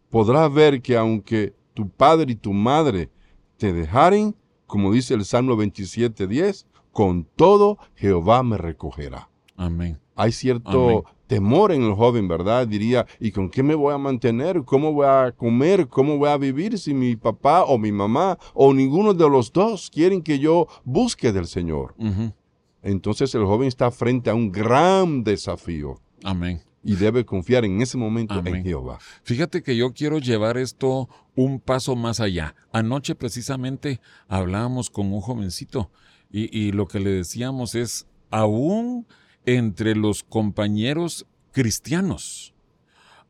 podrás 0.08 0.52
ver 0.52 0.82
que 0.82 0.96
aunque 0.96 1.54
tu 1.74 1.88
padre 1.88 2.32
y 2.32 2.36
tu 2.36 2.52
madre 2.52 3.10
te 3.56 3.72
dejaren, 3.72 4.34
como 4.66 4.92
dice 4.92 5.14
el 5.14 5.24
Salmo 5.24 5.56
27.10, 5.56 6.66
con 6.92 7.24
todo 7.36 7.78
Jehová 7.94 8.42
me 8.42 8.56
recogerá. 8.56 9.28
Amén. 9.56 9.98
Hay 10.16 10.32
cierto 10.32 11.04
temor 11.30 11.70
en 11.70 11.82
el 11.84 11.94
joven, 11.94 12.26
¿verdad? 12.26 12.66
Diría, 12.66 13.06
¿y 13.20 13.30
con 13.30 13.48
qué 13.48 13.62
me 13.62 13.76
voy 13.76 13.94
a 13.94 13.98
mantener? 13.98 14.64
¿Cómo 14.64 14.92
voy 14.92 15.06
a 15.06 15.30
comer? 15.30 15.86
¿Cómo 15.86 16.18
voy 16.18 16.28
a 16.28 16.36
vivir 16.36 16.76
si 16.76 16.92
mi 16.92 17.14
papá 17.14 17.62
o 17.62 17.78
mi 17.78 17.92
mamá 17.92 18.36
o 18.52 18.74
ninguno 18.74 19.14
de 19.14 19.30
los 19.30 19.52
dos 19.52 19.90
quieren 19.90 20.22
que 20.22 20.40
yo 20.40 20.66
busque 20.82 21.30
del 21.30 21.46
Señor? 21.46 21.94
Entonces 22.82 23.32
el 23.36 23.44
joven 23.44 23.68
está 23.68 23.92
frente 23.92 24.28
a 24.28 24.34
un 24.34 24.50
gran 24.50 25.22
desafío. 25.22 26.00
Amén. 26.24 26.62
Y 26.82 26.96
debe 26.96 27.24
confiar 27.24 27.64
en 27.64 27.80
ese 27.80 27.96
momento 27.96 28.42
en 28.44 28.64
Jehová. 28.64 28.98
Fíjate 29.22 29.62
que 29.62 29.76
yo 29.76 29.92
quiero 29.92 30.18
llevar 30.18 30.58
esto 30.58 31.08
un 31.36 31.60
paso 31.60 31.94
más 31.94 32.18
allá. 32.18 32.56
Anoche 32.72 33.14
precisamente 33.14 34.00
hablábamos 34.26 34.90
con 34.90 35.12
un 35.12 35.20
jovencito 35.20 35.92
Y, 36.28 36.72
lo 36.72 36.88
que 36.88 36.98
le 36.98 37.10
decíamos 37.10 37.76
es, 37.76 38.08
aún 38.30 39.06
entre 39.46 39.94
los 39.94 40.22
compañeros 40.22 41.26
cristianos, 41.52 42.54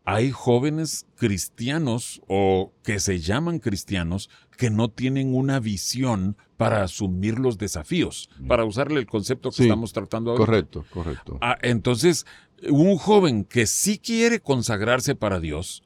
hay 0.05 0.31
jóvenes 0.31 1.07
cristianos 1.15 2.21
o 2.27 2.73
que 2.83 2.99
se 3.01 3.21
llaman 3.21 3.59
cristianos 3.59 4.31
que 4.57 4.71
no 4.71 4.89
tienen 4.89 5.35
una 5.35 5.61
visión 5.61 6.37
para 6.57 6.83
asumir 6.83 7.39
los 7.39 7.59
desafíos, 7.59 8.29
para 8.49 8.65
usarle 8.65 8.99
el 8.99 9.07
concepto 9.07 9.51
que 9.51 9.63
estamos 9.63 9.93
tratando 9.93 10.33
ahora. 10.33 10.45
Correcto, 10.45 10.85
correcto. 10.91 11.39
Ah, 11.41 11.57
entonces, 11.63 12.27
un 12.69 12.97
joven 12.97 13.45
que 13.45 13.67
sí 13.67 13.99
quiere 13.99 14.41
consagrarse 14.41 15.15
para 15.15 15.41
Dios, 15.41 15.83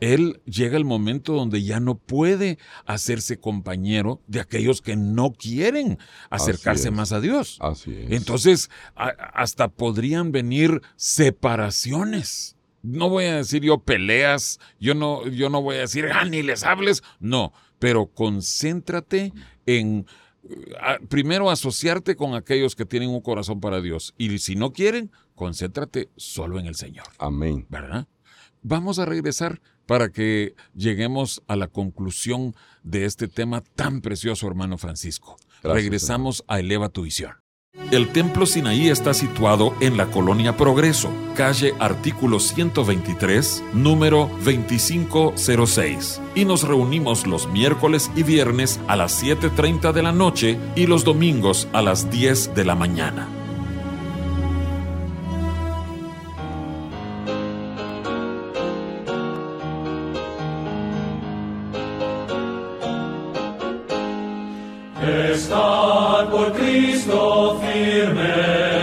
él 0.00 0.40
llega 0.44 0.76
el 0.76 0.84
momento 0.84 1.32
donde 1.32 1.62
ya 1.62 1.80
no 1.80 1.96
puede 1.96 2.58
hacerse 2.84 3.38
compañero 3.38 4.20
de 4.26 4.40
aquellos 4.40 4.82
que 4.82 4.96
no 4.96 5.32
quieren 5.32 5.98
acercarse 6.30 6.90
más 6.90 7.12
a 7.12 7.20
Dios. 7.20 7.58
Así 7.60 7.94
es. 7.94 8.10
Entonces, 8.10 8.70
hasta 8.94 9.68
podrían 9.68 10.32
venir 10.32 10.82
separaciones. 10.96 12.56
No 12.82 13.08
voy 13.08 13.24
a 13.24 13.36
decir 13.36 13.62
yo 13.62 13.78
peleas, 13.78 14.60
yo 14.78 14.94
no, 14.94 15.26
yo 15.26 15.50
no 15.50 15.62
voy 15.62 15.76
a 15.76 15.80
decir, 15.80 16.06
ah, 16.12 16.24
ni 16.24 16.42
les 16.42 16.62
hables. 16.62 17.02
No, 17.18 17.52
pero 17.78 18.06
concéntrate 18.06 19.32
en 19.66 20.06
primero 21.08 21.50
asociarte 21.50 22.16
con 22.16 22.34
aquellos 22.34 22.76
que 22.76 22.86
tienen 22.86 23.10
un 23.10 23.20
corazón 23.20 23.60
para 23.60 23.80
Dios. 23.80 24.14
Y 24.18 24.38
si 24.38 24.56
no 24.56 24.72
quieren, 24.72 25.10
concéntrate 25.34 26.10
solo 26.16 26.58
en 26.58 26.66
el 26.66 26.74
Señor. 26.74 27.06
Amén. 27.18 27.66
¿Verdad? 27.68 28.06
Vamos 28.68 28.98
a 28.98 29.04
regresar 29.04 29.60
para 29.86 30.08
que 30.08 30.56
lleguemos 30.74 31.40
a 31.46 31.54
la 31.54 31.68
conclusión 31.68 32.56
de 32.82 33.04
este 33.04 33.28
tema 33.28 33.60
tan 33.60 34.00
precioso, 34.00 34.48
hermano 34.48 34.76
Francisco. 34.76 35.36
Regresamos 35.62 36.42
a 36.48 36.58
Eleva 36.58 36.88
tu 36.88 37.02
visión. 37.02 37.30
El 37.92 38.08
Templo 38.08 38.44
Sinaí 38.44 38.88
está 38.88 39.14
situado 39.14 39.72
en 39.78 39.96
la 39.96 40.06
colonia 40.06 40.56
Progreso, 40.56 41.12
calle 41.36 41.74
artículo 41.78 42.40
123, 42.40 43.62
número 43.72 44.28
2506. 44.44 46.20
Y 46.34 46.44
nos 46.44 46.64
reunimos 46.64 47.24
los 47.28 47.46
miércoles 47.46 48.10
y 48.16 48.24
viernes 48.24 48.80
a 48.88 48.96
las 48.96 49.22
7.30 49.22 49.92
de 49.92 50.02
la 50.02 50.10
noche 50.10 50.58
y 50.74 50.88
los 50.88 51.04
domingos 51.04 51.68
a 51.72 51.82
las 51.82 52.10
10 52.10 52.56
de 52.56 52.64
la 52.64 52.74
mañana. 52.74 53.35
Por 66.24 66.52
Cristo 66.52 67.60
firmes, 67.60 68.75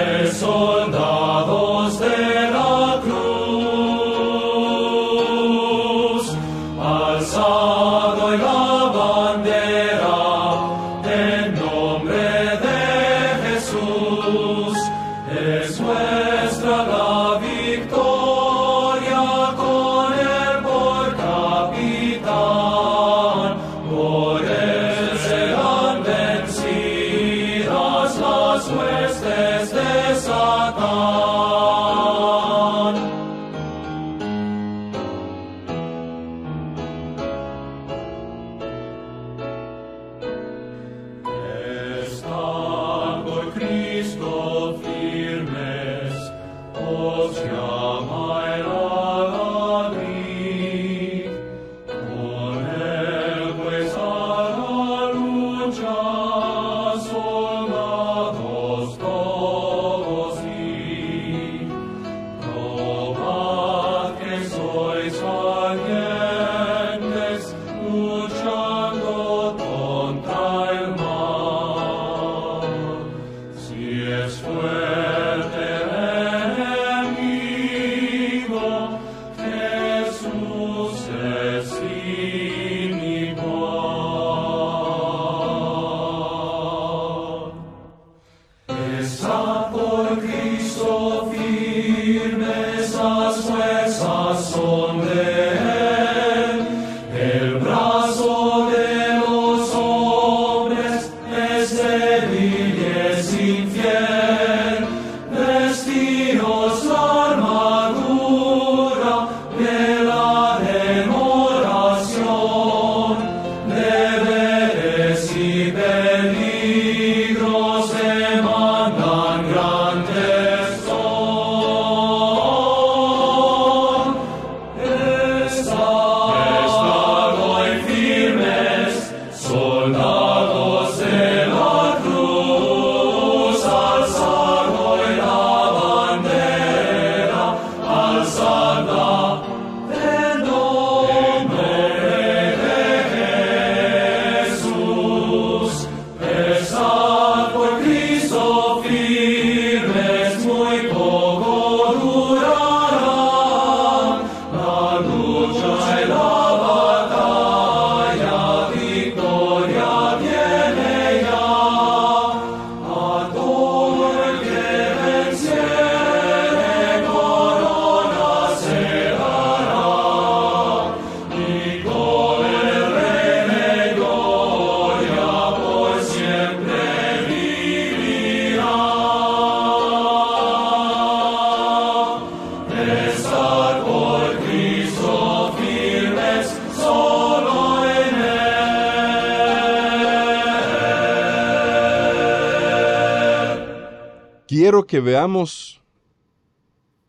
que 194.94 195.00
veamos 195.00 195.82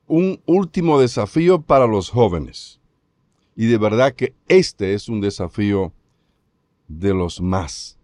un 0.07 0.41
último 0.47 0.99
desafío 0.99 1.61
para 1.61 1.87
los 1.87 2.09
jóvenes. 2.09 2.81
Y 3.55 3.67
de 3.67 3.77
verdad 3.77 4.15
que 4.15 4.35
este 4.49 4.95
es 4.95 5.07
un 5.11 5.21
desafío 5.21 5.93
de 6.89 7.13
los 7.13 7.43
más 7.43 7.99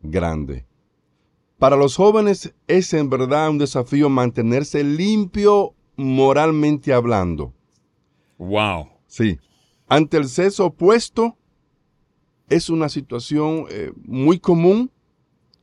grandes. 0.00 0.64
Para 1.58 1.76
los 1.76 1.96
jóvenes 1.96 2.54
es 2.66 2.94
en 2.94 3.10
verdad 3.10 3.50
un 3.50 3.58
desafío 3.58 4.08
mantenerse 4.08 4.82
limpio 4.82 5.74
moralmente 5.96 6.94
hablando. 6.94 7.52
Wow. 8.38 8.88
Sí. 9.06 9.38
Ante 9.86 10.16
el 10.16 10.30
sexo 10.30 10.64
opuesto 10.64 11.36
es 12.48 12.70
una 12.70 12.88
situación 12.88 13.66
eh, 13.68 13.92
muy 13.96 14.38
común, 14.38 14.90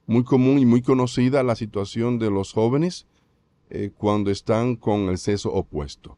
muy 0.06 0.24
común 0.24 0.60
y 0.60 0.68
muy 0.68 0.84
conocida 0.84 1.42
la 1.42 1.56
situación 1.56 2.20
de 2.20 2.30
los 2.30 2.54
jóvenes 2.54 3.08
eh, 3.74 3.92
cuando 3.98 4.32
están 4.32 4.76
con 4.76 5.10
el 5.10 5.18
sexo 5.18 5.52
opuesto. 5.52 6.18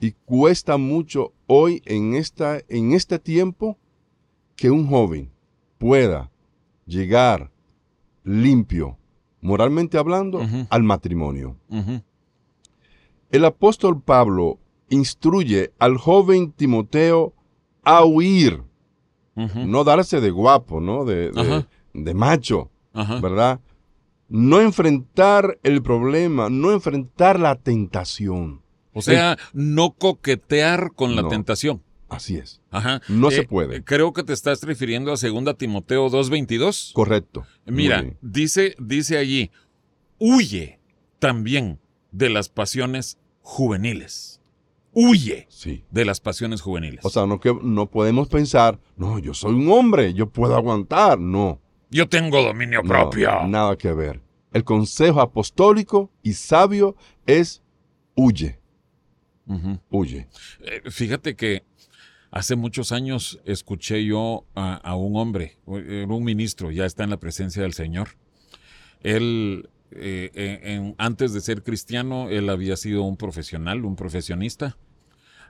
Y 0.00 0.12
cuesta 0.24 0.78
mucho 0.78 1.34
hoy 1.46 1.82
en, 1.84 2.14
esta, 2.14 2.60
en 2.68 2.92
este 2.92 3.18
tiempo 3.18 3.76
que 4.56 4.70
un 4.70 4.86
joven 4.86 5.30
pueda 5.76 6.30
llegar 6.86 7.50
limpio, 8.24 8.96
moralmente 9.42 9.98
hablando, 9.98 10.40
al 10.70 10.82
matrimonio. 10.82 11.56
El 13.30 13.44
apóstol 13.44 14.00
Pablo 14.00 14.58
instruye 14.88 15.72
al 15.78 15.98
joven 15.98 16.52
Timoteo 16.52 17.34
a 17.82 18.04
huir, 18.04 18.62
no 19.34 19.84
darse 19.84 20.20
de 20.20 20.30
guapo, 20.30 20.80
¿no? 20.80 21.04
De, 21.04 21.30
de, 21.92 22.14
macho, 22.14 22.70
¿verdad? 22.92 23.60
No 24.30 24.60
enfrentar 24.60 25.58
el 25.62 25.82
problema, 25.82 26.48
no 26.48 26.72
enfrentar 26.72 27.38
la 27.38 27.56
tentación. 27.56 28.62
O 28.92 29.02
sea, 29.02 29.36
no 29.52 29.90
coquetear 29.90 30.92
con 30.94 31.14
la 31.14 31.28
tentación. 31.28 31.82
Así 32.08 32.36
es. 32.36 32.60
Ajá. 32.70 33.00
No 33.08 33.30
se 33.30 33.42
eh, 33.42 33.46
puede. 33.46 33.84
Creo 33.84 34.12
que 34.12 34.24
te 34.24 34.32
estás 34.32 34.62
refiriendo 34.62 35.12
a 35.12 35.16
2 35.16 35.56
Timoteo 35.56 36.08
2.22. 36.08 36.92
Correcto. 36.92 37.46
Mira, 37.66 38.04
dice, 38.20 38.74
dice 38.78 39.16
allí, 39.16 39.50
huye 40.18 40.80
también 41.20 41.78
de 42.10 42.30
las 42.30 42.48
pasiones 42.48 43.18
juveniles. 43.42 44.40
Huye 44.92 45.46
sí. 45.48 45.84
de 45.92 46.04
las 46.04 46.20
pasiones 46.20 46.60
juveniles. 46.60 47.04
O 47.04 47.10
sea, 47.10 47.26
no, 47.26 47.38
que, 47.38 47.56
no 47.62 47.88
podemos 47.90 48.28
pensar, 48.28 48.80
no, 48.96 49.20
yo 49.20 49.34
soy 49.34 49.54
un 49.54 49.70
hombre, 49.70 50.14
yo 50.14 50.28
puedo 50.28 50.56
aguantar. 50.56 51.20
No. 51.20 51.60
Yo 51.90 52.08
tengo 52.08 52.40
dominio 52.42 52.82
propio. 52.82 53.46
nada 53.46 53.76
que 53.76 53.92
ver. 53.92 54.20
El 54.52 54.64
consejo 54.64 55.20
apostólico 55.20 56.10
y 56.22 56.34
sabio 56.34 56.96
es 57.26 57.62
huye. 58.14 58.58
Huye. 59.90 60.28
Eh, 60.60 60.90
fíjate 60.90 61.34
que 61.34 61.64
hace 62.30 62.54
muchos 62.54 62.92
años 62.92 63.40
escuché 63.44 64.04
yo 64.04 64.44
a, 64.54 64.94
un 64.94 65.16
hombre, 65.16 65.58
un 65.66 66.22
ministro, 66.22 66.70
ya 66.70 66.86
está 66.86 67.02
en 67.02 67.10
la 67.10 67.18
presencia 67.18 67.62
del 67.62 67.72
Señor. 67.72 68.10
Él, 69.00 69.68
eh, 69.90 70.94
antes 70.98 71.32
de 71.32 71.40
ser 71.40 71.64
cristiano, 71.64 72.28
él 72.28 72.48
había 72.50 72.76
sido 72.76 73.02
un 73.02 73.16
profesional, 73.16 73.84
un 73.84 73.96
profesionista. 73.96 74.76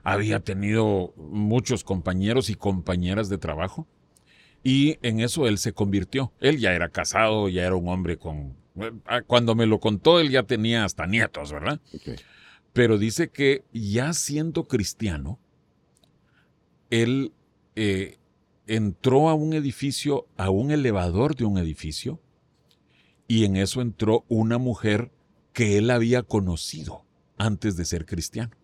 Había 0.03 0.39
tenido 0.39 1.13
muchos 1.17 1.83
compañeros 1.83 2.49
y 2.49 2.55
compañeras 2.55 3.29
de 3.29 3.37
trabajo. 3.37 3.87
Y 4.63 4.97
en 5.01 5.19
eso 5.19 5.47
él 5.47 5.57
se 5.57 5.73
convirtió. 5.73 6.31
Él 6.39 6.59
ya 6.59 6.73
era 6.73 6.89
casado, 6.89 7.49
ya 7.49 7.63
era 7.63 7.75
un 7.75 7.87
hombre 7.87 8.17
con... 8.17 8.55
Eh, 8.75 8.91
cuando 9.27 9.55
me 9.55 9.65
lo 9.65 9.79
contó, 9.79 10.19
él 10.19 10.29
ya 10.29 10.43
tenía 10.43 10.85
hasta 10.85 11.07
nietos, 11.07 11.51
¿verdad? 11.51 11.79
pero 12.73 12.97
dice 12.97 13.29
que 13.29 13.65
ya 13.73 14.13
siendo 14.13 14.67
cristiano, 14.67 15.39
él 16.89 17.33
eh, 17.75 18.17
entró 18.67 19.29
a 19.29 19.33
un 19.33 19.53
edificio, 19.53 20.27
a 20.37 20.49
un 20.49 20.71
elevador 20.71 21.35
de 21.35 21.45
un 21.45 21.57
edificio, 21.57 22.21
y 23.27 23.45
en 23.45 23.55
eso 23.55 23.81
entró 23.81 24.25
una 24.29 24.57
mujer 24.57 25.11
que 25.53 25.77
él 25.77 25.89
había 25.89 26.23
conocido 26.23 27.05
antes 27.37 27.75
de 27.75 27.85
ser 27.85 28.05
cristiano. 28.05 28.55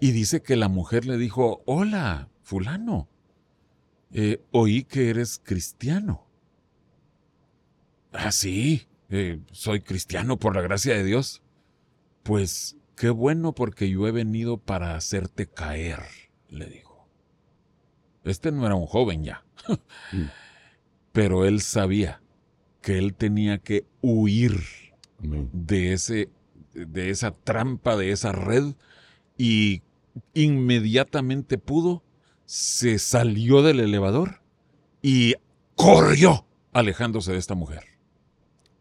Y 0.00 0.12
dice 0.12 0.42
que 0.42 0.56
la 0.56 0.68
mujer 0.68 1.06
le 1.06 1.16
dijo, 1.16 1.62
hola, 1.66 2.28
fulano, 2.42 3.08
eh, 4.12 4.42
oí 4.52 4.84
que 4.84 5.10
eres 5.10 5.40
cristiano. 5.42 6.26
Ah, 8.12 8.32
sí, 8.32 8.86
eh, 9.10 9.40
soy 9.52 9.80
cristiano 9.80 10.38
por 10.38 10.54
la 10.54 10.62
gracia 10.62 10.94
de 10.94 11.04
Dios. 11.04 11.42
Pues 12.22 12.76
qué 12.96 13.10
bueno 13.10 13.54
porque 13.54 13.88
yo 13.88 14.06
he 14.06 14.12
venido 14.12 14.58
para 14.58 14.96
hacerte 14.96 15.46
caer, 15.46 16.00
le 16.48 16.66
dijo. 16.66 17.08
Este 18.24 18.52
no 18.52 18.66
era 18.66 18.74
un 18.74 18.86
joven 18.86 19.24
ya, 19.24 19.44
mm. 20.12 20.24
pero 21.12 21.44
él 21.44 21.60
sabía 21.60 22.20
que 22.82 22.98
él 22.98 23.14
tenía 23.14 23.58
que 23.58 23.86
huir 24.02 24.60
de, 25.20 25.92
ese, 25.92 26.28
de 26.74 27.10
esa 27.10 27.32
trampa, 27.32 27.96
de 27.96 28.12
esa 28.12 28.32
red, 28.32 28.74
y 29.36 29.82
inmediatamente 30.34 31.58
pudo, 31.58 32.02
se 32.48 32.98
salió 32.98 33.60
del 33.60 33.78
elevador 33.80 34.40
y 35.02 35.34
corrió 35.76 36.46
alejándose 36.72 37.32
de 37.32 37.38
esta 37.38 37.54
mujer. 37.54 37.84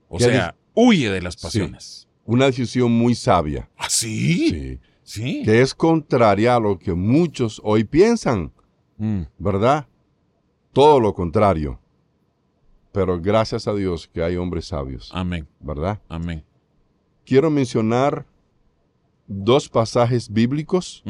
O 0.07 0.20
sea, 0.20 0.55
huye 0.74 1.11
de 1.11 1.22
las 1.22 1.36
pasiones 1.36 2.07
una 2.28 2.45
decisión 2.45 2.91
muy 2.91 3.15
sabia. 3.15 3.70
¿Ah, 3.78 3.89
sí? 3.89 4.80
Sí. 5.01 5.41
Que 5.43 5.61
es 5.61 5.74
contraria 5.74 6.57
a 6.57 6.59
lo 6.59 6.78
que 6.78 6.93
muchos 6.93 7.61
hoy 7.63 7.86
piensan, 7.86 8.51
mm. 8.97 9.22
¿verdad? 9.39 9.88
Todo 10.74 10.99
lo 10.99 11.13
contrario. 11.13 11.80
Pero 12.91 13.20
gracias 13.20 13.68
a 13.68 13.74
Dios 13.74 14.09
que 14.13 14.22
hay 14.22 14.36
hombres 14.36 14.65
sabios. 14.65 15.09
Amén. 15.13 15.47
¿Verdad? 15.61 16.01
Amén. 16.09 16.43
Quiero 17.26 17.49
mencionar 17.49 18.26
dos 19.26 19.70
pasajes 19.70 20.32
bíblicos. 20.32 21.03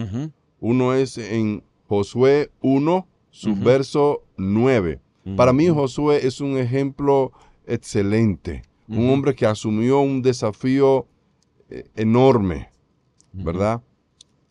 Uno 0.60 0.94
es 0.94 1.18
en 1.18 1.64
Josué 1.88 2.52
1, 2.62 3.08
su 3.30 3.56
verso 3.56 4.24
9. 4.38 5.00
Para 5.36 5.54
mí 5.54 5.68
Josué 5.68 6.26
es 6.26 6.42
un 6.42 6.58
ejemplo 6.58 7.32
excelente 7.66 8.64
un 8.88 9.10
hombre 9.10 9.36
que 9.36 9.46
asumió 9.46 10.00
un 10.00 10.22
desafío 10.22 11.08
eh, 11.70 11.90
enorme, 11.96 12.70
¿verdad? 13.34 13.82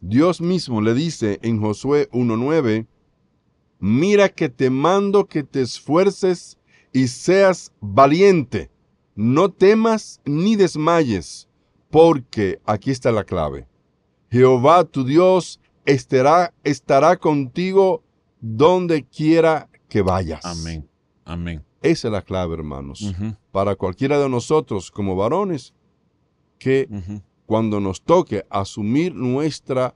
Dios 0.00 0.40
mismo 0.40 0.80
le 0.80 0.94
dice 0.94 1.38
en 1.42 1.60
Josué 1.60 2.08
1.9, 2.10 2.86
mira 3.78 4.28
que 4.28 4.48
te 4.48 4.68
mando 4.70 5.26
que 5.26 5.42
te 5.42 5.62
esfuerces 5.62 6.58
y 6.92 7.08
seas 7.08 7.72
valiente, 7.80 8.70
no 9.14 9.50
temas 9.50 10.20
ni 10.24 10.54
desmayes, 10.56 11.48
porque 11.90 12.60
aquí 12.66 12.90
está 12.90 13.10
la 13.10 13.24
clave. 13.24 13.66
Jehová 14.30 14.84
tu 14.84 15.04
Dios 15.04 15.60
estará, 15.86 16.52
estará 16.64 17.16
contigo 17.16 18.02
donde 18.40 19.04
quiera 19.04 19.68
que 19.88 20.02
vayas. 20.02 20.44
Amén. 20.44 20.88
Amén. 21.24 21.64
Esa 21.82 22.08
es 22.08 22.12
la 22.12 22.22
clave, 22.22 22.54
hermanos, 22.54 23.14
para 23.52 23.76
cualquiera 23.76 24.18
de 24.18 24.28
nosotros 24.28 24.90
como 24.90 25.16
varones, 25.16 25.72
que 26.58 26.88
cuando 27.46 27.80
nos 27.80 28.02
toque 28.02 28.44
asumir 28.50 29.14
nuestra 29.14 29.94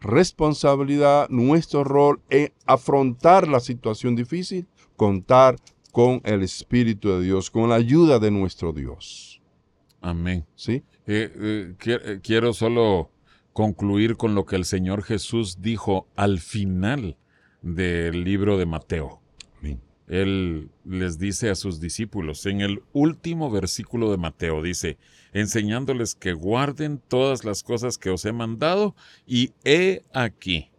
responsabilidad, 0.00 1.28
nuestro 1.30 1.84
rol 1.84 2.20
en 2.30 2.52
afrontar 2.66 3.48
la 3.48 3.60
situación 3.60 4.16
difícil, 4.16 4.66
contar 4.96 5.56
con 5.92 6.20
el 6.24 6.42
Espíritu 6.42 7.10
de 7.10 7.22
Dios, 7.22 7.50
con 7.50 7.68
la 7.68 7.76
ayuda 7.76 8.18
de 8.18 8.30
nuestro 8.30 8.72
Dios. 8.72 9.40
Amén. 10.00 10.44
¿Sí? 10.54 10.82
Eh, 11.06 11.32
eh, 11.36 11.74
eh, 11.86 12.20
quiero 12.22 12.52
solo 12.52 13.10
concluir 13.54 14.16
con 14.16 14.34
lo 14.34 14.44
que 14.44 14.56
el 14.56 14.66
Señor 14.66 15.02
Jesús 15.02 15.62
dijo 15.62 16.08
al 16.16 16.40
final 16.40 17.16
del 17.62 18.24
libro 18.24 18.58
de 18.58 18.66
Mateo. 18.66 19.20
Él 20.06 20.68
les 20.84 21.18
dice 21.18 21.48
a 21.48 21.54
sus 21.54 21.80
discípulos 21.80 22.44
en 22.44 22.60
el 22.60 22.82
último 22.92 23.50
versículo 23.50 24.10
de 24.10 24.18
Mateo, 24.18 24.60
dice, 24.60 24.98
enseñándoles 25.32 26.14
que 26.14 26.34
guarden 26.34 27.00
todas 27.08 27.46
las 27.46 27.62
cosas 27.62 27.96
que 27.96 28.10
os 28.10 28.26
he 28.26 28.32
mandado, 28.32 28.94
y 29.26 29.52
he 29.64 30.04
aquí, 30.12 30.70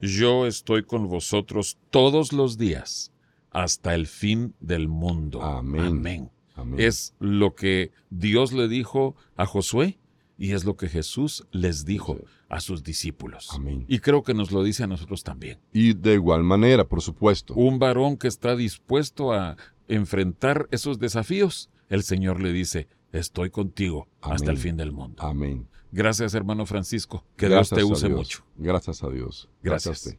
yo 0.00 0.48
estoy 0.48 0.82
con 0.82 1.08
vosotros 1.08 1.78
todos 1.90 2.32
los 2.32 2.58
días 2.58 3.12
hasta 3.52 3.94
el 3.94 4.08
fin 4.08 4.52
del 4.58 4.88
mundo. 4.88 5.42
Amén. 5.42 6.28
Amén. 6.56 6.80
Es 6.80 7.14
lo 7.20 7.54
que 7.54 7.92
Dios 8.10 8.52
le 8.52 8.66
dijo 8.66 9.14
a 9.36 9.46
Josué 9.46 10.00
y 10.38 10.52
es 10.52 10.64
lo 10.64 10.76
que 10.76 10.88
Jesús 10.88 11.46
les 11.50 11.84
dijo 11.84 12.18
a 12.48 12.60
sus 12.60 12.82
discípulos. 12.82 13.48
Amén. 13.52 13.84
Y 13.88 14.00
creo 14.00 14.22
que 14.22 14.34
nos 14.34 14.52
lo 14.52 14.62
dice 14.62 14.84
a 14.84 14.86
nosotros 14.86 15.24
también. 15.24 15.58
Y 15.72 15.94
de 15.94 16.14
igual 16.14 16.42
manera, 16.42 16.84
por 16.84 17.02
supuesto. 17.02 17.54
Un 17.54 17.78
varón 17.78 18.16
que 18.16 18.28
está 18.28 18.56
dispuesto 18.56 19.32
a 19.32 19.56
enfrentar 19.88 20.68
esos 20.70 20.98
desafíos, 20.98 21.70
el 21.88 22.02
Señor 22.02 22.42
le 22.42 22.52
dice, 22.52 22.88
estoy 23.12 23.50
contigo 23.50 24.08
hasta 24.20 24.50
el 24.50 24.58
fin 24.58 24.76
del 24.76 24.92
mundo. 24.92 25.22
Amén. 25.22 25.68
Gracias, 25.92 26.34
hermano 26.34 26.66
Francisco. 26.66 27.24
Que 27.36 27.48
Dios 27.48 27.70
te 27.70 27.84
use 27.84 28.08
mucho. 28.08 28.44
Gracias 28.56 29.02
a 29.02 29.08
Dios. 29.08 29.48
Gracias. 29.62 30.18